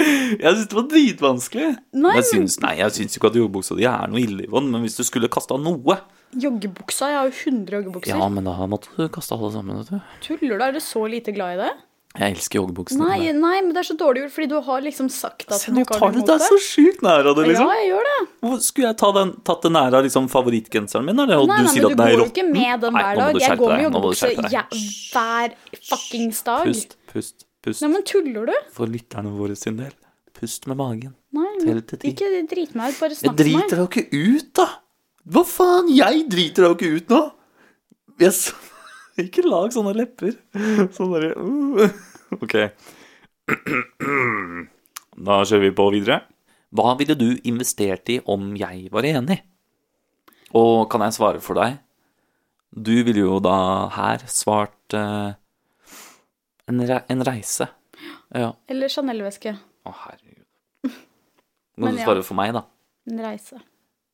Jeg 0.00 0.54
synes 0.54 0.68
det 0.70 0.78
var 0.78 0.86
dritvanskelig. 0.94 1.68
Nei, 2.00 2.14
jeg 2.20 2.28
syns, 2.30 2.56
nei, 2.64 2.74
jeg 2.80 2.96
syns 2.96 3.18
ikke 3.18 3.30
at 3.32 3.38
joggebuksa 3.40 3.76
di 3.78 3.86
er 3.90 4.10
noe 4.12 4.22
ille, 4.22 4.46
Yvonne, 4.48 4.70
men 4.72 4.86
hvis 4.86 4.98
du 5.00 5.04
skulle 5.06 5.30
kasta 5.32 5.58
noe 5.60 5.98
Joggebuksa? 6.40 7.08
Jeg 7.10 7.18
har 7.18 7.26
jo 7.26 7.34
100 7.50 7.74
joggebukser. 7.80 8.14
Ja, 8.14 8.28
men 8.30 8.46
da 8.46 8.54
måtte 8.70 8.92
du 8.94 9.08
kaste 9.10 9.34
alle 9.34 9.50
sammen, 9.50 9.80
vet 9.82 9.88
du. 9.90 10.18
Tuller 10.22 10.60
du? 10.60 10.66
Er 10.68 10.76
du 10.76 10.82
så 10.84 11.02
lite 11.10 11.34
glad 11.34 11.56
i 11.56 11.62
det? 11.64 11.70
Jeg 12.18 12.34
elsker 12.34 12.58
joggebuksene. 12.58 13.06
Nei, 13.06 13.30
nei, 13.38 13.56
men 13.62 13.70
det 13.74 13.84
er 13.84 13.86
så 13.86 13.94
dårlig 13.98 14.24
gjort, 14.24 14.32
fordi 14.34 14.48
du 14.50 14.56
har 14.66 14.80
liksom 14.82 15.06
sagt 15.14 15.44
at 15.46 15.60
Se, 15.62 15.70
du 15.70 15.76
nå 15.78 15.84
ikke 15.84 15.94
tar 15.94 16.00
har 16.02 16.14
du 16.14 16.18
noe 16.18 16.26
deg 16.26 16.40
imot 16.40 16.48
så 16.50 16.58
sjukt 16.64 17.04
nær 17.06 17.28
av 17.30 17.36
det, 17.38 17.44
liksom. 17.52 17.68
Ja, 17.70 17.76
jeg 17.78 17.90
gjør 17.92 18.08
det. 18.08 18.16
Skulle 18.66 18.88
jeg 18.88 18.98
ta 19.02 19.10
den, 19.14 19.30
tatt 19.46 19.62
det 19.66 19.70
nære 19.76 20.00
av 20.00 20.06
liksom, 20.08 20.26
favorittgenseren 20.32 21.06
min? 21.06 21.22
Eller? 21.22 21.38
Og 21.38 21.46
Nei, 21.50 21.60
du 21.62 21.68
nei, 21.68 21.74
sier 21.76 21.86
men 21.86 21.92
at 21.92 21.94
du 21.94 22.00
den 22.00 22.02
er 22.02 22.10
går 22.10 22.16
jo 22.16 22.24
råtten? 22.24 22.34
ikke 22.34 22.46
med 22.50 22.82
den 22.86 22.98
Nei, 22.98 23.04
hver 23.04 23.14
nå 23.14 23.20
må 23.20 23.26
dag. 23.26 23.30
du 23.30 23.38
Jeg 23.38 23.46
skjerpe 23.46 23.62
går 23.62 23.70
med 23.70 23.78
du 23.78 23.86
joggebukse 23.86 24.32
hver 25.14 25.54
fuckings 25.90 26.42
dag. 26.50 26.66
Pust, 26.66 26.96
pust, 27.14 27.46
pust. 27.64 27.82
Nei, 27.84 27.90
men 27.92 28.04
tuller 28.08 28.46
du? 28.50 28.54
For 28.74 28.86
lytterne 28.90 29.32
våre 29.36 29.56
sin 29.58 29.76
del. 29.80 29.92
Pust 30.36 30.66
med 30.70 30.78
magen. 30.80 31.14
Nei, 31.36 31.48
Tell 31.64 31.82
til 31.82 31.98
ti. 32.00 32.12
ikke 32.14 32.28
drit 32.48 32.74
meg 32.78 32.94
ut, 32.94 33.00
bare 33.00 33.10
Jeg 33.14 33.18
snakk 33.20 33.36
med 33.36 33.46
meg. 33.46 33.68
driter 33.68 33.76
deg 33.82 33.86
ikke 33.90 34.22
ut, 34.36 34.48
da! 34.56 34.66
Hva 35.30 35.42
faen? 35.46 35.90
Jeg 35.92 36.22
driter 36.32 36.64
deg 36.68 36.76
ikke 36.78 36.96
ut 36.96 37.12
nå! 37.12 37.20
Jeg 38.20 38.32
s- 38.32 38.54
Ikke 39.20 39.42
lag 39.44 39.68
sånne 39.74 39.92
lepper. 39.98 40.32
Sånn 40.96 41.10
derre 41.12 41.34
uh. 41.36 41.90
Ok. 42.40 42.54
Da 45.20 45.40
kjører 45.44 45.64
vi 45.66 45.70
på 45.76 45.86
videre. 45.92 46.20
Hva 46.72 46.92
ville 46.96 47.16
du 47.18 47.28
investert 47.50 48.08
i 48.14 48.20
om 48.30 48.52
jeg 48.56 48.86
var 48.94 49.04
enig? 49.08 49.40
Og 50.56 50.86
kan 50.90 51.02
jeg 51.04 51.16
svare 51.18 51.42
for 51.42 51.58
deg? 51.58 51.76
Du 52.70 52.92
ville 53.04 53.24
jo 53.26 53.40
da 53.42 53.56
her 53.92 54.22
svart 54.30 54.94
eh, 54.96 55.32
en, 56.70 56.80
re 56.88 57.02
en 57.12 57.24
reise. 57.26 57.68
Ja. 58.34 58.52
Eller 58.70 58.92
Chanel-veske. 58.92 59.52
Å, 59.86 59.94
herregud. 60.06 60.46
Må 61.80 61.88
Men 61.90 61.98
du 61.98 62.02
svare 62.04 62.24
for 62.26 62.38
meg, 62.38 62.54
da. 62.56 62.64
En 63.10 63.22
reise. 63.24 63.60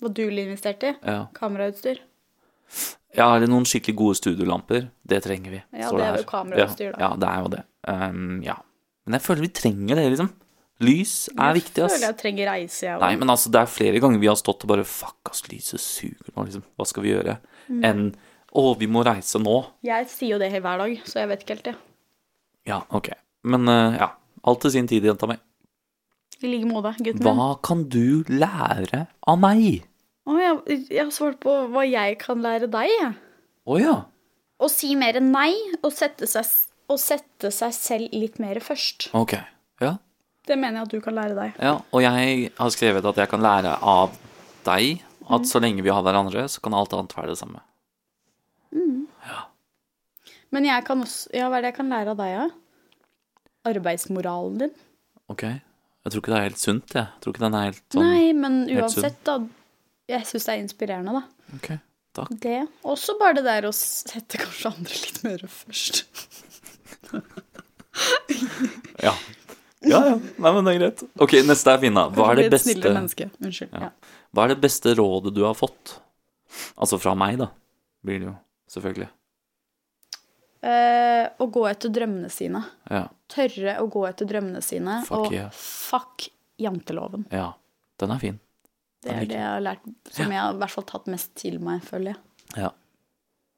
Hva 0.02 0.11
du 0.12 0.22
ville 0.26 0.44
investert 0.48 0.84
i? 0.84 0.92
Ja. 1.07 1.26
Kamerautstyr. 1.36 2.02
Ja, 3.16 3.30
eller 3.30 3.48
noen 3.48 3.64
skikkelig 3.68 3.96
gode 3.96 4.18
studiolamper. 4.18 4.90
Det 5.07 5.22
trenger 5.24 5.54
vi. 5.54 5.61
Ja, 5.72 5.88
det, 5.88 5.96
det 6.00 6.04
er 6.04 6.11
her. 6.11 6.18
jo 6.20 6.28
kamerautstyr, 6.28 6.90
da. 6.92 7.00
Ja, 7.00 7.12
det 7.22 7.30
er 7.30 7.44
jo 7.44 7.52
det. 7.54 7.62
Um, 7.86 8.26
ja. 8.44 8.57
Men 9.07 9.16
jeg 9.16 9.24
føler 9.24 9.46
vi 9.46 9.52
trenger 9.57 10.00
det, 10.00 10.09
liksom. 10.12 10.32
Lys 10.84 11.14
er 11.32 11.54
viktig, 11.57 11.80
Jeg 11.80 11.88
føler 11.94 12.11
jeg 12.11 12.16
trenger 12.20 12.48
reise, 12.50 12.80
jeg 12.84 13.00
Nei, 13.00 13.14
òg. 13.14 13.20
men 13.22 13.32
altså, 13.32 13.48
det 13.48 13.62
er 13.62 13.70
flere 13.72 14.00
ganger 14.04 14.20
vi 14.20 14.28
har 14.28 14.36
stått 14.36 14.66
og 14.66 14.72
bare 14.74 14.82
Fuck, 14.84 15.30
ass, 15.30 15.40
lyset 15.48 15.80
suger 15.80 16.34
nå, 16.34 16.44
liksom. 16.44 16.64
Hva 16.76 16.86
skal 16.90 17.07
vi 17.07 17.14
gjøre? 17.14 17.38
Mm. 17.70 17.78
Enn 17.88 18.02
Å, 18.57 18.64
vi 18.76 18.88
må 18.88 19.00
reise 19.04 19.40
nå. 19.40 19.54
Jeg 19.84 20.07
sier 20.12 20.34
jo 20.34 20.40
det 20.40 20.50
hver 20.52 20.82
dag, 20.82 20.92
så 21.09 21.22
jeg 21.22 21.30
vet 21.32 21.42
ikke 21.44 21.54
helt, 21.57 21.70
jeg. 21.72 21.78
Ja, 21.80 21.82
ok. 22.67 23.12
Men 23.47 23.69
uh, 23.71 23.97
ja. 23.97 24.11
Alt 24.47 24.62
til 24.62 24.77
sin 24.77 24.87
tid, 24.91 25.07
jenta 25.07 25.27
mi. 25.27 25.35
I 26.43 26.51
like 26.51 26.69
måte, 26.69 26.93
gutten 27.01 27.23
min. 27.25 27.39
Hva 27.39 27.49
kan 27.67 27.87
du 27.91 28.23
lære 28.29 29.07
av 29.27 29.39
meg? 29.43 29.87
Å, 30.27 30.37
jeg, 30.39 30.83
jeg 30.91 31.03
har 31.03 31.14
svart 31.14 31.41
på 31.43 31.55
hva 31.73 31.83
jeg 31.87 32.19
kan 32.23 32.43
lære 32.45 32.69
deg, 32.71 32.93
jeg. 32.93 33.12
Å 33.67 33.79
ja. 33.81 33.97
Å 34.57 34.69
si 34.71 34.95
mer 34.99 35.19
nei, 35.23 35.53
og 35.83 35.91
sette 35.95 36.29
seg, 36.31 36.47
og 36.91 37.01
sette 37.03 37.51
seg 37.55 37.75
selv 37.75 38.14
litt 38.14 38.39
mer 38.43 38.61
først. 38.62 39.11
Ok. 39.19 39.35
Ja. 39.83 39.97
Det 40.47 40.55
mener 40.59 40.81
jeg 40.81 40.87
at 40.87 40.95
du 40.95 41.03
kan 41.03 41.17
lære 41.19 41.35
deg. 41.39 41.59
Ja, 41.59 41.75
og 41.91 42.05
jeg 42.05 42.51
har 42.55 42.75
skrevet 42.75 43.07
at 43.11 43.19
jeg 43.19 43.31
kan 43.33 43.43
lære 43.43 43.75
av 43.83 44.14
deg 44.67 45.03
at 45.27 45.49
så 45.51 45.59
lenge 45.62 45.83
vi 45.83 45.91
har 45.91 46.05
hverandre, 46.07 46.47
så 46.51 46.62
kan 46.62 46.77
alt 46.79 46.95
annet 46.95 47.14
være 47.17 47.35
det 47.35 47.41
samme. 47.41 47.62
Men 50.57 50.66
jeg 50.68 50.86
kan 50.88 51.04
også 51.04 51.32
Ja, 51.36 51.50
hva 51.52 51.61
er 51.61 51.66
det 51.66 51.74
jeg 51.74 51.78
kan 51.82 51.92
lære 51.92 52.14
av 52.14 52.20
deg, 52.22 52.36
da? 52.40 53.44
Arbeidsmoralen 53.68 54.61
din? 54.64 54.74
Ok? 55.32 55.42
Jeg 55.46 56.12
tror 56.14 56.22
ikke 56.22 56.32
det 56.32 56.38
er 56.38 56.46
helt 56.46 56.62
sunt, 56.62 56.92
jeg. 56.94 57.02
jeg 57.02 57.22
tror 57.22 57.34
ikke 57.34 57.42
den 57.42 57.57
er 57.59 57.64
helt 57.66 57.82
sånn 57.90 58.04
Nei, 58.07 58.26
men 58.38 58.59
uansett, 58.70 59.18
da. 59.26 59.40
Jeg 60.07 60.28
syns 60.28 60.46
det 60.46 60.52
er 60.54 60.61
inspirerende, 60.62 61.16
da. 61.18 61.22
Ok, 61.57 61.66
takk. 62.14 62.30
Det. 62.44 62.61
Også 62.86 63.16
bare 63.18 63.40
det 63.40 63.42
der 63.48 63.66
å 63.66 63.72
sette 63.74 64.38
kanskje 64.38 64.70
andre 64.70 65.00
litt 65.02 65.18
mer 65.26 65.42
først. 65.50 66.04
Ja. 69.02 69.12
Ja, 69.86 69.98
ja. 70.09 70.14
Nei, 70.16 70.50
men 70.50 70.66
det 70.66 70.72
er 70.76 70.78
greit. 70.80 71.02
Ok, 71.22 71.34
neste 71.46 71.74
er 71.74 71.82
Finna. 71.82 72.07
Hva 72.14 72.30
er 72.32 72.40
det 72.40 72.48
beste. 72.54 72.74
Unnskyld. 72.90 73.74
Ja. 73.74 73.88
Ja. 73.88 74.16
Hva 74.34 74.46
er 74.46 74.54
det 74.54 74.61
beste 74.62 74.94
rådet 74.98 75.34
du 75.36 75.42
har 75.46 75.54
fått? 75.59 75.98
Altså 76.78 76.98
fra 77.02 77.12
meg, 77.18 77.38
da. 77.42 77.50
Blir 78.07 78.22
det 78.22 78.28
jo. 78.30 78.34
Selvfølgelig. 78.72 79.11
Eh, 80.64 81.26
å 81.38 81.46
gå 81.52 81.66
etter 81.68 81.92
drømmene 81.92 82.30
sine. 82.32 82.62
Ja. 82.90 83.07
Tørre 83.32 83.76
å 83.82 83.86
gå 83.92 84.07
etter 84.09 84.28
drømmene 84.28 84.62
sine. 84.64 85.00
Fuck 85.07 85.28
og 85.28 85.36
yeah. 85.36 85.52
fuck 85.52 86.28
janteloven. 86.62 87.26
Ja. 87.34 87.52
Den 88.00 88.12
er 88.12 88.22
fin. 88.22 88.40
Det 89.02 89.11
Den 89.11 89.20
er 89.20 89.30
det 89.30 89.38
jeg 89.38 89.48
har 89.48 89.64
lært, 89.64 89.84
som 90.11 90.32
jeg 90.32 90.40
har 90.40 90.54
i 90.54 90.61
hvert 90.61 90.72
fall 90.72 90.86
tatt 90.88 91.11
mest 91.12 91.34
til 91.38 91.61
meg, 91.62 91.84
føler 91.86 92.14
jeg. 92.14 92.22
Ja. 92.64 92.72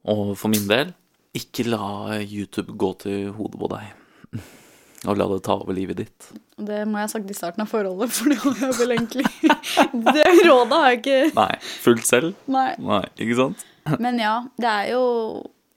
Og 0.08 0.34
for 0.38 0.52
min 0.52 0.66
del, 0.70 0.92
ikke 1.36 1.66
la 1.68 2.18
YouTube 2.20 2.74
gå 2.80 2.92
til 3.04 3.30
hodet 3.36 3.60
på 3.60 3.70
deg. 3.72 4.42
Og 5.06 5.14
la 5.14 5.28
det 5.30 5.42
ta 5.46 5.54
over 5.54 5.76
livet 5.76 6.00
ditt. 6.00 6.28
Det 6.58 6.80
må 6.90 6.98
jeg 6.98 7.06
ha 7.06 7.10
sagt 7.12 7.30
i 7.30 7.36
starten 7.36 7.62
av 7.62 7.70
forholdet, 7.70 8.10
for 8.16 8.32
det 8.32 8.38
har 8.42 8.62
jeg 8.64 8.78
vel 8.80 8.94
egentlig 8.96 9.26
Det 10.08 10.24
rådet 10.42 10.80
har 10.80 10.88
jeg 10.90 10.98
ikke 10.98 11.18
Nei. 11.36 11.52
Fullt 11.84 12.08
selv? 12.08 12.32
Nei. 12.50 12.72
Nei, 12.82 13.04
ikke 13.22 13.36
sant? 13.38 13.62
Men 14.02 14.18
ja, 14.20 14.34
det 14.58 14.72
er 14.72 14.90
jo 14.96 15.04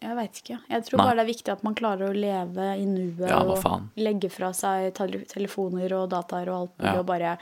Jeg 0.02 0.18
veit 0.18 0.40
ikke. 0.42 0.56
Jeg 0.72 0.86
tror 0.88 0.98
Nei. 0.98 1.06
bare 1.06 1.18
det 1.20 1.24
er 1.24 1.30
viktig 1.30 1.52
at 1.54 1.66
man 1.66 1.76
klarer 1.78 2.10
å 2.10 2.16
leve 2.16 2.70
i 2.74 2.86
nuet 2.90 3.28
Ja, 3.30 3.42
og 3.46 4.00
legge 4.02 4.32
fra 4.34 4.50
seg 4.58 4.96
telefoner 4.98 5.94
og 6.00 6.08
dataer 6.14 6.50
og 6.50 6.58
alt 6.58 6.74
mulig, 6.80 6.94
Ja. 6.94 7.00
og 7.00 7.06
bare 7.06 7.36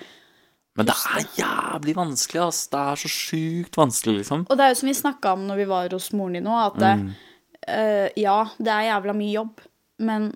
Men 0.75 0.85
det 0.85 0.95
er 0.95 1.23
jævlig 1.39 1.95
vanskelig, 1.95 2.41
ass. 2.47 2.67
Det 2.67 2.79
er 2.79 2.99
så 2.99 3.09
sjukt 3.11 3.75
vanskelig, 3.79 4.19
liksom. 4.19 4.45
Og 4.49 4.57
det 4.57 4.65
er 4.65 4.69
jo 4.69 4.79
som 4.79 4.91
vi 4.91 4.93
snakka 4.95 5.33
om 5.33 5.47
når 5.47 5.55
vi 5.55 5.65
var 5.71 5.95
hos 5.95 6.11
moren 6.11 6.37
din 6.37 6.43
nå, 6.43 6.55
at 6.55 6.77
mm. 6.79 7.07
uh, 7.67 8.07
ja, 8.15 8.37
det 8.59 8.75
er 8.75 8.87
jævla 8.91 9.15
mye 9.17 9.33
jobb, 9.33 9.65
men 9.99 10.29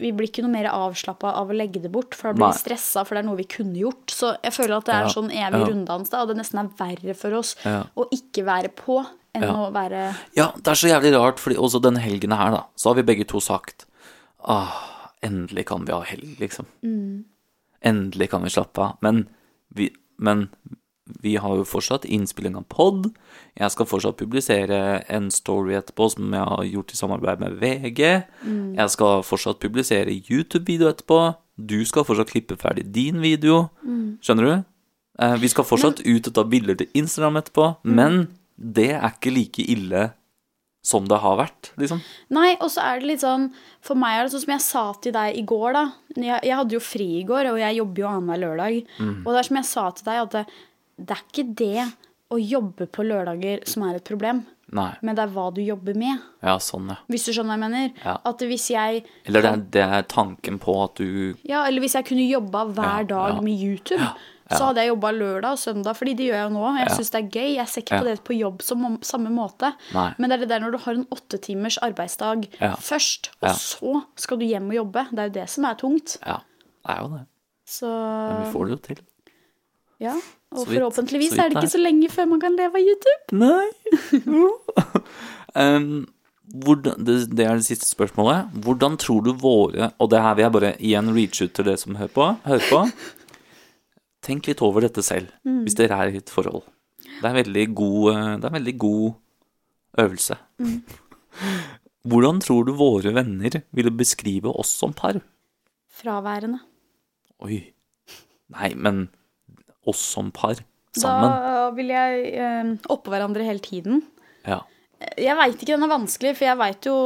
vi 0.00 0.10
blir 0.16 0.28
ikke 0.30 0.42
noe 0.46 0.50
mer 0.54 0.68
avslappa 0.72 1.34
av 1.38 1.50
å 1.52 1.56
legge 1.56 1.82
det 1.84 1.90
bort, 1.92 2.14
for 2.16 2.30
da 2.32 2.38
blir 2.38 2.54
vi 2.54 2.58
stressa, 2.62 3.04
for 3.06 3.14
det 3.16 3.22
er 3.22 3.28
noe 3.28 3.38
vi 3.38 3.46
kunne 3.52 3.76
gjort. 3.78 4.06
Så 4.10 4.32
jeg 4.42 4.52
føler 4.56 4.76
at 4.78 4.88
det 4.88 4.94
er 4.96 5.06
Ja, 5.06 5.12
sånn 5.14 5.30
evig 5.30 5.60
ja. 5.60 5.68
runddans, 5.70 6.10
da, 6.12 6.22
og 6.24 6.28
det 6.32 6.38
nesten 6.40 6.62
er 6.64 6.70
verre 6.80 7.14
for 7.18 7.36
oss 7.40 7.54
Ja. 7.64 7.84
å 7.94 8.08
ikke 8.16 8.44
være 8.48 8.72
på 8.74 8.98
enn 9.34 9.44
å 9.46 9.68
være 9.72 10.16
Ja, 10.34 10.48
det 10.56 10.66
er 10.72 10.74
så 10.80 10.88
jævlig 10.90 11.12
rart, 11.14 11.38
fordi 11.38 11.56
også 11.60 11.80
denne 11.84 12.00
helgen 12.02 12.32
her, 12.34 12.50
da, 12.50 12.64
så 12.76 12.90
har 12.90 12.96
vi 12.98 13.06
begge 13.12 13.26
to 13.28 13.38
sagt 13.40 13.86
Ah, 14.42 14.72
endelig 15.22 15.66
kan 15.68 15.84
vi 15.84 15.92
ha 15.92 16.00
helg, 16.00 16.38
liksom. 16.40 16.64
Endelig 17.84 18.30
kan 18.30 18.42
vi 18.42 18.48
slappe 18.50 18.80
av. 18.80 18.96
Men 19.04 19.26
vi, 19.76 19.90
men 20.18 20.48
vi 21.22 21.36
har 21.40 21.56
jo 21.58 21.64
fortsatt 21.66 22.04
innspilling 22.06 22.56
av 22.56 22.64
pod. 22.72 23.10
Jeg 23.58 23.70
skal 23.74 23.88
fortsatt 23.90 24.18
publisere 24.20 24.80
en 25.10 25.30
story 25.34 25.74
etterpå 25.78 26.10
som 26.14 26.32
jeg 26.36 26.46
har 26.52 26.64
gjort 26.68 26.92
i 26.94 27.00
samarbeid 27.00 27.40
med 27.42 27.58
VG. 27.60 28.02
Jeg 28.76 28.94
skal 28.94 29.22
fortsatt 29.26 29.60
publisere 29.62 30.14
YouTube-video 30.14 30.90
etterpå. 30.92 31.20
Du 31.60 31.80
skal 31.84 32.06
fortsatt 32.08 32.30
klippe 32.32 32.56
ferdig 32.60 32.86
din 32.94 33.20
video. 33.20 33.68
Skjønner 34.22 34.46
du? 34.46 34.54
Eh, 35.20 35.36
Vi 35.42 35.48
skal 35.52 35.64
fortsatt 35.68 36.00
ut 36.06 36.30
og 36.30 36.34
ta 36.34 36.44
bilder 36.44 36.78
til 36.80 36.88
Instagram 36.94 37.36
etterpå, 37.42 37.76
men 37.84 38.28
det 38.56 38.92
er 38.96 39.10
ikke 39.12 39.32
like 39.34 39.64
ille 39.68 40.10
som 40.82 41.04
det 41.04 41.18
har 41.20 41.36
vært, 41.36 41.74
liksom. 41.76 41.98
Nei, 42.32 42.54
og 42.56 42.70
så 42.72 42.80
er 42.80 43.00
det 43.00 43.08
litt 43.10 43.20
sånn 43.20 43.50
For 43.84 43.98
meg 44.00 44.14
er 44.16 44.24
det 44.24 44.32
sånn 44.32 44.44
som 44.46 44.52
jeg 44.54 44.64
sa 44.64 44.84
til 45.04 45.12
deg 45.12 45.36
i 45.36 45.42
går, 45.44 45.74
da. 45.76 45.82
Jeg, 46.16 46.40
jeg 46.48 46.56
hadde 46.56 46.72
jo 46.72 46.80
fri 46.80 47.08
i 47.18 47.26
går, 47.28 47.50
og 47.52 47.58
jeg 47.60 47.76
jobber 47.76 48.00
jo 48.00 48.08
annenhver 48.08 48.40
lørdag. 48.40 48.78
Mm. 48.96 49.18
Og 49.20 49.28
det 49.28 49.38
er 49.42 49.48
som 49.50 49.58
jeg 49.60 49.68
sa 49.68 49.84
til 49.96 50.08
deg, 50.08 50.20
at 50.24 50.36
det, 50.38 50.44
det 51.06 51.16
er 51.16 51.22
ikke 51.26 51.44
det 51.56 51.86
å 52.30 52.38
jobbe 52.38 52.86
på 52.94 53.02
lørdager 53.06 53.64
som 53.66 53.82
er 53.88 53.96
et 53.98 54.04
problem, 54.06 54.44
Nei. 54.70 54.92
men 55.02 55.16
det 55.18 55.24
er 55.24 55.32
hva 55.34 55.48
du 55.54 55.60
jobber 55.64 55.96
med. 55.98 56.20
Ja, 56.46 56.58
sånn, 56.62 56.88
ja. 56.92 56.98
Hvis 57.10 57.24
du 57.26 57.32
skjønner 57.34 57.56
hva 57.56 57.56
jeg 57.58 57.64
mener? 57.64 57.94
Ja. 58.04 58.16
At 58.30 58.38
hvis 58.46 58.68
jeg 58.70 59.00
Eller 59.26 59.42
det 59.42 59.50
er, 59.50 59.64
det 59.78 59.82
er 59.98 60.02
tanken 60.12 60.60
på 60.62 60.76
at 60.84 60.94
du 61.00 61.34
Ja, 61.48 61.64
eller 61.66 61.80
hvis 61.82 61.96
jeg 61.98 62.06
kunne 62.06 62.28
jobba 62.30 62.66
hver 62.70 63.00
Ja, 63.00 63.08
dag 63.10 63.42
med 63.42 63.58
YouTube, 63.58 64.06
så 64.50 64.64
hadde 64.68 64.82
jeg 64.82 64.90
jobba 64.92 65.10
lørdag 65.14 65.52
og 65.54 65.58
søndag, 65.62 65.94
fordi 65.98 66.14
det 66.18 66.24
gjør 66.28 66.38
jeg 66.38 66.46
jo 66.50 66.54
nå. 66.54 66.64
Jeg 66.78 66.88
Ja. 66.88 66.94
syns 66.96 67.10
det 67.10 67.18
er 67.20 67.28
gøy. 67.40 67.50
Jeg 67.56 67.68
ser 67.68 67.82
ikke 67.82 67.98
på 68.00 68.04
det 68.08 68.14
på 68.24 68.38
jobb 68.38 68.62
som 68.62 68.84
om, 68.84 68.96
samme 69.02 69.30
måte. 69.30 69.72
Nei. 69.94 70.08
Men 70.18 70.30
det 70.30 70.34
er 70.36 70.40
det 70.44 70.48
der 70.54 70.60
når 70.64 70.72
du 70.72 70.78
har 70.86 70.94
en 70.94 71.06
åttetimers 71.06 71.78
arbeidsdag 71.82 72.48
først, 72.78 73.30
og 73.42 73.54
så 73.54 74.02
skal 74.16 74.38
du 74.38 74.46
hjem 74.46 74.70
og 74.70 74.74
jobbe. 74.84 75.06
Det 75.10 75.18
er 75.18 75.28
jo 75.30 75.36
det 75.40 75.48
som 75.50 75.64
er 75.64 75.74
tungt. 75.74 76.16
Ja, 76.26 76.40
det 76.86 76.94
er 76.96 77.02
jo 77.02 77.08
det. 77.16 77.26
Så 77.66 77.86
Men 77.86 78.42
vi 78.44 78.52
får 78.54 78.64
det 78.66 78.70
jo 78.70 78.82
til. 78.94 79.02
ja. 80.00 80.14
Og 80.50 80.66
vidt- 80.66 80.80
forhåpentligvis 80.80 81.36
er 81.38 81.50
det 81.50 81.60
ikke 81.60 81.74
så 81.76 81.80
lenge 81.80 82.08
før 82.10 82.26
man 82.32 82.40
kan 82.42 82.56
leve 82.58 82.74
av 82.74 82.82
YouTube. 82.82 83.38
Nei. 83.38 83.68
um, 85.62 86.08
hvordan, 86.50 87.04
det, 87.06 87.16
det 87.38 87.46
er 87.46 87.60
det 87.60 87.66
siste 87.68 87.86
spørsmålet. 87.86 88.50
Hvordan 88.64 88.96
tror 88.98 89.22
du 89.22 89.32
våre 89.38 89.92
Og 90.02 90.10
det 90.10 90.20
her 90.20 90.34
vil 90.34 90.42
jeg 90.42 90.54
bare 90.56 90.72
igjen 90.82 91.12
reach 91.14 91.42
ut 91.44 91.54
til 91.54 91.68
dere 91.68 91.78
som 91.78 91.94
hører 92.00 92.14
på. 92.16 92.26
Hører 92.48 92.66
på. 92.66 92.82
Tenk 94.26 94.50
litt 94.50 94.60
over 94.62 94.84
dette 94.84 95.02
selv, 95.06 95.30
hvis 95.64 95.78
dere 95.78 95.96
er 95.96 96.10
i 96.12 96.18
et 96.20 96.28
forhold. 96.30 96.66
Det 97.20 97.28
er 97.30 97.36
veldig 97.38 97.66
god, 97.74 98.10
eh, 98.12 98.34
det 98.36 98.44
er 98.44 98.50
en 98.50 98.58
veldig 98.58 98.74
god 98.82 99.06
øvelse. 100.02 100.36
Hvordan 102.10 102.40
tror 102.40 102.66
du 102.66 102.72
våre 102.76 103.12
venner 103.16 103.62
ville 103.76 103.92
beskrive 103.92 104.52
oss 104.52 104.72
som 104.76 104.92
par? 104.96 105.20
Fraværende. 106.00 106.60
Oi. 107.44 107.62
Nei, 108.50 108.70
men 108.74 109.06
oss 109.90 110.02
som 110.16 110.30
par 110.34 110.58
sammen. 110.96 111.30
Da 111.30 111.70
vil 111.76 111.92
jeg 111.92 112.34
eh, 112.34 112.74
oppå 112.90 113.12
hverandre 113.12 113.46
hele 113.46 113.62
tiden. 113.64 114.02
Ja. 114.46 114.62
Jeg 115.16 115.36
veit 115.38 115.56
ikke, 115.56 115.74
den 115.74 115.86
er 115.86 115.92
vanskelig, 115.92 116.34
for 116.36 116.48
jeg 116.48 116.60
veit 116.60 116.88
jo 116.88 116.96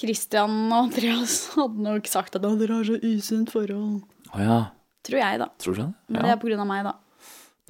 Christian 0.00 0.54
og 0.72 0.78
Andreas 0.88 1.36
hadde 1.56 1.84
nok 1.84 2.08
sagt 2.10 2.38
at 2.38 2.44
dere 2.46 2.78
har 2.78 2.88
så 2.88 2.98
usunt 3.02 3.52
forhold. 3.54 4.00
Å 4.32 4.42
ja. 4.42 4.60
Tror 5.02 5.18
jeg, 5.18 5.40
da. 5.42 5.48
Tror 5.62 5.76
du 5.76 5.82
det? 5.82 5.90
Men 6.14 6.26
det 6.26 6.34
er 6.34 6.42
på 6.42 6.48
grunn 6.50 6.62
av 6.62 6.68
meg, 6.70 6.86
da. 6.86 6.94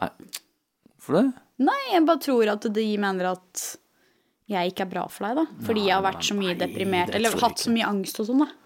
Nei. 0.03 0.11
Hvorfor 0.97 1.19
det? 1.19 1.29
Nei, 1.63 1.81
jeg 1.93 2.05
bare 2.09 2.23
tror 2.23 2.51
at 2.53 2.67
de 2.75 2.85
mener 3.01 3.33
at 3.33 3.63
jeg 4.53 4.73
ikke 4.73 4.85
er 4.85 4.91
bra 4.91 5.05
for 5.11 5.27
deg, 5.27 5.39
da. 5.41 5.63
Fordi 5.67 5.85
jeg 5.87 5.95
har 5.97 6.05
vært 6.05 6.27
så 6.29 6.37
mye 6.37 6.53
nei, 6.53 6.59
deprimert. 6.61 7.15
Eller 7.17 7.37
hatt 7.43 7.63
så 7.63 7.73
mye 7.73 7.89
angst 7.89 8.21
og 8.23 8.29
sånn, 8.29 8.45
da. 8.45 8.62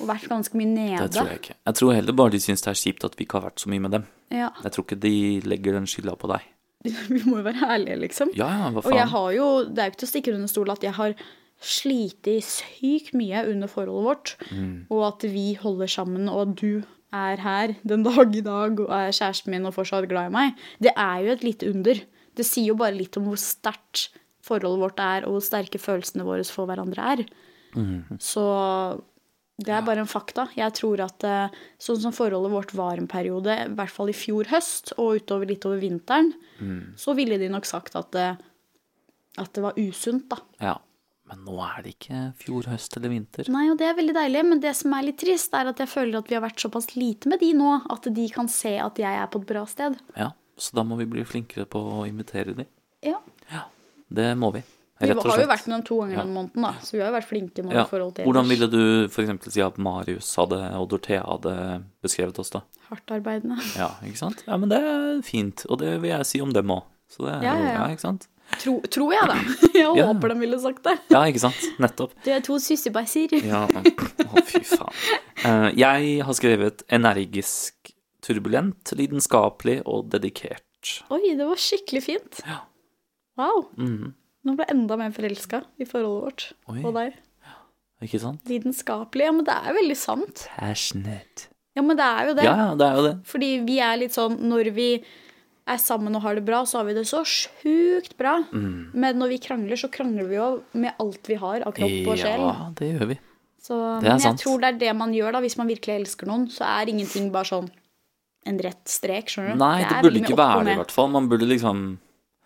Og 0.00 0.08
vært 0.10 0.26
ganske 0.28 0.58
mye 0.58 0.68
nede. 0.68 0.98
Det 1.06 1.14
tror 1.16 1.30
jeg 1.32 1.40
ikke. 1.40 1.54
Jeg 1.70 1.74
tror 1.80 1.94
heller 1.96 2.12
bare 2.20 2.30
de 2.34 2.40
syns 2.44 2.62
det 2.66 2.70
er 2.74 2.80
kjipt 2.82 3.04
at 3.08 3.14
vi 3.16 3.24
ikke 3.24 3.38
har 3.40 3.46
vært 3.50 3.62
så 3.64 3.70
mye 3.72 3.80
med 3.86 3.94
dem. 3.96 4.04
Ja. 4.34 4.50
Jeg 4.64 4.72
tror 4.74 4.84
ikke 4.86 5.00
de 5.00 5.14
legger 5.46 5.78
den 5.78 5.86
skylda 5.88 6.16
på 6.20 6.28
deg. 6.34 6.44
Vi 7.08 7.22
må 7.26 7.38
jo 7.40 7.44
være 7.46 7.66
ærlige, 7.76 7.96
liksom. 8.04 8.30
Ja, 8.36 8.46
ja, 8.52 8.66
hva 8.70 8.82
faen? 8.84 8.92
Og 8.92 8.98
jeg 9.00 9.08
har 9.10 9.30
jo, 9.34 9.46
det 9.66 9.80
er 9.82 9.88
jo 9.88 9.92
ikke 9.94 10.00
til 10.02 10.06
å 10.06 10.10
stikke 10.12 10.34
under 10.36 10.50
stol 10.52 10.70
at 10.70 10.84
jeg 10.86 10.92
har 10.98 11.14
slitt 11.66 12.28
sykt 12.44 13.14
mye 13.16 13.40
under 13.48 13.70
forholdet 13.72 14.04
vårt, 14.06 14.34
Mm. 14.52 14.86
og 14.92 15.00
at 15.08 15.24
vi 15.32 15.54
holder 15.58 15.88
sammen, 15.90 16.28
og 16.28 16.42
at 16.44 16.54
du 16.60 16.82
er 17.16 17.36
her 17.40 17.74
den 17.86 18.02
dag 18.04 18.36
i 18.36 18.42
dag 18.44 18.78
og 18.84 18.90
er 18.92 19.10
kjæresten 19.16 19.50
min 19.54 19.66
og 19.66 19.74
fortsatt 19.74 20.06
glad 20.10 20.28
i 20.28 20.34
meg. 20.36 20.54
Det 20.82 20.92
er 20.94 21.24
jo 21.24 21.32
et 21.32 21.42
lite 21.46 21.70
under. 21.72 21.94
Det 22.36 22.44
sier 22.46 22.68
jo 22.68 22.74
bare 22.76 22.94
litt 22.94 23.16
om 23.16 23.24
hvor 23.30 23.40
sterkt 23.40 24.10
forholdet 24.44 24.82
vårt 24.84 25.00
er, 25.00 25.24
og 25.26 25.32
hvor 25.38 25.42
sterke 25.46 25.80
følelsene 25.80 26.26
våre 26.28 26.44
for 26.44 26.66
hverandre 26.68 27.02
er. 27.16 27.24
Mm. 27.74 28.18
Så 28.20 28.44
det 29.56 29.72
er 29.72 29.84
bare 29.86 30.02
en 30.04 30.10
fakta. 30.10 30.48
Jeg 30.56 30.74
tror 30.76 31.00
at 31.06 31.24
eh, 31.24 31.54
sånn 31.80 32.00
som 32.02 32.12
forholdet 32.12 32.52
vårt 32.52 32.74
var 32.76 33.00
en 33.00 33.08
periode, 33.08 33.54
i 33.64 33.70
hvert 33.78 33.92
fall 33.94 34.10
i 34.12 34.16
fjor 34.16 34.50
høst 34.52 34.92
og 34.98 35.22
utover 35.22 35.48
litt 35.48 35.64
over 35.68 35.80
vinteren, 35.80 36.34
så 37.00 37.14
ville 37.16 37.38
de 37.40 37.48
nok 37.52 37.64
sagt 37.68 37.96
at 37.96 38.10
det, 38.12 38.26
at 39.40 39.52
det 39.56 39.64
var 39.64 39.78
usunt, 39.80 40.28
da. 40.32 40.42
Ja. 40.60 40.76
Men 41.26 41.40
nå 41.42 41.56
er 41.58 41.80
det 41.82 41.96
ikke 41.96 42.18
fjor, 42.38 42.68
høst 42.70 42.94
eller 43.00 43.10
vinter. 43.10 43.48
Nei, 43.50 43.64
og 43.72 43.80
det 43.80 43.88
er 43.88 43.96
veldig 43.98 44.14
deilig, 44.14 44.42
men 44.46 44.60
det 44.62 44.70
som 44.78 44.92
er 44.94 45.08
litt 45.08 45.18
trist, 45.18 45.56
er 45.58 45.72
at 45.72 45.80
jeg 45.82 45.90
føler 45.90 46.20
at 46.20 46.28
vi 46.30 46.36
har 46.36 46.44
vært 46.44 46.62
såpass 46.62 46.92
lite 46.94 47.32
med 47.32 47.42
de 47.42 47.48
nå, 47.58 47.72
at 47.90 48.06
de 48.14 48.26
kan 48.30 48.46
se 48.52 48.76
at 48.78 49.00
jeg 49.02 49.18
er 49.24 49.26
på 49.32 49.40
et 49.42 49.48
bra 49.48 49.64
sted. 49.66 49.96
Ja, 50.14 50.30
Så 50.56 50.76
da 50.78 50.84
må 50.86 50.96
vi 51.00 51.08
bli 51.10 51.24
flinkere 51.26 51.66
på 51.66 51.82
å 51.82 52.04
invitere 52.06 52.54
de. 52.54 52.68
Ja. 53.04 53.18
Ja, 53.50 53.64
det 54.08 54.28
må 54.38 54.52
vi. 54.54 54.62
Vi 55.00 55.08
har 55.12 55.14
jo 55.42 55.46
vært 55.50 55.66
med 55.68 55.74
dem 55.76 55.82
to 55.84 55.96
ganger 56.00 56.16
Ja. 56.16 56.22
den 56.24 56.32
måneden, 56.34 56.62
da, 56.62 56.72
så 56.80 56.92
vi 56.96 57.00
har 57.02 57.10
jo 57.10 57.16
vært 57.18 57.28
flinke 57.28 57.62
nå. 57.64 57.72
Ja. 57.72 57.82
i 57.84 57.88
forhold 57.90 58.14
til 58.16 58.24
Hvordan 58.24 58.46
ellers. 58.46 58.58
ville 58.58 58.68
du 58.70 59.08
f.eks. 59.08 59.52
si 59.52 59.60
at 59.60 59.76
Marius 59.78 60.30
hadde, 60.36 60.60
og 60.80 60.88
Dorthea 60.88 61.22
hadde 61.26 61.84
beskrevet 62.02 62.38
oss, 62.38 62.50
da? 62.50 62.62
Hardtarbeidende. 62.88 63.58
Ja, 63.76 63.90
ikke 64.06 64.16
sant? 64.16 64.42
Ja, 64.46 64.56
men 64.56 64.70
det 64.70 64.78
er 64.80 65.20
fint, 65.22 65.66
og 65.68 65.78
det 65.82 66.00
vil 66.00 66.10
jeg 66.14 66.24
si 66.26 66.40
om 66.40 66.52
dem 66.52 66.66
òg. 66.72 66.84
Så 67.12 67.26
det 67.26 67.34
er 67.36 67.42
Ja, 67.44 67.54
ja, 67.54 67.66
ja. 67.66 67.74
ja, 67.84 67.92
ikke 67.92 68.00
sant? 68.06 68.26
Tro, 68.62 68.80
tror 68.88 69.12
jeg, 69.12 69.26
da. 69.28 69.34
Jeg 69.74 69.96
Ja. 69.98 70.06
håper 70.06 70.28
de 70.32 70.38
ville 70.40 70.58
sagt 70.62 70.82
det. 70.84 70.98
Ja, 71.10 71.24
ikke 71.26 71.40
sant? 71.40 71.60
Nettopp. 71.82 72.12
Du 72.24 72.30
er 72.30 72.40
to 72.40 72.56
syssebæsjer. 72.62 73.34
Ja, 73.44 73.66
å 73.66 74.42
fy 74.46 74.60
faen. 74.62 74.92
Eh, 75.44 75.70
jeg 75.76 76.22
har 76.24 76.32
skrevet 76.38 76.84
energisk, 76.88 77.92
turbulent, 78.22 78.92
lidenskapelig 78.96 79.82
og 79.84 80.08
dedikert. 80.10 80.62
Oi, 81.10 81.34
det 81.36 81.44
var 81.46 81.56
skikkelig 81.58 82.02
fint. 82.06 82.40
Ja. 82.46 82.60
Wow. 83.36 83.66
Mhm. 83.76 84.14
Nå 84.46 84.54
ble 84.54 84.66
jeg 84.68 84.76
enda 84.76 84.96
mer 85.00 85.12
forelska 85.14 85.62
i 85.82 85.86
forholdet 85.88 86.24
vårt 86.26 86.44
Oi. 86.70 86.80
og 86.86 86.94
deg. 86.94 87.16
Ikke 88.06 88.20
sant? 88.22 88.42
Lidenskapelig. 88.46 89.24
Ja, 89.26 89.32
men 89.34 89.46
det 89.48 89.54
er 89.56 89.76
veldig 89.76 89.96
sant. 89.98 90.46
Passionate. 90.54 91.48
Ja, 91.76 91.82
men 91.84 91.98
det 91.98 92.06
er 92.06 92.28
jo 92.30 92.34
det. 92.38 92.44
Ja, 92.46 92.56
ja, 92.60 92.66
det 92.78 92.86
er 92.86 92.98
jo 93.00 93.04
det. 93.08 93.14
Fordi 93.28 93.48
vi 93.66 93.78
er 93.84 93.96
litt 94.00 94.14
sånn 94.16 94.36
Når 94.48 94.70
vi 94.76 94.88
er 95.66 95.80
sammen 95.82 96.14
og 96.14 96.22
har 96.22 96.36
det 96.38 96.44
bra, 96.46 96.60
så 96.68 96.78
har 96.78 96.86
vi 96.86 96.94
det 96.94 97.02
så 97.08 97.24
sjukt 97.26 98.14
bra. 98.20 98.36
Mm. 98.54 98.92
Men 98.94 99.18
når 99.18 99.32
vi 99.34 99.38
krangler, 99.48 99.80
så 99.80 99.90
krangler 99.90 100.28
vi 100.30 100.36
jo 100.38 100.50
med 100.78 100.94
alt 101.02 101.26
vi 101.26 101.38
har 101.40 101.64
av 101.66 101.74
kropp 101.74 102.12
og 102.12 102.20
sjel. 102.20 102.44
Ja, 102.44 102.68
det 102.78 102.90
gjør 102.92 103.10
vi. 103.10 103.16
Så, 103.66 103.74
Det 103.98 104.06
er 104.06 104.14
men 104.14 104.22
jeg 104.22 104.28
sant. 104.28 104.44
tror 104.44 104.62
det 104.62 104.68
er 104.68 104.78
det 104.84 104.92
man 104.94 105.12
gjør 105.16 105.34
da, 105.34 105.40
hvis 105.42 105.58
man 105.58 105.66
virkelig 105.72 105.96
elsker 106.04 106.30
noen. 106.30 106.46
Så 106.54 106.62
er 106.68 106.92
ingenting 106.92 107.32
bare 107.34 107.50
sånn 107.50 107.66
en 108.46 108.60
rett 108.62 108.84
strek, 108.86 109.32
skjønner 109.32 109.56
du. 109.56 109.58
Nei, 109.64 109.80
det 109.82 109.90
det 109.90 110.02
burde 110.06 110.22
ikke 110.22 110.38
være 110.38 110.64
det, 110.68 110.76
i 110.76 110.80
hvert 110.84 110.94
fall. 110.94 111.10
Man 111.10 111.26
burde 111.32 111.48
liksom 111.50 111.80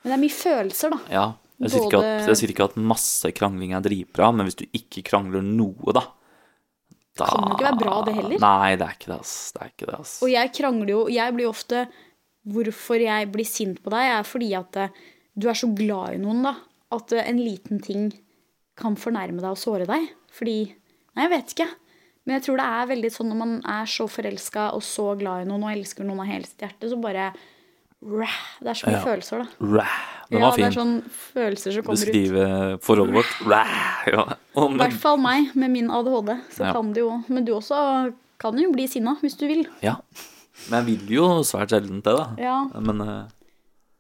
Men 0.01 0.09
det 0.09 0.17
er 0.17 0.23
mye 0.25 0.39
følelser, 0.39 0.95
da. 0.97 1.01
Ja. 1.13 1.27
Jeg 1.61 1.75
sier, 1.75 1.99
at, 1.99 2.29
jeg 2.31 2.39
sier 2.41 2.53
ikke 2.55 2.71
at 2.71 2.79
masse 2.81 3.29
krangling 3.37 3.75
er 3.77 3.85
dritbra, 3.85 4.31
men 4.33 4.49
hvis 4.49 4.57
du 4.57 4.65
ikke 4.73 5.05
krangler 5.11 5.45
noe, 5.45 5.93
da 5.97 6.07
da 7.19 7.27
Kan 7.27 7.49
jo 7.49 7.57
ikke 7.57 7.67
være 7.67 7.81
bra, 7.81 7.97
det 8.07 8.15
heller. 8.17 8.43
Nei, 8.43 8.77
det 8.79 8.87
er 8.87 8.97
ikke 8.97 9.11
det, 9.11 9.19
ass. 9.19 9.35
Det 9.53 9.63
er 9.63 9.73
ikke 9.73 9.89
det, 9.91 9.99
ass. 9.99 10.15
Og 10.25 10.31
jeg 10.33 10.53
krangler 10.57 10.93
jo 10.95 11.01
Jeg 11.13 11.35
blir 11.37 11.49
jo 11.49 11.53
ofte 11.53 11.85
Hvorfor 12.51 13.03
jeg 13.03 13.29
blir 13.35 13.45
sint 13.45 13.83
på 13.85 13.93
deg, 13.93 14.07
er 14.15 14.25
fordi 14.25 14.47
at 14.57 14.79
eh, 14.81 14.95
du 15.37 15.51
er 15.51 15.59
så 15.59 15.69
glad 15.77 16.17
i 16.17 16.21
noen, 16.23 16.41
da. 16.47 16.55
at 16.97 17.13
eh, 17.13 17.27
en 17.29 17.37
liten 17.37 17.83
ting 17.85 18.07
kan 18.81 18.97
fornærme 18.97 19.43
deg 19.43 19.51
og 19.53 19.61
såre 19.61 19.85
deg. 19.85 20.07
Fordi 20.33 20.57
Nei, 20.71 21.27
jeg 21.27 21.33
vet 21.35 21.53
ikke. 21.53 21.67
Men 22.25 22.37
jeg 22.39 22.47
tror 22.47 22.61
det 22.63 22.69
er 22.79 22.89
veldig 22.95 23.11
sånn 23.13 23.29
når 23.29 23.39
man 23.43 23.53
er 23.69 23.93
så 23.93 24.07
forelska 24.09 24.71
og 24.79 24.81
så 24.87 25.11
glad 25.21 25.45
i 25.45 25.51
noen 25.51 25.67
og 25.67 25.75
elsker 25.75 26.09
noen 26.09 26.23
av 26.25 26.31
hele 26.31 26.49
sitt 26.49 26.65
hjerte, 26.65 26.89
så 26.89 26.97
bare 27.03 27.29
Rah, 28.03 28.37
Det 28.63 28.69
er 28.73 28.75
så 28.81 28.87
mye 28.89 28.97
Ja. 28.97 29.05
følelser, 29.05 29.43
da. 29.43 29.67
Rah. 29.77 29.97
Den 30.31 30.41
ja, 30.41 30.51
fin. 30.55 30.65
det 30.65 30.69
er 30.71 30.77
sånn 30.81 31.03
følelser 31.35 31.73
som 31.75 31.83
kommer 31.83 31.99
ut. 31.99 32.07
Beskrive 32.07 32.45
forholdet 32.81 33.15
vårt. 33.15 33.33
Rah. 33.51 34.07
ja. 34.07 34.25
I 34.57 34.77
hvert 34.81 34.93
fall 35.03 35.19
meg, 35.19 35.51
med 35.55 35.71
min 35.71 35.91
ADHD. 35.91 36.31
Så 36.55 36.65
Ja. 36.65 36.73
kan 36.73 36.93
det 36.93 37.01
jo 37.03 37.25
Men 37.29 37.45
du 37.45 37.53
også 37.53 38.15
kan 38.39 38.57
jo 38.59 38.71
bli 38.73 38.87
sinna, 38.87 39.17
hvis 39.21 39.37
du 39.37 39.47
vil. 39.47 39.67
ja. 39.83 39.97
Men 40.71 40.85
jeg 40.87 40.99
vil 40.99 41.09
jo 41.17 41.27
svært 41.43 41.71
sjelden 41.73 42.03
det, 42.03 42.17
da. 42.17 42.35
Ja, 42.39 42.65
Men 42.81 43.01
uh, 43.01 43.25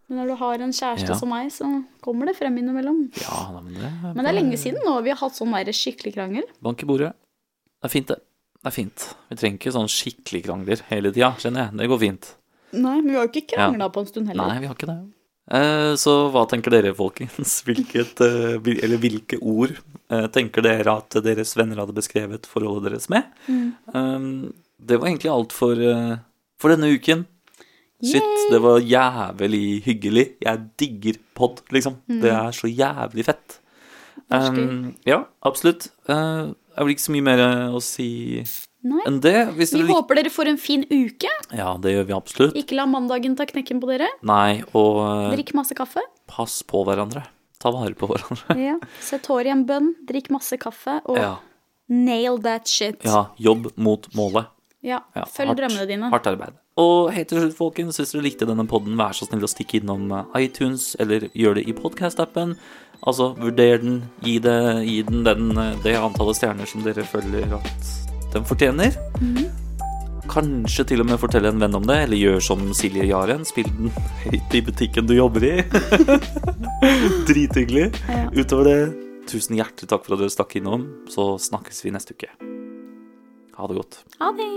Men 0.08 0.18
når 0.18 0.26
du 0.28 0.34
har 0.36 0.54
en 0.60 0.72
kjæreste 0.72 1.14
som 1.18 1.28
meg, 1.28 1.50
så 1.52 1.84
kommer 2.02 2.26
det 2.26 2.36
frem 2.36 2.56
innimellom. 2.58 3.10
ja, 3.20 3.50
men 3.60 3.74
det 3.74 4.14
Men 4.16 4.24
det 4.24 4.26
er 4.26 4.40
lenge 4.42 4.56
siden 4.58 4.80
nå 4.84 5.02
vi 5.02 5.10
har 5.10 5.16
hatt 5.16 5.32
sånn 5.36 5.52
der 5.52 5.72
skikkelig 5.72 6.14
krangel. 6.14 6.42
Bank 6.62 6.82
i 6.82 6.86
bordet. 6.86 7.12
Det 7.82 7.84
er 7.84 7.88
fint, 7.88 8.06
det. 8.08 8.16
Det 8.62 8.66
er 8.66 8.70
fint. 8.70 9.14
Vi 9.30 9.36
trenger 9.36 9.58
ikke 9.58 9.72
sånn 9.72 9.88
skikkelig 9.88 10.42
krangler 10.44 10.80
hele 10.90 11.12
tida, 11.12 11.32
skjønner 11.38 11.68
jeg. 11.70 11.76
Det 11.78 11.88
går 11.88 11.98
fint. 12.00 12.34
Nei, 12.72 12.98
men 13.00 13.08
vi 13.08 13.16
har 13.18 13.26
jo 13.26 13.32
ikke 13.32 13.56
krangla 13.56 13.90
på 13.92 14.04
en 14.04 14.10
stund 14.10 14.30
heller. 14.30 14.52
Nei, 14.52 14.60
vi 14.62 14.70
har 14.70 14.76
ikke 14.76 14.90
det. 14.90 15.00
Eh, 15.50 15.92
så 15.98 16.14
hva 16.30 16.44
tenker 16.50 16.74
dere, 16.74 16.92
folkens? 16.94 17.56
Hvilket, 17.66 18.22
eh, 18.22 18.70
eller 18.86 19.00
hvilke 19.02 19.40
ord 19.42 19.74
eh, 19.74 20.26
tenker 20.30 20.62
dere 20.62 20.94
at 21.00 21.18
deres 21.24 21.56
venner 21.58 21.82
hadde 21.82 21.96
beskrevet 21.96 22.46
forholdet 22.50 22.86
deres 22.86 23.08
med? 23.10 23.26
Mm. 23.50 23.72
Eh, 23.90 24.28
det 24.90 25.00
var 25.00 25.10
egentlig 25.10 25.32
alt 25.32 25.56
for, 25.56 25.74
eh, 25.74 26.20
for 26.60 26.74
denne 26.74 26.92
uken. 26.94 27.26
Shit, 28.00 28.24
Yay! 28.24 28.46
det 28.54 28.60
var 28.64 28.78
jævlig 28.80 29.82
hyggelig. 29.84 30.26
Jeg 30.40 30.62
digger 30.80 31.18
pod, 31.36 31.60
liksom. 31.74 31.98
Mm. 32.08 32.22
Det 32.22 32.30
er 32.32 32.54
så 32.56 32.70
jævlig 32.70 33.26
fett. 33.26 33.58
Um, 34.30 34.94
ja, 35.04 35.24
absolutt. 35.44 35.90
Uh, 36.08 36.54
jeg 36.76 36.86
vil 36.86 36.94
ikke 36.94 37.04
så 37.04 37.12
mye 37.12 37.26
mer 37.26 37.42
å 37.74 37.80
si 37.84 38.08
Nei. 38.82 39.02
enn 39.06 39.20
det. 39.20 39.34
Hvis 39.58 39.72
Vi 39.74 39.82
dere 39.82 39.92
håper 39.92 40.16
dere 40.16 40.30
får 40.32 40.48
en 40.48 40.56
fin 40.60 40.84
uke. 40.88 41.28
Ja, 41.52 41.74
det 41.76 41.92
gjør 41.92 42.06
vi 42.08 42.14
absolutt. 42.16 42.54
Ikke 42.56 42.76
la 42.78 42.86
mandagen 42.88 43.36
ta 43.36 43.44
knekken 43.44 43.80
på 43.82 43.90
dere. 43.90 44.08
Nei, 44.22 44.62
og 44.72 45.00
eh, 45.04 45.36
Drikk 45.36 45.52
masse 45.54 45.74
kaffe. 45.76 46.00
pass 46.26 46.62
på 46.62 46.84
hverandre. 46.86 47.26
Ta 47.60 47.70
vare 47.70 47.92
på 47.94 48.08
hverandre. 48.08 48.56
Ja. 48.56 48.78
Sett 49.04 49.26
håret 49.28 49.46
i 49.50 49.52
en 49.52 49.66
bønn, 49.68 49.90
drikk 50.08 50.30
masse 50.32 50.56
kaffe, 50.56 51.00
og 51.04 51.18
Ja. 51.18 51.34
nail 51.88 52.38
that 52.40 52.66
shit. 52.68 53.02
ja, 53.04 53.26
jobb 53.36 53.70
mot 53.76 54.08
målet. 54.16 54.46
Ja, 54.82 55.02
Ja, 55.14 55.24
Følg 55.28 55.48
hardt- 55.52 55.58
drømmene 55.60 55.86
dine. 55.86 56.08
Hardt 56.10 56.26
arbeid. 56.26 56.54
Og 56.78 57.10
helt 57.12 57.28
til 57.28 57.38
slutt, 57.42 57.54
folkens, 57.58 57.98
hvis 58.00 58.12
dere 58.14 58.22
likte 58.24 58.46
denne 58.48 58.64
podden, 58.66 58.96
vær 58.96 59.12
så 59.12 59.26
snill 59.28 59.44
å 59.44 59.50
stikke 59.50 59.82
innom 59.82 60.10
eh, 60.10 60.46
iTunes, 60.46 60.96
eller 60.98 61.28
gjør 61.36 61.56
det 61.56 61.68
i 61.68 61.72
podcast-appen. 61.76 62.56
Altså, 63.04 63.34
vurder 63.36 63.78
den, 63.82 63.98
gi, 64.24 64.38
det, 64.38 64.86
gi 64.88 65.02
den, 65.02 65.22
den 65.24 65.50
eh, 65.58 65.74
det 65.84 65.96
antallet 66.00 66.36
stjerner 66.40 66.66
som 66.66 66.80
dere 66.82 67.04
føler 67.04 67.52
at 67.60 68.09
den 68.36 68.46
fortjener. 68.48 68.96
Mhm. 69.20 69.48
Kanskje 70.30 70.84
til 70.86 71.02
og 71.02 71.08
med 71.08 71.18
fortelle 71.18 71.50
en 71.50 71.58
venn 71.58 71.74
om 71.74 71.86
det, 71.88 71.96
eller 72.04 72.20
gjør 72.20 72.42
som 72.44 72.60
Silje 72.76 73.08
Jaren, 73.08 73.42
spill 73.48 73.66
den 73.66 73.90
høyt 74.22 74.54
i 74.54 74.60
butikken 74.62 75.08
du 75.08 75.16
jobber 75.16 75.42
i. 75.48 75.54
Drithyggelig. 77.28 77.88
Ja. 78.06 78.28
Utover 78.36 78.68
det, 78.68 78.78
tusen 79.30 79.58
hjertelig 79.58 79.90
takk 79.90 80.06
for 80.06 80.14
at 80.14 80.22
dere 80.22 80.34
stakk 80.36 80.54
innom, 80.60 80.86
så 81.10 81.32
snakkes 81.34 81.82
vi 81.82 81.90
neste 81.96 82.14
uke. 82.14 82.30
Ha 83.58 83.66
det 83.72 83.80
godt. 83.80 84.00
Ha 84.22 84.30
det. 84.38 84.50